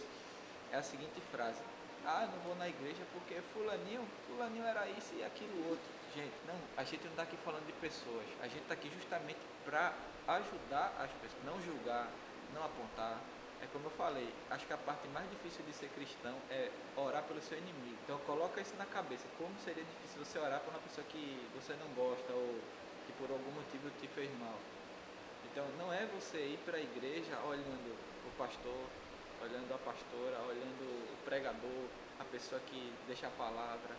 é 0.70 0.76
a 0.76 0.82
seguinte 0.84 1.20
frase: 1.32 1.58
Ah, 2.06 2.28
não 2.30 2.38
vou 2.44 2.54
na 2.54 2.68
igreja 2.68 3.02
porque 3.12 3.42
fulaninho, 3.52 4.06
fulaninho 4.28 4.64
era 4.64 4.86
isso 4.86 5.14
e 5.18 5.24
aquilo 5.24 5.68
outro. 5.68 5.90
Gente, 6.14 6.34
não, 6.46 6.54
a 6.76 6.84
gente 6.84 7.02
não 7.02 7.10
está 7.10 7.24
aqui 7.24 7.36
falando 7.38 7.66
de 7.66 7.72
pessoas. 7.72 8.26
A 8.40 8.46
gente 8.46 8.62
está 8.62 8.74
aqui 8.74 8.88
justamente 8.88 9.40
para 9.64 9.92
ajudar 10.28 10.94
as 10.96 11.10
pessoas, 11.18 11.42
não 11.44 11.60
julgar, 11.60 12.06
não 12.54 12.62
apontar. 12.64 13.18
É 13.62 13.66
como 13.72 13.86
eu 13.86 13.90
falei, 13.90 14.32
acho 14.50 14.66
que 14.66 14.72
a 14.72 14.78
parte 14.78 15.06
mais 15.08 15.28
difícil 15.30 15.64
de 15.64 15.72
ser 15.72 15.88
cristão 15.90 16.34
é 16.50 16.70
orar 16.96 17.22
pelo 17.24 17.40
seu 17.42 17.58
inimigo. 17.58 17.98
Então 18.04 18.18
coloca 18.20 18.60
isso 18.60 18.74
na 18.76 18.86
cabeça. 18.86 19.26
Como 19.36 19.52
seria 19.60 19.84
difícil 19.84 20.24
você 20.24 20.38
orar 20.38 20.60
por 20.60 20.70
uma 20.70 20.80
pessoa 20.80 21.06
que 21.06 21.48
você 21.54 21.74
não 21.74 21.88
gosta 21.94 22.32
ou 22.32 22.58
que 23.06 23.12
por 23.12 23.30
algum 23.30 23.50
motivo 23.52 23.90
te 24.00 24.08
fez 24.08 24.30
mal. 24.38 24.58
Então 25.44 25.66
não 25.76 25.92
é 25.92 26.06
você 26.06 26.38
ir 26.38 26.58
para 26.64 26.78
a 26.78 26.80
igreja 26.80 27.38
olhando 27.44 27.96
o 28.26 28.30
pastor, 28.38 28.86
olhando 29.42 29.74
a 29.74 29.78
pastora, 29.78 30.38
olhando 30.48 30.84
o 31.12 31.16
pregador, 31.24 31.86
a 32.18 32.24
pessoa 32.24 32.60
que 32.66 32.92
deixa 33.06 33.26
a 33.26 33.30
palavra, 33.30 33.96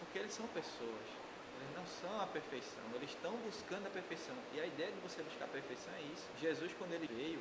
porque 0.00 0.18
eles 0.18 0.32
são 0.32 0.46
pessoas. 0.48 1.24
Eles 1.56 1.76
não 1.76 1.86
são 1.86 2.20
a 2.20 2.26
perfeição, 2.26 2.82
eles 2.94 3.10
estão 3.10 3.32
buscando 3.38 3.86
a 3.86 3.90
perfeição. 3.90 4.34
E 4.52 4.60
a 4.60 4.66
ideia 4.66 4.90
de 4.90 5.00
você 5.00 5.22
buscar 5.22 5.44
a 5.44 5.48
perfeição 5.48 5.92
é 5.94 6.02
isso. 6.12 6.26
Jesus, 6.40 6.74
quando 6.78 6.92
ele 6.92 7.06
veio, 7.06 7.40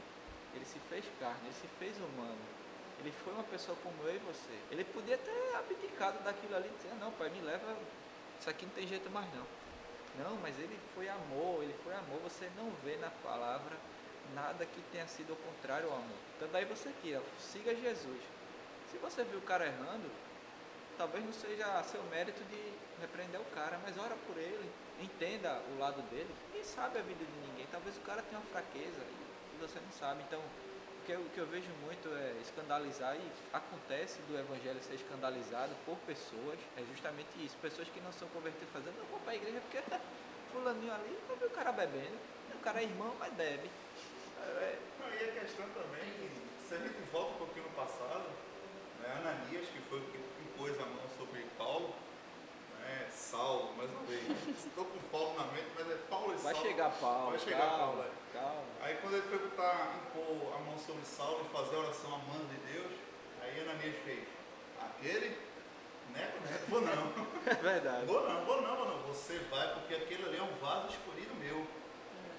ele 0.55 0.65
se 0.65 0.79
fez 0.89 1.05
carne, 1.19 1.39
ele 1.45 1.53
se 1.53 1.67
fez 1.79 1.97
humano. 1.97 2.37
Ele 2.99 3.11
foi 3.23 3.33
uma 3.33 3.43
pessoa 3.43 3.77
como 3.83 4.01
eu 4.03 4.15
e 4.15 4.19
você. 4.19 4.53
Ele 4.71 4.83
podia 4.85 5.17
ter 5.17 5.55
abdicado 5.55 6.23
daquilo 6.23 6.55
ali 6.55 6.69
e 6.69 6.77
dizer, 6.77 6.95
não, 6.99 7.11
pai, 7.11 7.29
me 7.29 7.41
leva, 7.41 7.77
isso 8.39 8.49
aqui 8.49 8.65
não 8.65 8.73
tem 8.73 8.87
jeito 8.87 9.09
mais 9.09 9.27
não. 9.33 9.45
Não, 10.23 10.37
mas 10.37 10.57
ele 10.59 10.79
foi 10.93 11.09
amor, 11.09 11.63
ele 11.63 11.75
foi 11.83 11.93
amor. 11.95 12.19
Você 12.21 12.49
não 12.55 12.69
vê 12.83 12.95
na 12.97 13.09
palavra 13.09 13.75
nada 14.33 14.65
que 14.65 14.81
tenha 14.91 15.07
sido 15.07 15.31
ao 15.31 15.37
contrário 15.37 15.89
ao 15.89 15.95
amor. 15.95 16.17
Então 16.37 16.47
daí 16.51 16.65
você 16.65 16.89
ó, 17.17 17.21
siga 17.39 17.75
Jesus. 17.75 18.21
Se 18.91 18.97
você 18.99 19.23
viu 19.23 19.39
o 19.39 19.41
cara 19.41 19.65
errando, 19.65 20.09
talvez 20.97 21.25
não 21.25 21.33
seja 21.33 21.83
seu 21.83 22.01
mérito 22.03 22.43
de 22.45 22.73
repreender 23.01 23.41
o 23.41 23.45
cara, 23.55 23.79
mas 23.83 23.97
ora 23.97 24.15
por 24.27 24.37
ele, 24.37 24.71
entenda 25.01 25.61
o 25.75 25.79
lado 25.79 26.01
dele. 26.09 26.29
Ninguém 26.47 26.63
sabe 26.63 26.99
a 26.99 27.01
vida 27.01 27.25
de 27.25 27.47
ninguém. 27.47 27.67
Talvez 27.71 27.97
o 27.97 28.01
cara 28.01 28.21
tenha 28.21 28.39
uma 28.39 28.49
fraqueza 28.49 29.01
você 29.67 29.79
não 29.79 29.91
sabe. 29.91 30.23
Então, 30.27 30.39
o 30.39 31.05
que, 31.05 31.11
eu, 31.11 31.19
o 31.19 31.29
que 31.29 31.37
eu 31.39 31.45
vejo 31.47 31.69
muito 31.83 32.07
é 32.09 32.35
escandalizar 32.41 33.15
e 33.15 33.31
acontece 33.51 34.19
do 34.27 34.37
evangelho 34.37 34.81
ser 34.83 34.95
escandalizado 34.95 35.71
por 35.85 35.97
pessoas, 36.07 36.59
é 36.77 36.83
justamente 36.91 37.29
isso. 37.43 37.55
Pessoas 37.61 37.87
que 37.89 37.99
não 38.01 38.11
são 38.11 38.27
convertidas 38.29 38.69
fazendo, 38.71 38.97
não 38.99 39.05
vou 39.07 39.19
para 39.19 39.33
a 39.33 39.35
igreja 39.35 39.59
porque 39.61 39.83
fulaninho 40.51 40.93
ali, 40.93 41.17
eu 41.29 41.35
vi 41.35 41.45
o 41.45 41.49
cara 41.49 41.71
bebendo. 41.71 42.17
O 42.53 42.59
cara 42.59 42.79
é 42.81 42.83
irmão, 42.83 43.13
mas 43.19 43.33
bebe. 43.33 43.69
É, 44.39 44.77
e 45.19 45.29
a 45.29 45.41
questão 45.41 45.65
também, 45.69 46.29
se 46.67 46.73
a 46.75 46.77
gente 46.77 47.01
volta 47.11 47.33
um 47.33 47.37
pouquinho 47.37 47.65
no 47.65 47.71
passado, 47.71 48.29
né, 49.01 49.09
Ananias, 49.19 49.67
que 49.67 49.79
foi 49.89 49.99
o 49.99 50.03
que 50.03 50.17
impôs 50.17 50.79
a 50.79 50.85
mão 50.85 51.03
sobre 51.17 51.45
Paulo, 51.57 51.93
né, 52.79 53.07
Saulo, 53.11 53.73
mais 53.75 53.89
uma 53.89 54.03
vez, 54.03 54.23
estou 54.57 54.85
com 54.85 54.99
Paulo 55.11 55.33
na 55.37 55.45
mente, 55.51 55.67
mas 55.75 55.91
é 55.91 55.95
Paulo 56.09 56.33
e 56.33 56.37
Vai 56.37 56.53
Saulo. 56.53 56.69
chegar 56.69 56.91
Paulo, 56.91 57.31
Vai 57.31 57.39
chegar 57.39 57.59
calma, 57.59 57.77
Paulo. 57.77 58.05
É. 58.33 58.37
calma. 58.37 58.63
Aí 58.81 58.97
quando 59.01 59.13
ele 59.15 59.27
foi 59.27 59.39
botar, 59.39 59.95
impor 60.01 60.55
a 60.55 60.59
mão 60.59 60.77
sobre 60.77 61.05
Saulo 61.05 61.45
e 61.45 61.53
fazer 61.53 61.75
a 61.75 61.79
oração 61.79 62.15
amando 62.15 62.45
de 62.45 62.73
Deus, 62.73 62.91
aí 63.41 63.61
Ananias 63.61 63.95
fez, 64.03 64.27
aquele, 64.81 65.37
neto, 66.13 66.41
neto, 66.41 66.65
vou 66.69 66.81
não. 66.81 67.33
É 67.45 67.55
verdade. 67.55 68.05
Vou 68.05 68.27
não, 68.27 68.45
vou 68.45 68.61
não, 68.61 68.75
vou 68.75 68.85
não. 68.85 68.99
Você 69.07 69.37
vai 69.49 69.73
porque 69.73 69.95
aquele 69.95 70.23
ali 70.25 70.37
é 70.37 70.43
um 70.43 70.55
vaso 70.59 70.87
escolhido 70.87 71.33
meu. 71.35 71.67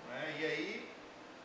Né? 0.08 0.36
E 0.40 0.44
aí, 0.44 0.90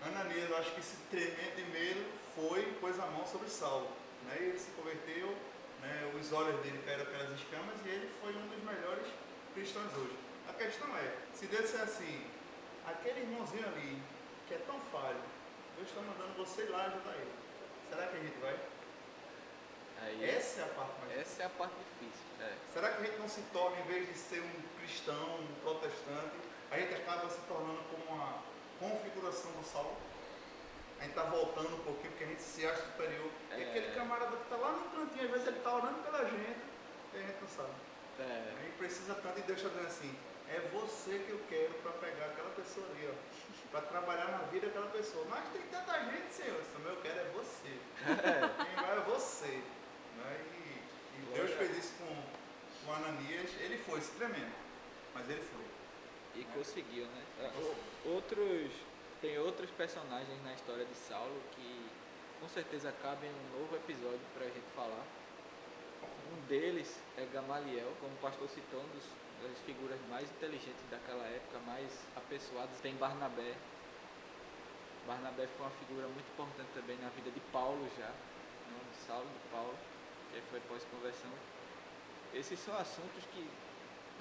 Ananias, 0.06 0.52
acho 0.54 0.72
que 0.72 0.80
esse 0.80 0.96
tremendo 1.12 1.56
de 1.56 1.64
medo 1.72 2.06
foi, 2.36 2.64
pôs 2.80 2.98
a 3.00 3.06
mão 3.08 3.26
sobre 3.26 3.50
Saulo. 3.50 3.90
Né? 4.26 4.38
E 4.40 4.44
ele 4.46 4.60
se 4.60 4.72
converteu, 4.72 5.36
né? 5.82 6.12
os 6.20 6.32
olhos 6.32 6.60
dele 6.62 6.82
caíram 6.86 7.06
pelas 7.06 7.32
escamas 7.32 7.76
e 7.86 7.90
ele 7.90 8.10
foi 8.22 8.34
um 8.34 8.48
dos 8.48 8.64
melhores 8.64 9.08
cristãos 9.54 9.92
hoje. 9.98 10.18
A 10.48 10.54
questão 10.54 10.88
é, 10.98 11.16
se 11.34 11.46
Deus 11.48 11.64
disser 11.64 11.82
assim, 11.82 12.26
aquele 12.86 13.22
irmãozinho 13.22 13.66
ali, 13.68 14.02
que 14.50 14.56
é 14.56 14.58
tão 14.66 14.80
falho, 14.92 15.22
Deus 15.78 15.88
está 15.88 16.02
mandando 16.02 16.34
você 16.36 16.64
ir 16.64 16.70
lá 16.70 16.86
ajudar 16.88 17.14
ele. 17.16 17.32
Será 17.90 18.08
que 18.08 18.18
a 18.18 18.20
gente 18.20 18.38
vai? 18.40 18.60
Aí, 20.02 20.30
Essa 20.30 20.62
é 20.62 20.64
a 20.64 20.68
parte 20.68 20.92
mais 21.02 21.20
essa 21.20 21.44
é 21.44 21.46
a 21.46 21.50
parte 21.50 21.74
difícil. 21.76 22.26
É. 22.42 22.54
Será 22.74 22.90
que 22.92 23.02
a 23.02 23.06
gente 23.06 23.20
não 23.20 23.28
se 23.30 23.42
torna, 23.54 23.80
em 23.80 23.84
vez 23.84 24.08
de 24.08 24.18
ser 24.18 24.42
um 24.42 24.80
cristão, 24.80 25.40
um 25.40 25.56
protestante, 25.62 26.36
a 26.72 26.80
gente 26.80 26.94
acaba 26.96 27.30
se 27.30 27.40
tornando 27.48 27.80
como 27.92 28.16
uma 28.16 28.42
configuração 28.80 29.52
do 29.52 29.64
Saulo? 29.64 29.96
A 31.00 31.04
gente 31.04 31.12
está 31.12 31.24
voltando 31.24 31.76
um 31.76 31.84
pouquinho 31.84 32.12
porque 32.12 32.24
a 32.24 32.28
gente 32.28 32.42
se 32.42 32.66
acha 32.66 32.82
superior. 32.82 33.30
E 33.52 33.62
É. 33.62 33.70
aquele 33.70 33.94
camarada 33.94 34.36
que 34.36 34.44
está 34.44 34.56
lá 34.58 34.72
no 34.72 34.90
cantinho, 34.90 35.26
às 35.26 35.32
vezes 35.32 35.48
ele 35.48 35.58
está 35.58 35.76
orando 35.76 36.04
pela 36.04 36.26
gente 36.26 36.60
e 37.14 37.18
a 37.18 37.22
gente 37.22 37.42
não 37.42 37.48
sabe. 37.50 37.74
É. 38.20 38.54
A 38.58 38.62
gente 38.64 38.78
precisa 38.78 39.16
tanto 39.16 39.40
e 39.40 39.42
Deus 39.44 39.60
está 39.60 39.70
dizendo 39.70 39.88
assim, 39.88 40.18
é 40.50 40.60
você 40.74 41.20
que 41.20 41.30
eu 41.32 41.42
quero 41.50 41.74
para 41.76 41.92
pegar 41.94 42.26
aquela 42.26 42.50
pessoa 42.52 42.86
ali, 42.88 43.08
ó. 43.08 43.16
Para 43.72 43.82
trabalhar 43.82 44.28
na 44.32 44.38
vida 44.50 44.68
daquela 44.68 44.90
pessoa. 44.90 45.26
Mas 45.30 45.48
tem 45.50 45.62
tanta 45.64 46.00
gente, 46.06 46.34
Senhor. 46.34 46.60
Isso 46.62 46.72
também 46.72 46.94
eu 46.94 47.02
quero 47.02 47.20
é 47.20 47.30
você. 47.34 47.78
Quem 48.66 48.76
vai 48.76 48.98
é 48.98 49.02
você. 49.02 49.62
Né? 50.18 50.46
E, 50.54 51.20
e 51.20 51.34
Deus 51.34 51.52
fez 51.52 51.78
isso 51.78 51.94
com, 52.00 52.86
com 52.86 52.94
Ananias. 52.94 53.52
Ele 53.60 53.78
foi, 53.78 54.02
se 54.02 54.12
tremendo. 54.12 54.52
Mas 55.14 55.30
ele 55.30 55.42
foi. 55.42 56.42
E 56.42 56.46
conseguiu, 56.56 57.06
né? 57.06 57.24
É, 57.42 58.10
Outros. 58.10 58.72
Tem 59.22 59.38
outros 59.38 59.70
personagens 59.72 60.42
na 60.46 60.54
história 60.54 60.86
de 60.86 60.96
Saulo 60.96 61.42
que 61.52 61.90
com 62.40 62.48
certeza 62.48 62.94
cabem 63.04 63.30
em 63.30 63.34
um 63.34 63.60
novo 63.60 63.76
episódio 63.76 64.22
pra 64.34 64.46
gente 64.46 64.66
falar. 64.74 65.04
Um 66.32 66.48
deles 66.48 66.98
é 67.18 67.26
Gamaliel, 67.26 67.92
como 68.00 68.14
o 68.14 68.18
pastor 68.18 68.48
citou, 68.48 68.80
um 68.80 68.88
dos, 68.96 69.04
das 69.42 69.58
figuras 69.66 70.00
mais 70.10 70.30
inteligentes 70.30 70.84
daquela 70.92 71.26
época, 71.28 71.60
mais 71.66 71.90
apessoadas. 72.16 72.80
Tem 72.82 72.96
Barnabé. 72.96 73.56
Barnabé 75.08 75.48
foi 75.58 75.66
uma 75.66 75.76
figura 75.82 76.08
muito 76.08 76.28
importante 76.34 76.70
também 76.74 76.98
na 77.00 77.10
vida 77.10 77.32
de 77.32 77.40
Paulo 77.52 77.88
já. 77.98 78.12
Não 78.70 78.80
de 78.92 78.98
Saulo, 79.08 79.26
de 79.26 79.42
Paulo, 79.52 79.76
que 80.32 80.42
foi 80.52 80.60
pós-conversão. 80.70 81.32
Esses 82.34 82.60
são 82.60 82.78
assuntos 82.78 83.24
que, 83.34 83.50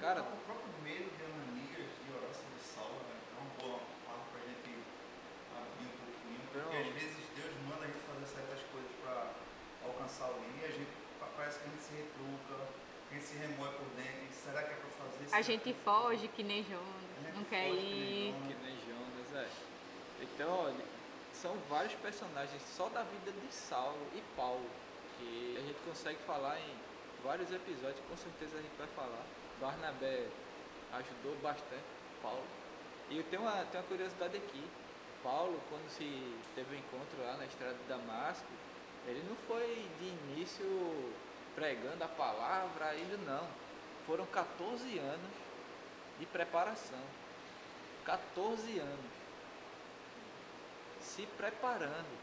cara, 0.01 0.21
o 0.23 0.37
próprio 0.49 0.73
medo 0.81 1.05
de 1.13 1.21
Ananias 1.23 1.89
de 2.01 2.09
orar 2.17 2.33
sobre 2.33 2.57
Saulo 2.57 2.97
né? 3.05 3.15
é 3.21 3.37
uma 3.37 3.49
boa 3.61 3.79
parte 4.09 4.25
para 4.33 4.41
a 4.41 4.47
gente 4.49 4.71
abrir 5.53 5.85
um 5.85 5.97
pouquinho. 6.09 6.41
Porque 6.49 6.77
às 6.77 6.89
vezes 6.97 7.21
Deus 7.37 7.53
manda 7.69 7.85
a 7.85 7.87
gente 7.87 8.01
fazer 8.09 8.25
certas 8.25 8.61
coisas 8.73 8.91
para 9.05 9.29
alcançar 9.85 10.25
alguém 10.33 10.49
e 10.57 10.65
a 10.65 10.71
gente 10.73 10.89
pa- 11.21 11.29
parece 11.37 11.59
que 11.61 11.65
a 11.65 11.69
gente 11.69 11.83
se 11.85 11.93
retruca, 11.93 12.57
gente 13.13 13.25
se 13.25 13.37
remoe 13.37 13.69
por 13.73 13.87
dentro. 13.95 14.33
Será 14.33 14.63
que 14.63 14.73
é 14.73 14.75
para 14.75 14.89
fazer 14.89 15.35
A 15.35 15.41
Será 15.41 15.41
gente 15.41 15.73
foge 15.83 16.27
que 16.29 16.43
nem 16.43 16.63
A 16.63 16.63
Jonas, 16.63 17.35
não 17.35 17.43
quer 17.45 17.69
foge 17.69 17.81
ir. 17.81 18.35
Que 18.47 18.55
nem 18.55 18.77
Jonas, 18.87 19.33
é. 19.35 19.47
Então, 20.21 20.49
olha, 20.49 20.85
são 21.33 21.55
vários 21.69 21.93
personagens 21.95 22.61
só 22.61 22.89
da 22.89 23.03
vida 23.03 23.31
de 23.31 23.53
Saulo 23.53 24.07
e 24.13 24.21
Paulo 24.35 24.69
que 25.19 25.55
a 25.57 25.61
gente 25.61 25.79
consegue 25.85 26.19
falar 26.25 26.57
em 26.59 26.75
vários 27.23 27.51
episódios, 27.51 27.99
com 28.09 28.15
certeza 28.15 28.57
a 28.57 28.61
gente 28.61 28.75
vai 28.77 28.87
falar. 28.95 29.25
Barnabé 29.59 30.27
ajudou 30.93 31.35
bastante 31.41 31.83
Paulo. 32.21 32.43
E 33.09 33.17
eu 33.17 33.23
tenho 33.25 33.41
uma, 33.41 33.65
tenho 33.65 33.83
uma 33.83 33.89
curiosidade 33.89 34.37
aqui. 34.37 34.63
Paulo, 35.21 35.59
quando 35.69 35.89
se 35.89 36.05
teve 36.55 36.75
o 36.75 36.79
encontro 36.79 37.21
lá 37.21 37.35
na 37.35 37.45
estrada 37.45 37.73
de 37.73 37.83
Damasco, 37.83 38.47
ele 39.05 39.21
não 39.27 39.35
foi 39.47 39.85
de 39.99 40.07
início 40.07 40.65
pregando 41.59 42.01
a 42.01 42.07
palavra 42.07 42.85
ainda 42.85 43.17
não. 43.17 43.45
Foram 44.07 44.25
14 44.27 44.97
anos 44.97 45.31
de 46.17 46.25
preparação. 46.25 46.99
14 48.05 48.79
anos 48.79 49.11
se 51.01 51.25
preparando 51.37 52.17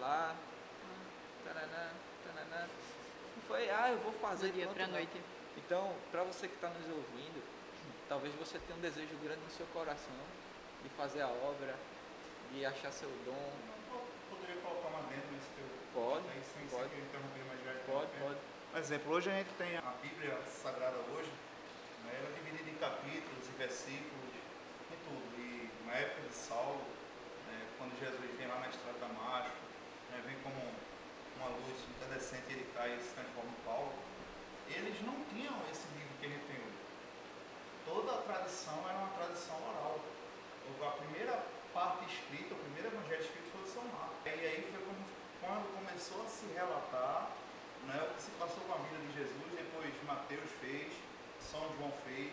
lá. 0.00 0.34
Taraná, 1.44 1.90
taraná. 2.24 2.66
Não 3.36 3.42
foi, 3.46 3.68
ah, 3.68 3.90
eu 3.90 3.98
vou 3.98 4.12
fazer 4.14 4.48
Do 4.48 4.54
dia 4.54 4.66
não. 4.66 4.88
noite. 4.88 5.20
Então, 5.56 5.94
para 6.10 6.22
você 6.24 6.48
que 6.48 6.54
está 6.54 6.68
nos 6.70 6.88
ouvindo, 6.88 7.42
talvez 8.08 8.34
você 8.36 8.58
tenha 8.58 8.78
um 8.78 8.80
desejo 8.80 9.14
grande 9.22 9.42
no 9.42 9.50
seu 9.50 9.66
coração 9.66 10.24
de 10.82 10.88
fazer 10.90 11.20
a 11.20 11.28
obra, 11.28 11.74
de 12.52 12.64
achar 12.64 12.90
seu 12.90 13.10
dom. 13.26 13.52
Eu 13.92 14.02
Poderia 14.30 14.56
colocar 14.62 14.88
uma 14.88 15.02
dentro 15.02 15.30
nesse 15.30 15.48
teu. 15.50 15.66
Pode, 15.92 16.26
Aí, 16.30 16.42
sem, 16.42 16.66
pode. 16.68 16.88
sem 16.88 17.00
já 17.02 17.92
Pode, 17.92 18.10
pode. 18.18 18.51
Por 18.72 18.80
exemplo, 18.80 19.12
hoje 19.12 19.28
a 19.28 19.36
gente 19.36 19.52
tem 19.60 19.76
a 19.76 19.92
Bíblia 20.00 20.32
Sagrada 20.48 20.96
hoje, 21.12 21.28
né, 22.08 22.16
ela 22.16 22.24
é 22.24 22.40
dividida 22.40 22.70
em 22.70 22.80
capítulos 22.80 23.44
e 23.44 23.52
versículos 23.60 24.32
e 24.88 24.96
tudo. 25.04 25.28
E 25.36 25.68
na 25.84 25.92
época 25.92 26.26
de 26.26 26.34
Saulo, 26.34 26.80
né, 27.52 27.68
quando 27.76 27.92
Jesus 28.00 28.16
vem 28.16 28.48
lá 28.48 28.64
na 28.64 28.72
estrada 28.72 28.96
de 28.96 29.04
Damasco, 29.04 29.60
né, 30.08 30.24
vem 30.24 30.40
como 30.40 30.56
uma 31.36 31.48
luz 31.52 31.84
incandescente 31.84 32.48
ele 32.48 32.64
cai 32.72 32.96
e 32.96 33.02
se 33.04 33.12
transforma 33.12 33.52
em 33.52 33.60
Paulo, 33.60 33.92
eles 34.64 34.96
não 35.04 35.20
tinham 35.28 35.52
esse 35.68 35.84
livro 35.92 36.16
que 36.16 36.24
a 36.24 36.28
gente 36.32 36.46
tem 36.48 36.56
hoje. 36.56 36.80
Toda 37.84 38.08
a 38.08 38.22
tradição 38.24 38.88
era 38.88 38.96
uma 39.04 39.12
tradição 39.20 39.60
oral. 39.68 40.00
A 40.80 40.96
primeira 40.96 41.44
parte 41.74 42.08
escrita, 42.08 42.54
o 42.54 42.58
primeiro 42.72 42.88
evangelho 42.88 43.20
escrito 43.20 43.52
foi 43.52 43.68
de 43.68 43.68
São 43.68 43.84
Marcos. 43.92 44.16
E 44.24 44.46
aí 44.48 44.64
foi 44.64 44.80
quando 45.44 45.76
começou 45.76 46.24
a 46.24 46.26
se 46.26 46.46
relatar 46.56 47.41
né, 47.86 48.08
o 48.10 48.14
que 48.14 48.22
se 48.22 48.30
passou 48.38 48.62
com 48.64 48.74
a 48.74 48.82
vida 48.86 48.98
de 49.06 49.12
Jesus, 49.18 49.48
depois 49.56 49.92
Mateus 50.06 50.50
fez, 50.60 50.92
São 51.40 51.60
João 51.76 51.92
fez, 52.04 52.32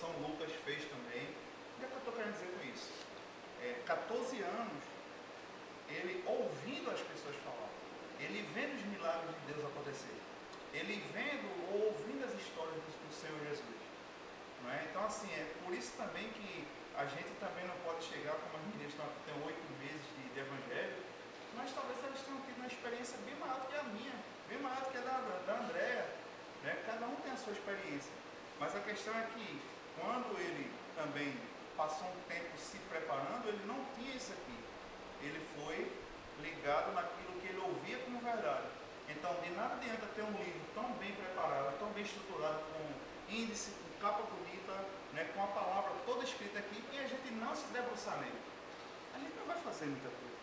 São 0.00 0.10
Lucas 0.20 0.50
fez 0.64 0.84
também. 0.86 1.28
O 1.28 1.78
que, 1.78 1.84
é 1.84 1.88
que 1.88 1.94
eu 1.94 1.98
estou 1.98 2.12
querendo 2.12 2.34
dizer 2.34 2.50
com 2.58 2.64
isso? 2.66 2.90
É, 3.62 3.82
14 3.86 4.40
anos, 4.42 4.82
ele 5.88 6.22
ouvindo 6.26 6.90
as 6.90 7.00
pessoas 7.00 7.36
falar, 7.44 7.70
ele 8.18 8.42
vendo 8.54 8.74
os 8.74 8.84
milagres 8.86 9.30
de 9.30 9.52
Deus 9.52 9.64
acontecer, 9.66 10.16
ele 10.72 11.02
vendo 11.12 11.46
ou 11.70 11.92
ouvindo 11.92 12.24
as 12.24 12.34
histórias 12.34 12.74
do, 12.74 12.92
Senhor 13.12 13.38
Jesus. 13.44 13.78
Não 14.64 14.70
é? 14.72 14.88
Então, 14.88 15.04
assim, 15.04 15.28
é 15.30 15.52
por 15.62 15.74
isso 15.74 15.92
também 15.98 16.30
que 16.30 16.66
a 16.96 17.04
gente 17.04 17.28
também 17.38 17.66
não 17.68 17.76
pode 17.84 18.02
chegar, 18.04 18.34
como 18.34 18.56
as 18.56 18.64
meninas 18.72 18.92
estão 18.92 19.06
têm 19.28 19.36
oito 19.44 19.62
meses 19.78 20.02
de, 20.16 20.32
de 20.32 20.40
evangelho, 20.40 20.96
mas 21.54 21.70
talvez 21.72 22.02
elas 22.02 22.20
tenham 22.22 22.40
tido 22.40 22.56
uma 22.56 22.66
experiência 22.66 23.18
bem 23.24 23.36
maior 23.36 23.60
do 23.60 23.68
que 23.68 23.76
a 23.76 23.84
minha, 23.84 24.16
maior 24.58 24.80
do 24.80 24.90
que 24.90 24.98
a 24.98 25.00
da, 25.00 25.18
da 25.46 25.60
Andréia. 25.60 26.06
Né? 26.62 26.82
Cada 26.86 27.06
um 27.06 27.16
tem 27.16 27.32
a 27.32 27.36
sua 27.36 27.52
experiência. 27.52 28.12
Mas 28.58 28.76
a 28.76 28.80
questão 28.80 29.14
é 29.18 29.26
que 29.34 29.60
quando 29.98 30.38
ele 30.38 30.70
também 30.96 31.34
passou 31.76 32.08
um 32.08 32.20
tempo 32.28 32.56
se 32.56 32.78
preparando, 32.88 33.48
ele 33.48 33.64
não 33.66 33.84
tinha 33.94 34.14
isso 34.14 34.32
aqui. 34.32 34.58
Ele 35.22 35.40
foi 35.56 35.90
ligado 36.40 36.92
naquilo 36.92 37.40
que 37.40 37.48
ele 37.48 37.58
ouvia 37.58 37.98
como 37.98 38.18
verdade. 38.20 38.66
Então, 39.08 39.34
de 39.42 39.50
nada 39.50 39.74
adianta 39.74 40.06
ter 40.14 40.22
um 40.22 40.32
livro 40.32 40.60
tão 40.74 40.92
bem 40.94 41.12
preparado, 41.12 41.78
tão 41.78 41.88
bem 41.90 42.04
estruturado, 42.04 42.60
com 42.72 43.34
índice, 43.34 43.70
com 43.70 44.00
capa 44.00 44.22
bonita, 44.22 44.72
né, 45.12 45.30
com 45.34 45.42
a 45.42 45.46
palavra 45.48 45.92
toda 46.06 46.24
escrita 46.24 46.58
aqui, 46.58 46.82
e 46.92 46.98
a 46.98 47.06
gente 47.06 47.30
não 47.34 47.54
se 47.54 47.66
debruçar 47.72 48.18
nele. 48.18 48.40
A 49.14 49.18
gente 49.18 49.34
não 49.36 49.46
vai 49.46 49.58
fazer 49.60 49.86
muita 49.86 50.08
coisa. 50.08 50.38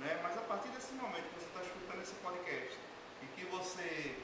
Né? 0.00 0.20
Mas 0.22 0.38
a 0.38 0.42
partir 0.42 0.68
desse 0.68 0.92
momento 0.94 1.28
que 1.28 1.40
você 1.40 1.46
está 1.46 1.60
escutando 1.62 2.02
esse 2.02 2.14
podcast 2.14 2.78
e 3.22 3.26
que 3.34 3.44
você 3.46 4.16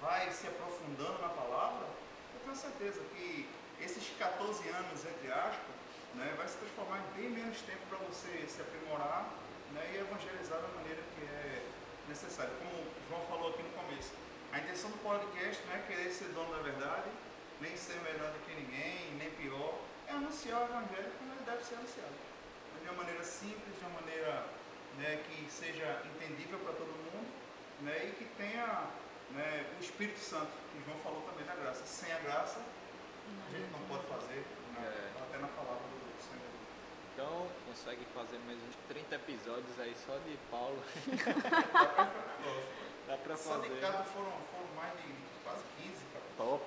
vai 0.00 0.30
se 0.30 0.46
aprofundando 0.46 1.18
na 1.20 1.28
palavra, 1.28 1.86
eu 2.34 2.40
tenho 2.44 2.56
certeza 2.56 3.00
que 3.14 3.48
esses 3.80 4.10
14 4.18 4.68
anos, 4.68 5.04
entre 5.04 5.32
aspas, 5.32 5.74
né, 6.14 6.34
vai 6.36 6.48
se 6.48 6.56
transformar 6.56 6.98
em 6.98 7.20
bem 7.20 7.30
menos 7.30 7.60
tempo 7.62 7.80
para 7.88 7.98
você 7.98 8.46
se 8.46 8.60
aprimorar 8.60 9.28
né, 9.72 9.90
e 9.94 9.96
evangelizar 9.98 10.60
da 10.60 10.68
maneira 10.68 11.02
que 11.14 11.24
é 11.24 11.62
necessário. 12.08 12.52
Como 12.58 12.82
o 12.82 12.92
João 13.08 13.26
falou 13.26 13.50
aqui 13.50 13.62
no 13.62 13.70
começo, 13.70 14.12
a 14.52 14.58
intenção 14.58 14.90
do 14.90 14.98
podcast 14.98 15.62
não 15.66 15.74
é 15.74 15.78
querer 15.86 16.10
ser 16.10 16.28
dono 16.32 16.50
da 16.56 16.62
verdade, 16.62 17.10
nem 17.60 17.76
ser 17.76 18.00
melhor 18.00 18.32
do 18.32 18.38
que 18.46 18.54
ninguém, 18.54 19.14
nem 19.18 19.30
pior, 19.32 19.78
é 20.06 20.12
anunciar 20.12 20.62
o 20.62 20.64
evangelho 20.64 21.12
como 21.18 21.32
ele 21.34 21.44
deve 21.44 21.64
ser 21.64 21.74
anunciado. 21.74 22.16
De 22.82 22.88
uma 22.88 23.02
maneira 23.02 23.22
simples, 23.22 23.76
de 23.78 23.84
uma 23.84 24.00
maneira 24.00 24.46
né, 24.96 25.22
que 25.26 25.50
seja 25.50 26.02
entendível 26.06 26.58
para 26.60 26.72
todo 26.72 26.88
mundo 26.88 27.26
né, 27.80 28.06
e 28.08 28.12
que 28.12 28.24
tenha 28.36 28.84
né, 29.30 29.66
o 29.78 29.82
Espírito 29.82 30.18
Santo, 30.18 30.50
que 30.72 30.84
João 30.84 30.98
falou 30.98 31.22
também 31.22 31.44
da 31.46 31.54
graça. 31.54 31.84
Sem 31.84 32.12
a 32.12 32.18
graça, 32.18 32.60
a 32.60 33.50
gente 33.56 33.70
não 33.70 33.80
pode 33.88 34.04
fazer, 34.06 34.44
né, 34.74 34.84
É. 34.84 35.10
até 35.22 35.38
na 35.38 35.48
palavra 35.48 35.82
do 35.82 36.22
Senhor. 36.22 36.42
Então, 37.14 37.48
consegue 37.66 38.04
fazer 38.14 38.38
mais 38.46 38.58
uns 38.58 38.76
30 38.88 39.14
episódios 39.14 39.80
aí 39.80 39.94
só 40.06 40.16
de 40.18 40.36
Paulo. 40.50 40.82
Dá 43.06 43.16
pra 43.16 43.36
Só 43.36 43.54
fazer. 43.54 43.74
de 43.74 43.80
cada 43.80 44.04
foram, 44.04 44.30
foram 44.52 44.68
mais 44.76 44.92
de 45.00 45.12
quase 45.42 45.62
15, 45.78 45.94
cara. 46.12 46.24
Top. 46.36 46.64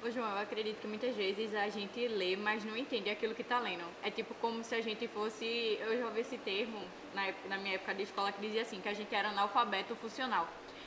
Ô 0.00 0.10
João, 0.12 0.30
eu 0.30 0.38
acredito 0.38 0.80
que 0.80 0.86
muitas 0.86 1.14
vezes 1.16 1.52
a 1.54 1.68
gente 1.68 2.06
lê, 2.06 2.36
mas 2.36 2.64
não 2.64 2.76
entende 2.76 3.10
aquilo 3.10 3.34
que 3.34 3.42
está 3.42 3.58
lendo. 3.58 3.82
É 4.00 4.10
tipo 4.10 4.32
como 4.34 4.62
se 4.62 4.72
a 4.74 4.80
gente 4.80 5.08
fosse. 5.08 5.76
Eu 5.80 5.98
já 5.98 6.04
ouvi 6.06 6.20
esse 6.20 6.38
termo 6.38 6.80
na, 7.12 7.26
época- 7.26 7.48
na 7.48 7.58
minha 7.58 7.74
época 7.74 7.94
de 7.96 8.04
escola 8.04 8.30
que 8.30 8.40
dizia 8.40 8.62
assim, 8.62 8.80
que 8.80 8.88
a 8.88 8.92
gente 8.94 9.12
era 9.12 9.30
analfabeto 9.30 9.96
funcional. 9.96 10.46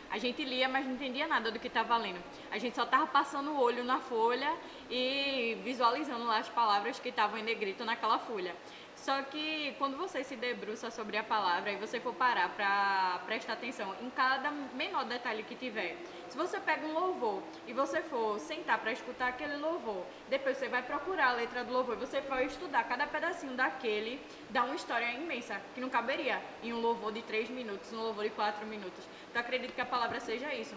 A 0.09 0.18
gente 0.18 0.43
lia, 0.43 0.68
mas 0.70 0.86
não 0.86 0.93
entendia 0.93 1.28
nada 1.28 1.51
do 1.51 1.59
que 1.59 1.68
estava 1.68 1.95
lendo. 1.97 2.22
A 2.51 2.57
gente 2.57 2.76
só 2.76 2.84
estava 2.84 3.05
passando 3.07 3.51
o 3.51 3.59
olho 3.62 3.84
na 3.84 3.99
folha 3.99 4.53
e 4.89 5.57
visualizando 5.64 6.26
lá 6.26 6.38
as 6.38 6.49
palavras 6.49 6.99
que 6.99 7.09
estavam 7.09 7.38
em 7.38 7.43
negrito 7.43 7.84
naquela 7.84 8.18
folha. 8.20 8.55
Só 9.02 9.20
que 9.24 9.74
quando 9.80 9.97
você 9.97 10.24
se 10.24 10.36
debruça 10.36 10.91
sobre 10.91 11.18
a 11.18 11.24
palavra 11.24 11.72
e 11.72 11.76
você 11.76 11.99
for 11.99 12.14
parar 12.14 12.49
para 12.49 13.20
prestar 13.26 13.54
atenção 13.54 13.95
em 13.99 14.12
cada 14.12 14.52
menor 14.52 15.06
detalhe 15.06 15.41
que 15.41 15.56
tiver, 15.56 15.97
se 16.30 16.38
você 16.38 16.60
pega 16.60 16.86
um 16.86 16.93
louvor 16.93 17.41
e 17.66 17.74
você 17.74 18.04
for 18.04 18.39
sentar 18.39 18.78
para 18.78 18.91
escutar 18.91 19.30
aquele 19.30 19.58
louvor, 19.58 20.06
depois 20.30 20.56
você 20.56 20.70
vai 20.70 20.84
procurar 20.84 21.30
a 21.30 21.34
letra 21.34 21.64
do 21.64 21.74
louvor 21.74 21.95
e 21.95 21.99
você 21.99 22.22
vai 22.22 22.45
estudar 22.45 22.84
cada 22.84 23.08
pedacinho 23.08 23.54
daquele, 23.54 24.22
dá 24.52 24.64
uma 24.64 24.76
história 24.76 25.12
imensa, 25.14 25.60
que 25.74 25.82
não 25.82 25.89
caberia 25.89 26.39
em 26.62 26.72
um 26.72 26.80
louvor 26.80 27.12
de 27.12 27.24
3 27.24 27.49
minutos, 27.49 27.91
um 27.91 28.04
louvor 28.04 28.24
de 28.24 28.30
4 28.30 28.68
minutos. 28.68 29.04
Então 29.32 29.41
acredito 29.41 29.74
que 29.74 29.82
a 29.82 29.86
palavra 29.86 30.20
seja 30.20 30.54
isso. 30.54 30.76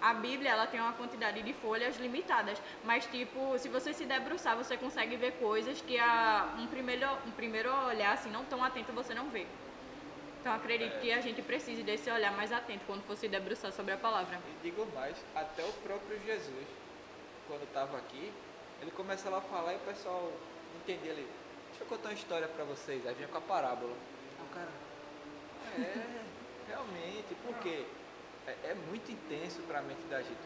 A 0.00 0.14
Bíblia 0.14 0.50
ela 0.50 0.66
tem 0.66 0.80
uma 0.80 0.92
quantidade 0.92 1.42
de 1.42 1.52
folhas 1.52 1.96
limitadas, 1.96 2.60
mas 2.84 3.06
tipo, 3.06 3.58
se 3.58 3.68
você 3.68 3.92
se 3.92 4.04
debruçar, 4.04 4.56
você 4.56 4.76
consegue 4.76 5.16
ver 5.16 5.32
coisas 5.32 5.80
que 5.80 5.98
a 5.98 6.54
um 6.58 6.66
primeiro, 6.66 7.08
um 7.26 7.30
primeiro 7.30 7.72
olhar 7.86 8.12
assim 8.12 8.30
não 8.30 8.44
tão 8.44 8.62
atento 8.62 8.92
você 8.92 9.14
não 9.14 9.28
vê. 9.28 9.46
Então 10.40 10.54
acredito 10.54 11.00
que 11.00 11.10
a 11.10 11.20
gente 11.20 11.42
precise 11.42 11.82
desse 11.82 12.10
olhar 12.10 12.32
mais 12.32 12.52
atento 12.52 12.84
quando 12.86 13.02
for 13.02 13.16
se 13.16 13.26
debruçar 13.26 13.72
sobre 13.72 13.94
a 13.94 13.96
palavra. 13.96 14.38
E 14.48 14.62
digo 14.62 14.86
mais, 14.94 15.16
até 15.34 15.64
o 15.64 15.72
próprio 15.72 16.20
Jesus, 16.24 16.66
quando 17.48 17.64
estava 17.64 17.96
aqui, 17.96 18.32
ele 18.80 18.90
começava 18.92 19.38
a 19.38 19.40
falar 19.40 19.72
e 19.72 19.76
o 19.76 19.80
pessoal 19.80 20.30
não 20.72 20.80
entendia 20.82 21.12
ele. 21.12 21.28
Deixa 21.70 21.82
eu 21.82 21.86
contar 21.88 22.10
uma 22.10 22.14
história 22.14 22.46
para 22.46 22.64
vocês. 22.64 23.04
Aí 23.06 23.14
vinha 23.14 23.28
com 23.28 23.38
a 23.38 23.40
parábola. 23.40 23.92
Aí 23.92 24.46
o 24.46 24.54
cara, 24.54 24.70
é, 25.78 26.22
realmente, 26.68 27.34
porque 27.44 27.84
é, 28.46 28.70
é 28.70 28.74
muito 28.88 29.10
intenso 29.10 29.60
para 29.62 29.80
a 29.80 29.82
mente 29.82 30.02
da 30.08 30.22
gente. 30.22 30.38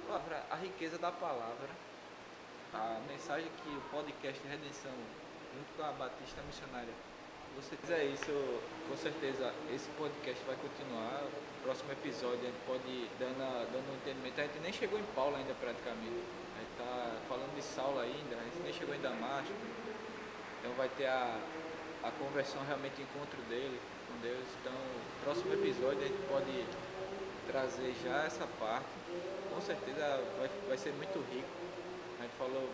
A 0.51 0.57
riqueza 0.57 0.99
da 0.99 1.13
palavra, 1.13 1.69
a 2.73 3.01
mensagem 3.09 3.49
que 3.63 3.69
o 3.69 3.81
podcast 3.91 4.41
Redenção, 4.49 4.93
junto 5.55 5.77
com 5.77 5.83
a 5.83 5.93
Batista 5.93 6.41
Missionária, 6.43 6.93
você 7.57 7.77
fizer 7.77 8.05
isso, 8.05 8.61
com 8.89 8.97
certeza 8.97 9.53
esse 9.75 9.89
podcast 9.99 10.43
vai 10.47 10.57
continuar. 10.57 11.25
O 11.25 11.63
próximo 11.63 11.93
episódio 11.93 12.41
a 12.41 12.47
gente 12.47 12.61
pode 12.67 12.89
ir 12.89 13.11
dando, 13.19 13.37
dando 13.73 13.93
um 13.93 13.97
entendimento. 13.97 14.41
A 14.41 14.45
gente 14.45 14.61
nem 14.61 14.73
chegou 14.73 14.99
em 14.99 15.05
Paulo 15.15 15.37
ainda 15.37 15.53
praticamente. 15.55 16.25
A 16.57 16.61
gente 16.61 16.73
está 16.73 17.17
falando 17.29 17.55
de 17.55 17.63
Saulo 17.63 18.01
ainda, 18.01 18.37
a 18.37 18.45
gente 18.45 18.63
nem 18.63 18.73
chegou 18.73 18.95
em 18.95 19.01
Damasco. 19.01 19.53
Então 20.61 20.73
vai 20.73 20.89
ter 20.91 21.07
a, 21.07 21.39
a 22.05 22.11
conversão 22.13 22.65
realmente 22.65 23.03
encontro 23.03 23.43
dele 23.49 23.81
com 24.07 24.19
Deus. 24.21 24.47
Então, 24.63 24.73
próximo 25.25 25.53
episódio 25.53 25.99
a 25.99 26.07
gente 26.07 26.23
pode 26.29 26.65
trazer 27.51 27.95
já 28.03 28.25
essa 28.25 28.47
parte. 28.59 28.89
Com 29.53 29.61
certeza 29.61 30.23
vai, 30.39 30.51
vai 30.69 30.79
ser 30.79 30.93
muito 30.93 31.19
rico. 31.33 31.49
A 32.19 32.23
gente 32.23 32.37
falou 32.39 32.69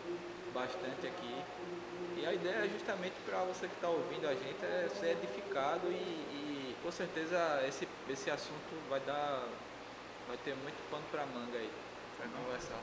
bastante 0.52 1.06
aqui. 1.06 1.34
E 2.16 2.26
a 2.26 2.32
ideia 2.32 2.64
é 2.64 2.68
justamente 2.68 3.14
para 3.24 3.38
você 3.44 3.66
que 3.66 3.74
está 3.74 3.88
ouvindo 3.88 4.26
a 4.26 4.34
gente 4.34 4.64
é 4.64 4.88
ser 4.88 5.12
edificado 5.12 5.86
e, 5.88 5.94
e 5.94 6.76
com 6.82 6.90
certeza 6.90 7.62
esse, 7.66 7.88
esse 8.08 8.30
assunto 8.30 8.88
vai 8.88 9.00
dar. 9.00 9.46
vai 10.28 10.36
ter 10.38 10.54
muito 10.56 10.78
pano 10.90 11.04
para 11.10 11.24
manga 11.26 11.58
aí 11.58 11.70
para 12.16 12.28
conversar. 12.28 12.80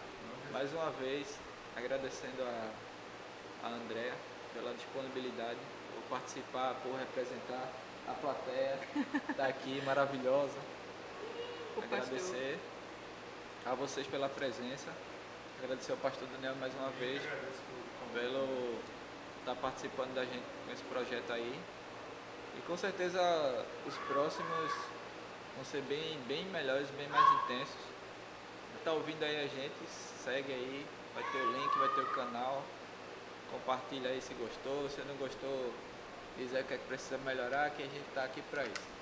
Mais 0.51 0.71
uma 0.73 0.91
vez, 0.91 1.39
agradecendo 1.75 2.43
a, 2.43 2.69
a 3.67 3.69
Andrea 3.69 4.13
pela 4.53 4.73
disponibilidade 4.73 5.59
por 5.93 6.17
participar, 6.17 6.75
por 6.83 6.93
representar 6.95 7.69
a 8.07 8.13
plateia, 8.13 8.77
tá 9.35 9.47
aqui 9.47 9.81
maravilhosa. 9.85 10.72
Pastor. 11.73 11.97
Agradecer 11.97 12.59
a 13.65 13.73
vocês 13.73 14.05
pela 14.07 14.29
presença. 14.29 14.91
Agradecer 15.63 15.91
ao 15.91 15.97
pastor 15.97 16.27
Daniel 16.27 16.55
mais 16.59 16.73
uma 16.75 16.89
vez 16.91 17.21
pelo 18.13 18.77
estar 19.39 19.55
participando 19.55 20.13
da 20.13 20.23
gente 20.23 20.43
com 20.65 20.71
esse 20.71 20.83
projeto 20.83 21.33
aí. 21.33 21.59
E 22.57 22.61
com 22.67 22.77
certeza 22.77 23.19
os 23.87 23.97
próximos 24.09 24.71
vão 25.55 25.65
ser 25.65 25.81
bem, 25.83 26.19
bem 26.27 26.45
melhores, 26.45 26.89
bem 26.91 27.07
mais 27.07 27.25
intensos. 27.43 27.81
Tá 28.83 28.91
ouvindo 28.91 29.23
aí 29.23 29.37
a 29.37 29.47
gente, 29.47 29.73
segue 29.87 30.51
aí, 30.51 30.85
vai 31.15 31.23
ter 31.31 31.37
o 31.37 31.53
link, 31.53 31.79
vai 31.79 31.89
ter 31.89 32.01
o 32.01 32.07
canal. 32.07 32.63
Compartilha 33.51 34.09
aí 34.09 34.21
se 34.21 34.33
gostou, 34.33 34.89
se 34.89 35.01
não 35.01 35.15
gostou, 35.15 35.73
dizer 36.37 36.61
o 36.61 36.65
que 36.65 36.73
é 36.73 36.77
que 36.77 36.85
precisa 36.85 37.17
melhorar, 37.19 37.69
que 37.71 37.81
a 37.81 37.85
gente 37.85 38.07
está 38.09 38.25
aqui 38.25 38.41
para 38.51 38.63
isso. 38.63 38.93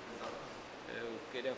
Eu 0.94 1.18
queria 1.32 1.54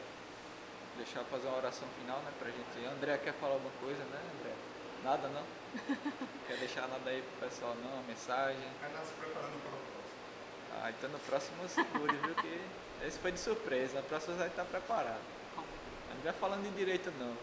deixar 0.97 1.24
fazer 1.24 1.49
uma 1.49 1.59
oração 1.59 1.88
final, 2.01 2.18
né, 2.20 2.32
pra 2.38 2.51
gente. 2.51 2.86
André 2.86 3.18
quer 3.18 3.34
falar 3.34 3.55
alguma 3.55 3.72
coisa, 3.80 4.03
né, 4.05 4.20
André? 4.38 4.55
Nada 5.03 5.28
não? 5.28 5.45
quer 6.47 6.57
deixar 6.59 6.88
nada 6.88 7.11
aí 7.11 7.22
pro 7.22 7.49
pessoal 7.49 7.74
não, 7.82 7.92
uma 7.95 8.03
mensagem? 8.05 8.62
Vai 8.80 8.90
estar 8.90 9.05
se 9.05 9.12
preparando 9.14 9.61
para 9.62 9.74
o 9.74 9.82
próximo. 9.92 10.14
Ah, 10.82 10.90
então 10.90 11.11
no 11.11 11.18
próximo 11.20 11.68
segure, 11.68 12.16
viu? 12.16 12.34
Que 12.36 12.61
esse 13.07 13.18
foi 13.18 13.32
de 13.32 13.38
surpresa, 13.38 13.97
na 13.97 14.03
próxima 14.03 14.36
vai 14.36 14.49
estar 14.49 14.64
preparado. 14.64 15.20
Não 15.57 16.22
vai 16.22 16.32
falando 16.32 16.62
de 16.62 16.70
direito 16.76 17.12
não. 17.18 17.36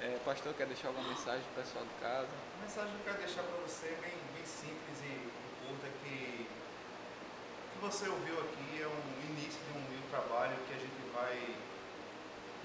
É, 0.00 0.18
pastor, 0.24 0.52
quer 0.54 0.66
deixar 0.66 0.88
alguma 0.88 1.08
mensagem 1.08 1.42
pro 1.54 1.62
pessoal 1.62 1.84
de 1.84 1.94
casa? 2.00 2.28
A 2.28 2.62
mensagem 2.62 2.90
que 2.90 2.98
eu 2.98 3.04
quero 3.04 3.18
deixar 3.24 3.42
para 3.42 3.56
você, 3.62 3.86
bem, 4.02 4.14
bem 4.34 4.44
simples 4.44 4.98
e 5.02 5.30
curta, 5.62 5.86
é 5.86 5.92
que 6.02 6.46
o 6.46 7.78
que 7.78 7.86
você 7.86 8.08
ouviu 8.08 8.38
aqui 8.40 8.82
é 8.82 8.86
um 8.86 9.30
início 9.30 9.60
de 9.62 9.78
um, 9.78 9.82
de 9.90 9.96
um 10.02 10.10
trabalho 10.10 10.56
que 10.66 10.74
a 10.74 10.78
gente 10.78 10.98
vai 11.14 11.54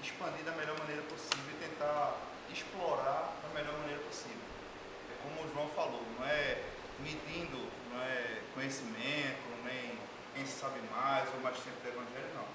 expandir 0.02 0.44
da 0.44 0.52
melhor 0.52 0.78
maneira 0.78 1.02
possível 1.02 1.50
e 1.52 1.68
tentar 1.68 2.16
explorar 2.52 3.34
da 3.42 3.48
melhor 3.54 3.78
maneira 3.78 4.00
possível. 4.02 4.46
É, 5.10 5.22
como 5.22 5.46
o 5.46 5.52
João 5.52 5.68
falou, 5.70 6.02
não 6.18 6.26
é 6.26 6.64
medindo 7.00 7.78
não 7.98 8.02
é 8.02 8.40
conhecimento, 8.54 9.42
nem 9.64 9.98
quem 10.34 10.46
sabe 10.46 10.80
mais 10.90 11.28
ou 11.34 11.40
mais 11.40 11.56
tempo 11.58 11.80
do 11.82 11.88
Evangelho, 11.88 12.34
não. 12.34 12.46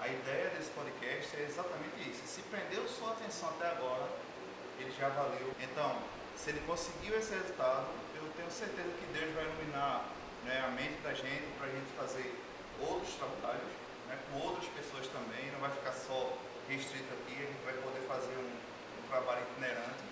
A 0.00 0.08
ideia 0.08 0.50
desse 0.50 0.70
podcast 0.70 1.36
é 1.36 1.46
exatamente 1.48 2.08
isso. 2.08 2.22
Se 2.26 2.42
prendeu 2.42 2.86
sua 2.88 3.12
atenção 3.12 3.48
até 3.50 3.70
agora, 3.70 4.08
ele 4.78 4.92
já 4.98 5.08
valeu. 5.08 5.52
Então, 5.60 5.98
se 6.36 6.50
ele 6.50 6.60
conseguiu 6.66 7.18
esse 7.18 7.34
resultado, 7.34 7.86
eu 8.14 8.28
tenho 8.36 8.50
certeza 8.50 8.88
que 8.88 9.06
Deus 9.12 9.34
vai 9.34 9.44
iluminar 9.44 10.06
né, 10.44 10.64
a 10.66 10.70
mente 10.70 11.00
da 11.02 11.12
gente 11.14 11.46
para 11.58 11.66
a 11.66 11.70
gente 11.70 11.90
fazer 11.96 12.34
outros 12.80 13.14
trabalhos 13.14 13.70
né, 14.08 14.18
com 14.30 14.40
outras 14.40 14.66
pessoas 14.70 15.06
também. 15.08 15.50
Não 15.52 15.60
vai 15.60 15.70
ficar 15.70 15.92
só 15.92 16.38
restrito 16.68 17.08
aqui, 17.14 17.32
a 17.32 17.46
gente 17.46 17.64
vai 17.64 17.74
poder 17.74 18.04
fazer 18.06 18.36
um, 18.36 18.52
um 18.52 19.08
trabalho 19.08 19.42
itinerante. 19.50 20.04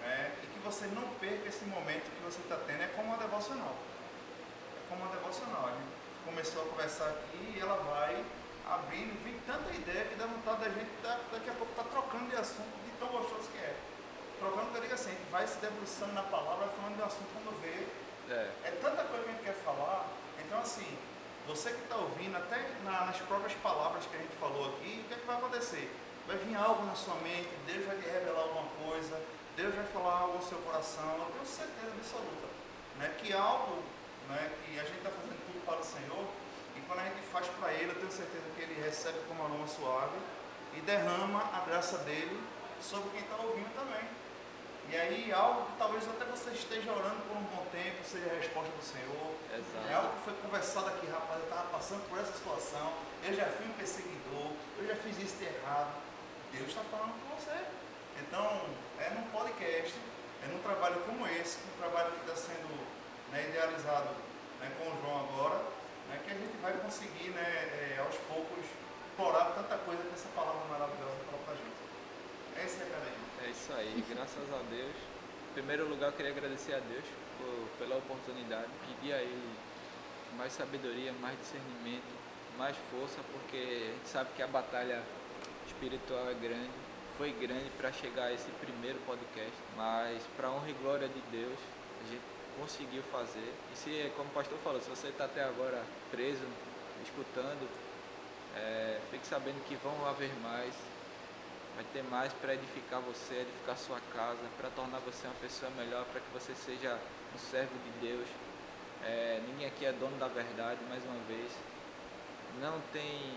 Né, 0.00 0.32
e 0.42 0.46
que 0.46 0.58
você 0.60 0.86
não 0.86 1.06
perca 1.20 1.46
esse 1.46 1.64
momento 1.66 2.08
que 2.08 2.24
você 2.24 2.40
está 2.40 2.56
tendo. 2.66 2.82
É 2.82 2.86
como 2.96 3.08
uma 3.08 3.18
devocional. 3.18 3.76
É 3.76 4.88
como 4.88 5.04
uma 5.04 5.14
devocional. 5.14 5.68
A 5.68 5.72
gente 5.76 5.92
começou 6.24 6.62
a 6.62 6.66
conversar 6.66 7.08
aqui 7.08 7.54
e 7.56 7.60
ela 7.60 7.76
vai 7.76 8.24
abrindo, 8.70 9.12
vem 9.24 9.34
tanta 9.46 9.68
ideia 9.74 10.04
que 10.06 10.14
dá 10.14 10.26
vontade 10.26 10.60
da 10.60 10.68
gente 10.70 10.90
daqui 11.02 11.50
a 11.50 11.54
pouco 11.54 11.72
estar 11.72 11.84
tá 11.84 11.90
trocando 11.90 12.30
de 12.30 12.36
assunto 12.36 12.70
de 12.86 12.90
tão 12.98 13.08
gostoso 13.08 13.50
que 13.50 13.58
é. 13.58 13.76
Trocando 14.38 14.70
que 14.70 14.76
eu 14.78 14.82
digo 14.82 14.94
assim, 14.94 15.10
a 15.10 15.14
gente 15.14 15.30
vai 15.30 15.46
se 15.46 15.58
debruçando 15.58 16.12
na 16.14 16.22
palavra, 16.22 16.68
falando 16.68 16.96
de 16.96 17.02
um 17.02 17.04
assunto 17.04 17.28
quando 17.34 17.60
vê. 17.60 17.84
É. 18.32 18.50
é 18.64 18.70
tanta 18.80 19.04
coisa 19.04 19.24
que 19.24 19.30
a 19.30 19.32
gente 19.34 19.44
quer 19.44 19.58
falar. 19.64 20.06
Então 20.38 20.60
assim, 20.60 20.86
você 21.50 21.70
que 21.70 21.82
está 21.82 21.96
ouvindo, 21.96 22.36
até 22.36 22.70
na, 22.84 23.06
nas 23.06 23.16
próprias 23.18 23.52
palavras 23.54 24.06
que 24.06 24.14
a 24.14 24.20
gente 24.20 24.36
falou 24.38 24.68
aqui, 24.70 25.02
o 25.02 25.08
que, 25.08 25.14
é 25.14 25.16
que 25.16 25.26
vai 25.26 25.36
acontecer? 25.36 25.90
Vai 26.26 26.36
vir 26.38 26.54
algo 26.54 26.84
na 26.86 26.94
sua 26.94 27.16
mente, 27.16 27.48
Deus 27.66 27.84
vai 27.86 27.96
te 27.96 28.06
revelar 28.06 28.42
alguma 28.42 28.68
coisa, 28.86 29.20
Deus 29.56 29.74
vai 29.74 29.84
falar 29.86 30.20
algo 30.20 30.36
ao 30.36 30.42
seu 30.42 30.58
coração, 30.58 31.10
eu 31.18 31.26
tenho 31.26 31.46
certeza 31.46 31.92
absoluta 31.92 32.46
né, 32.98 33.14
que 33.18 33.32
algo 33.32 33.82
né, 34.28 34.52
que 34.62 34.78
a 34.78 34.84
gente 34.84 34.98
está 34.98 35.10
fazendo 35.10 35.40
tudo 35.46 35.64
para 35.64 35.80
o 35.80 35.84
Senhor, 35.84 36.24
e 36.76 36.80
quando 36.86 37.00
a 37.00 37.04
gente 37.04 37.20
faz 37.32 37.48
para 37.58 37.72
Ele, 37.72 37.90
eu 37.90 37.96
tenho 37.96 38.12
certeza 38.12 38.44
que 38.54 38.62
Ele 38.62 38.80
recebe 38.82 39.18
como 39.26 39.42
aroma 39.42 39.66
suave 39.66 40.18
e 40.76 40.80
derrama 40.82 41.42
a 41.52 41.64
graça 41.66 41.98
dele 41.98 42.40
sobre 42.80 43.10
quem 43.10 43.22
está 43.22 43.36
ouvindo 43.36 43.74
também. 43.74 44.19
E 44.90 44.96
aí 44.96 45.32
algo 45.32 45.66
que 45.66 45.78
talvez 45.78 46.02
até 46.08 46.24
você 46.24 46.50
esteja 46.50 46.90
orando 46.90 47.22
por 47.28 47.36
um 47.36 47.46
bom 47.54 47.64
tempo, 47.70 48.02
seja 48.02 48.26
a 48.26 48.34
resposta 48.34 48.74
do 48.74 48.82
Senhor. 48.82 49.30
Exato. 49.54 49.86
É 49.88 49.94
algo 49.94 50.10
que 50.18 50.24
foi 50.24 50.34
conversado 50.42 50.88
aqui, 50.88 51.06
rapaz, 51.06 51.38
eu 51.38 51.46
estava 51.46 51.68
passando 51.70 52.02
por 52.10 52.18
essa 52.18 52.32
situação, 52.32 52.92
eu 53.22 53.32
já 53.32 53.46
fui 53.46 53.66
um 53.66 53.72
perseguidor, 53.78 54.50
eu 54.78 54.86
já 54.88 54.96
fiz 54.96 55.16
isso 55.22 55.36
de 55.38 55.46
errado. 55.46 55.94
Deus 56.50 56.68
está 56.68 56.82
falando 56.90 57.14
com 57.22 57.36
você. 57.38 57.54
Então, 58.18 58.66
é 58.98 59.10
num 59.10 59.30
podcast, 59.30 59.94
é 60.42 60.46
num 60.50 60.58
trabalho 60.58 60.98
como 61.06 61.24
esse, 61.38 61.58
um 61.70 61.78
trabalho 61.78 62.10
que 62.10 62.26
está 62.26 62.50
sendo 62.50 62.74
né, 63.30 63.46
idealizado 63.46 64.10
né, 64.58 64.74
com 64.74 64.90
o 64.90 65.00
João 65.02 65.30
agora, 65.30 65.62
né, 66.10 66.18
que 66.26 66.30
a 66.32 66.34
gente 66.34 66.56
vai 66.60 66.72
conseguir, 66.82 67.30
né, 67.30 67.46
é, 67.46 68.02
aos 68.02 68.16
poucos, 68.26 68.66
explorar 69.06 69.54
tanta 69.54 69.78
coisa 69.86 70.02
que 70.02 70.14
essa 70.14 70.28
palavra 70.34 70.66
maravilhosa 70.66 71.14
fala 71.30 71.38
para 71.46 71.54
a 71.54 71.56
gente. 71.56 71.78
Esse 72.58 72.82
é 72.82 72.90
a 72.90 73.04
gente. 73.06 73.29
É 73.42 73.48
isso 73.48 73.72
aí, 73.72 74.04
graças 74.10 74.52
a 74.52 74.62
Deus. 74.70 74.96
Em 75.50 75.54
primeiro 75.54 75.88
lugar, 75.88 76.08
eu 76.08 76.12
queria 76.12 76.30
agradecer 76.30 76.74
a 76.74 76.78
Deus 76.78 77.04
por, 77.38 77.68
pela 77.78 77.96
oportunidade, 77.96 78.68
pedir 78.86 79.14
a 79.14 79.22
Ele 79.22 79.56
mais 80.36 80.52
sabedoria, 80.52 81.12
mais 81.20 81.38
discernimento, 81.40 82.12
mais 82.58 82.76
força, 82.90 83.18
porque 83.32 83.56
a 83.56 83.92
gente 83.96 84.08
sabe 84.08 84.30
que 84.36 84.42
a 84.42 84.46
batalha 84.46 85.02
espiritual 85.66 86.28
é 86.28 86.34
grande, 86.34 86.70
foi 87.16 87.32
grande 87.32 87.70
para 87.78 87.90
chegar 87.90 88.24
a 88.24 88.32
esse 88.32 88.50
primeiro 88.60 88.98
podcast, 89.06 89.56
mas 89.74 90.22
para 90.36 90.50
honra 90.50 90.68
e 90.68 90.74
glória 90.74 91.08
de 91.08 91.20
Deus, 91.32 91.58
a 92.04 92.10
gente 92.10 92.22
conseguiu 92.60 93.02
fazer. 93.04 93.54
E 93.72 93.76
se, 93.76 94.12
como 94.16 94.28
o 94.28 94.32
pastor 94.32 94.58
falou, 94.58 94.80
se 94.82 94.90
você 94.90 95.08
está 95.08 95.24
até 95.24 95.42
agora 95.42 95.82
preso, 96.10 96.44
escutando, 97.02 97.66
é, 98.54 99.00
fique 99.10 99.26
sabendo 99.26 99.64
que 99.66 99.76
vão 99.76 100.06
haver 100.06 100.30
mais, 100.42 100.74
vai 101.80 101.86
ter 101.94 102.02
mais 102.10 102.30
para 102.34 102.52
edificar 102.52 103.00
você, 103.00 103.36
edificar 103.36 103.74
sua 103.74 103.98
casa, 104.14 104.38
para 104.58 104.68
tornar 104.68 104.98
você 104.98 105.26
uma 105.26 105.36
pessoa 105.36 105.72
melhor, 105.78 106.04
para 106.12 106.20
que 106.20 106.30
você 106.30 106.54
seja 106.54 106.98
um 107.34 107.38
servo 107.38 107.72
de 107.72 108.06
Deus. 108.06 108.28
É, 109.02 109.40
ninguém 109.48 109.66
aqui 109.66 109.86
é 109.86 109.92
dono 109.92 110.14
da 110.18 110.28
verdade, 110.28 110.78
mais 110.90 111.02
uma 111.04 111.16
vez. 111.26 111.50
Não 112.60 112.78
tem 112.92 113.32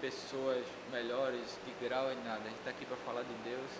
pessoas 0.00 0.64
melhores 0.92 1.58
de 1.66 1.84
grau 1.84 2.12
em 2.12 2.22
nada. 2.22 2.42
A 2.44 2.48
gente 2.48 2.58
está 2.58 2.70
aqui 2.70 2.86
para 2.86 2.96
falar 2.98 3.22
de 3.22 3.34
Deus 3.42 3.70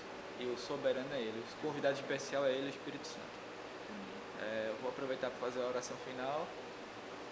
e 0.40 0.46
o 0.46 0.58
soberano 0.58 1.14
é 1.14 1.20
Ele. 1.20 1.38
O 1.38 1.62
convidado 1.62 1.94
especial 1.94 2.44
é 2.44 2.50
Ele, 2.50 2.66
o 2.66 2.70
Espírito 2.70 3.06
Santo. 3.06 3.36
É, 4.42 4.66
eu 4.70 4.76
vou 4.82 4.90
aproveitar 4.90 5.30
para 5.30 5.38
fazer 5.38 5.62
a 5.62 5.66
oração 5.68 5.96
final, 5.98 6.44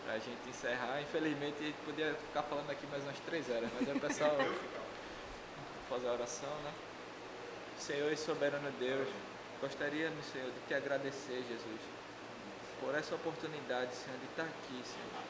para 0.05 0.15
a 0.15 0.19
gente 0.19 0.49
encerrar. 0.49 1.03
Infelizmente, 1.03 1.57
a 1.59 1.67
gente 1.67 1.79
podia 1.85 2.15
ficar 2.15 2.45
falando 2.45 2.71
aqui 2.71 2.87
mais 2.87 3.03
umas 3.03 3.19
três 3.27 3.51
horas, 3.51 3.69
mas 3.75 3.89
é 3.89 3.93
o 3.93 4.01
pessoal 4.01 4.37
fazer 5.89 6.09
a 6.09 6.13
oração, 6.13 6.55
né? 6.63 6.73
Senhor 7.79 8.13
e 8.13 8.17
soberano 8.17 8.71
Deus, 8.79 9.09
gostaria, 9.61 10.11
Senhor, 10.33 10.51
de 10.51 10.61
te 10.67 10.75
agradecer, 10.75 11.45
Jesus, 11.49 11.81
por 12.81 12.95
essa 12.95 13.15
oportunidade, 13.15 13.95
Senhor, 13.95 14.19
de 14.19 14.27
estar 14.27 14.45
aqui, 14.45 14.81
Senhor, 14.85 15.23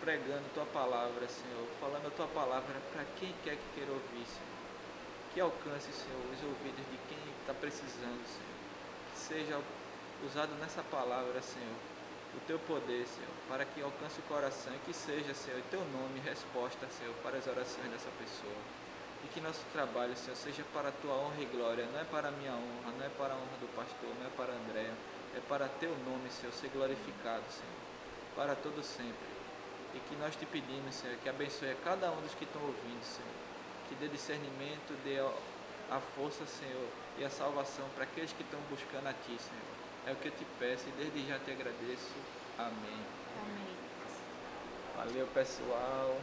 pregando 0.00 0.44
tua 0.54 0.66
palavra, 0.66 1.28
Senhor, 1.28 1.66
falando 1.80 2.06
a 2.06 2.10
tua 2.10 2.28
palavra 2.28 2.74
para 2.92 3.04
quem 3.18 3.34
quer 3.44 3.56
que 3.56 3.68
queira 3.74 3.92
ouvir, 3.92 4.26
Senhor. 4.26 4.56
Que 5.34 5.40
alcance, 5.40 5.92
Senhor, 5.92 6.20
os 6.32 6.42
ouvidos 6.44 6.84
de 6.90 6.98
quem 7.08 7.18
está 7.40 7.52
precisando, 7.52 8.24
Senhor. 8.24 8.56
Que 9.12 9.18
seja 9.18 9.60
usado 10.24 10.54
nessa 10.60 10.82
palavra, 10.84 11.42
Senhor, 11.42 11.76
o 12.36 12.40
teu 12.46 12.58
poder, 12.60 13.06
Senhor, 13.06 13.34
para 13.48 13.64
que 13.64 13.82
alcance 13.82 14.18
o 14.20 14.22
coração 14.22 14.72
e 14.74 14.78
que 14.86 14.94
seja, 14.94 15.34
Senhor, 15.34 15.60
teu 15.70 15.80
nome 15.80 16.20
resposta, 16.20 16.86
Senhor, 16.88 17.14
para 17.22 17.36
as 17.36 17.46
orações 17.46 17.90
dessa 17.90 18.10
pessoa 18.18 18.85
e 19.26 19.28
que 19.28 19.40
nosso 19.40 19.64
trabalho, 19.72 20.16
Senhor, 20.16 20.36
seja 20.36 20.62
para 20.72 20.88
a 20.88 20.92
tua 20.92 21.12
honra 21.14 21.42
e 21.42 21.46
glória, 21.46 21.84
não 21.92 22.00
é 22.00 22.04
para 22.04 22.28
a 22.28 22.30
minha 22.30 22.52
honra, 22.52 22.94
não 22.96 23.04
é 23.04 23.08
para 23.08 23.34
a 23.34 23.36
honra 23.36 23.58
do 23.60 23.66
pastor, 23.74 24.08
não 24.20 24.26
é 24.26 24.30
para 24.36 24.52
André, 24.52 24.88
é 25.34 25.40
para 25.48 25.68
teu 25.80 25.90
nome, 26.06 26.30
Senhor, 26.30 26.52
ser 26.52 26.68
glorificado, 26.68 27.42
Senhor, 27.50 27.74
para 28.36 28.54
todo 28.54 28.84
sempre. 28.84 29.26
E 29.94 29.98
que 29.98 30.14
nós 30.16 30.36
te 30.36 30.46
pedimos, 30.46 30.94
Senhor, 30.94 31.16
que 31.18 31.28
abençoe 31.28 31.72
a 31.72 31.74
cada 31.74 32.10
um 32.12 32.20
dos 32.20 32.34
que 32.34 32.44
estão 32.44 32.62
ouvindo, 32.62 33.02
Senhor, 33.02 33.34
que 33.88 33.96
dê 33.96 34.06
discernimento, 34.06 34.94
dê 35.02 35.18
a 35.90 35.98
força, 36.14 36.46
Senhor, 36.46 36.88
e 37.18 37.24
a 37.24 37.30
salvação 37.30 37.84
para 37.96 38.04
aqueles 38.04 38.32
que 38.32 38.42
estão 38.42 38.60
buscando 38.70 39.08
a 39.08 39.12
Ti, 39.12 39.34
Senhor. 39.42 39.76
É 40.06 40.12
o 40.12 40.16
que 40.16 40.28
eu 40.28 40.32
te 40.32 40.46
peço 40.60 40.84
e 40.88 40.92
desde 40.92 41.26
já 41.26 41.38
te 41.40 41.50
agradeço. 41.50 42.14
Amém. 42.58 43.02
Amém. 43.42 43.76
Valeu, 44.96 45.26
pessoal. 45.34 46.16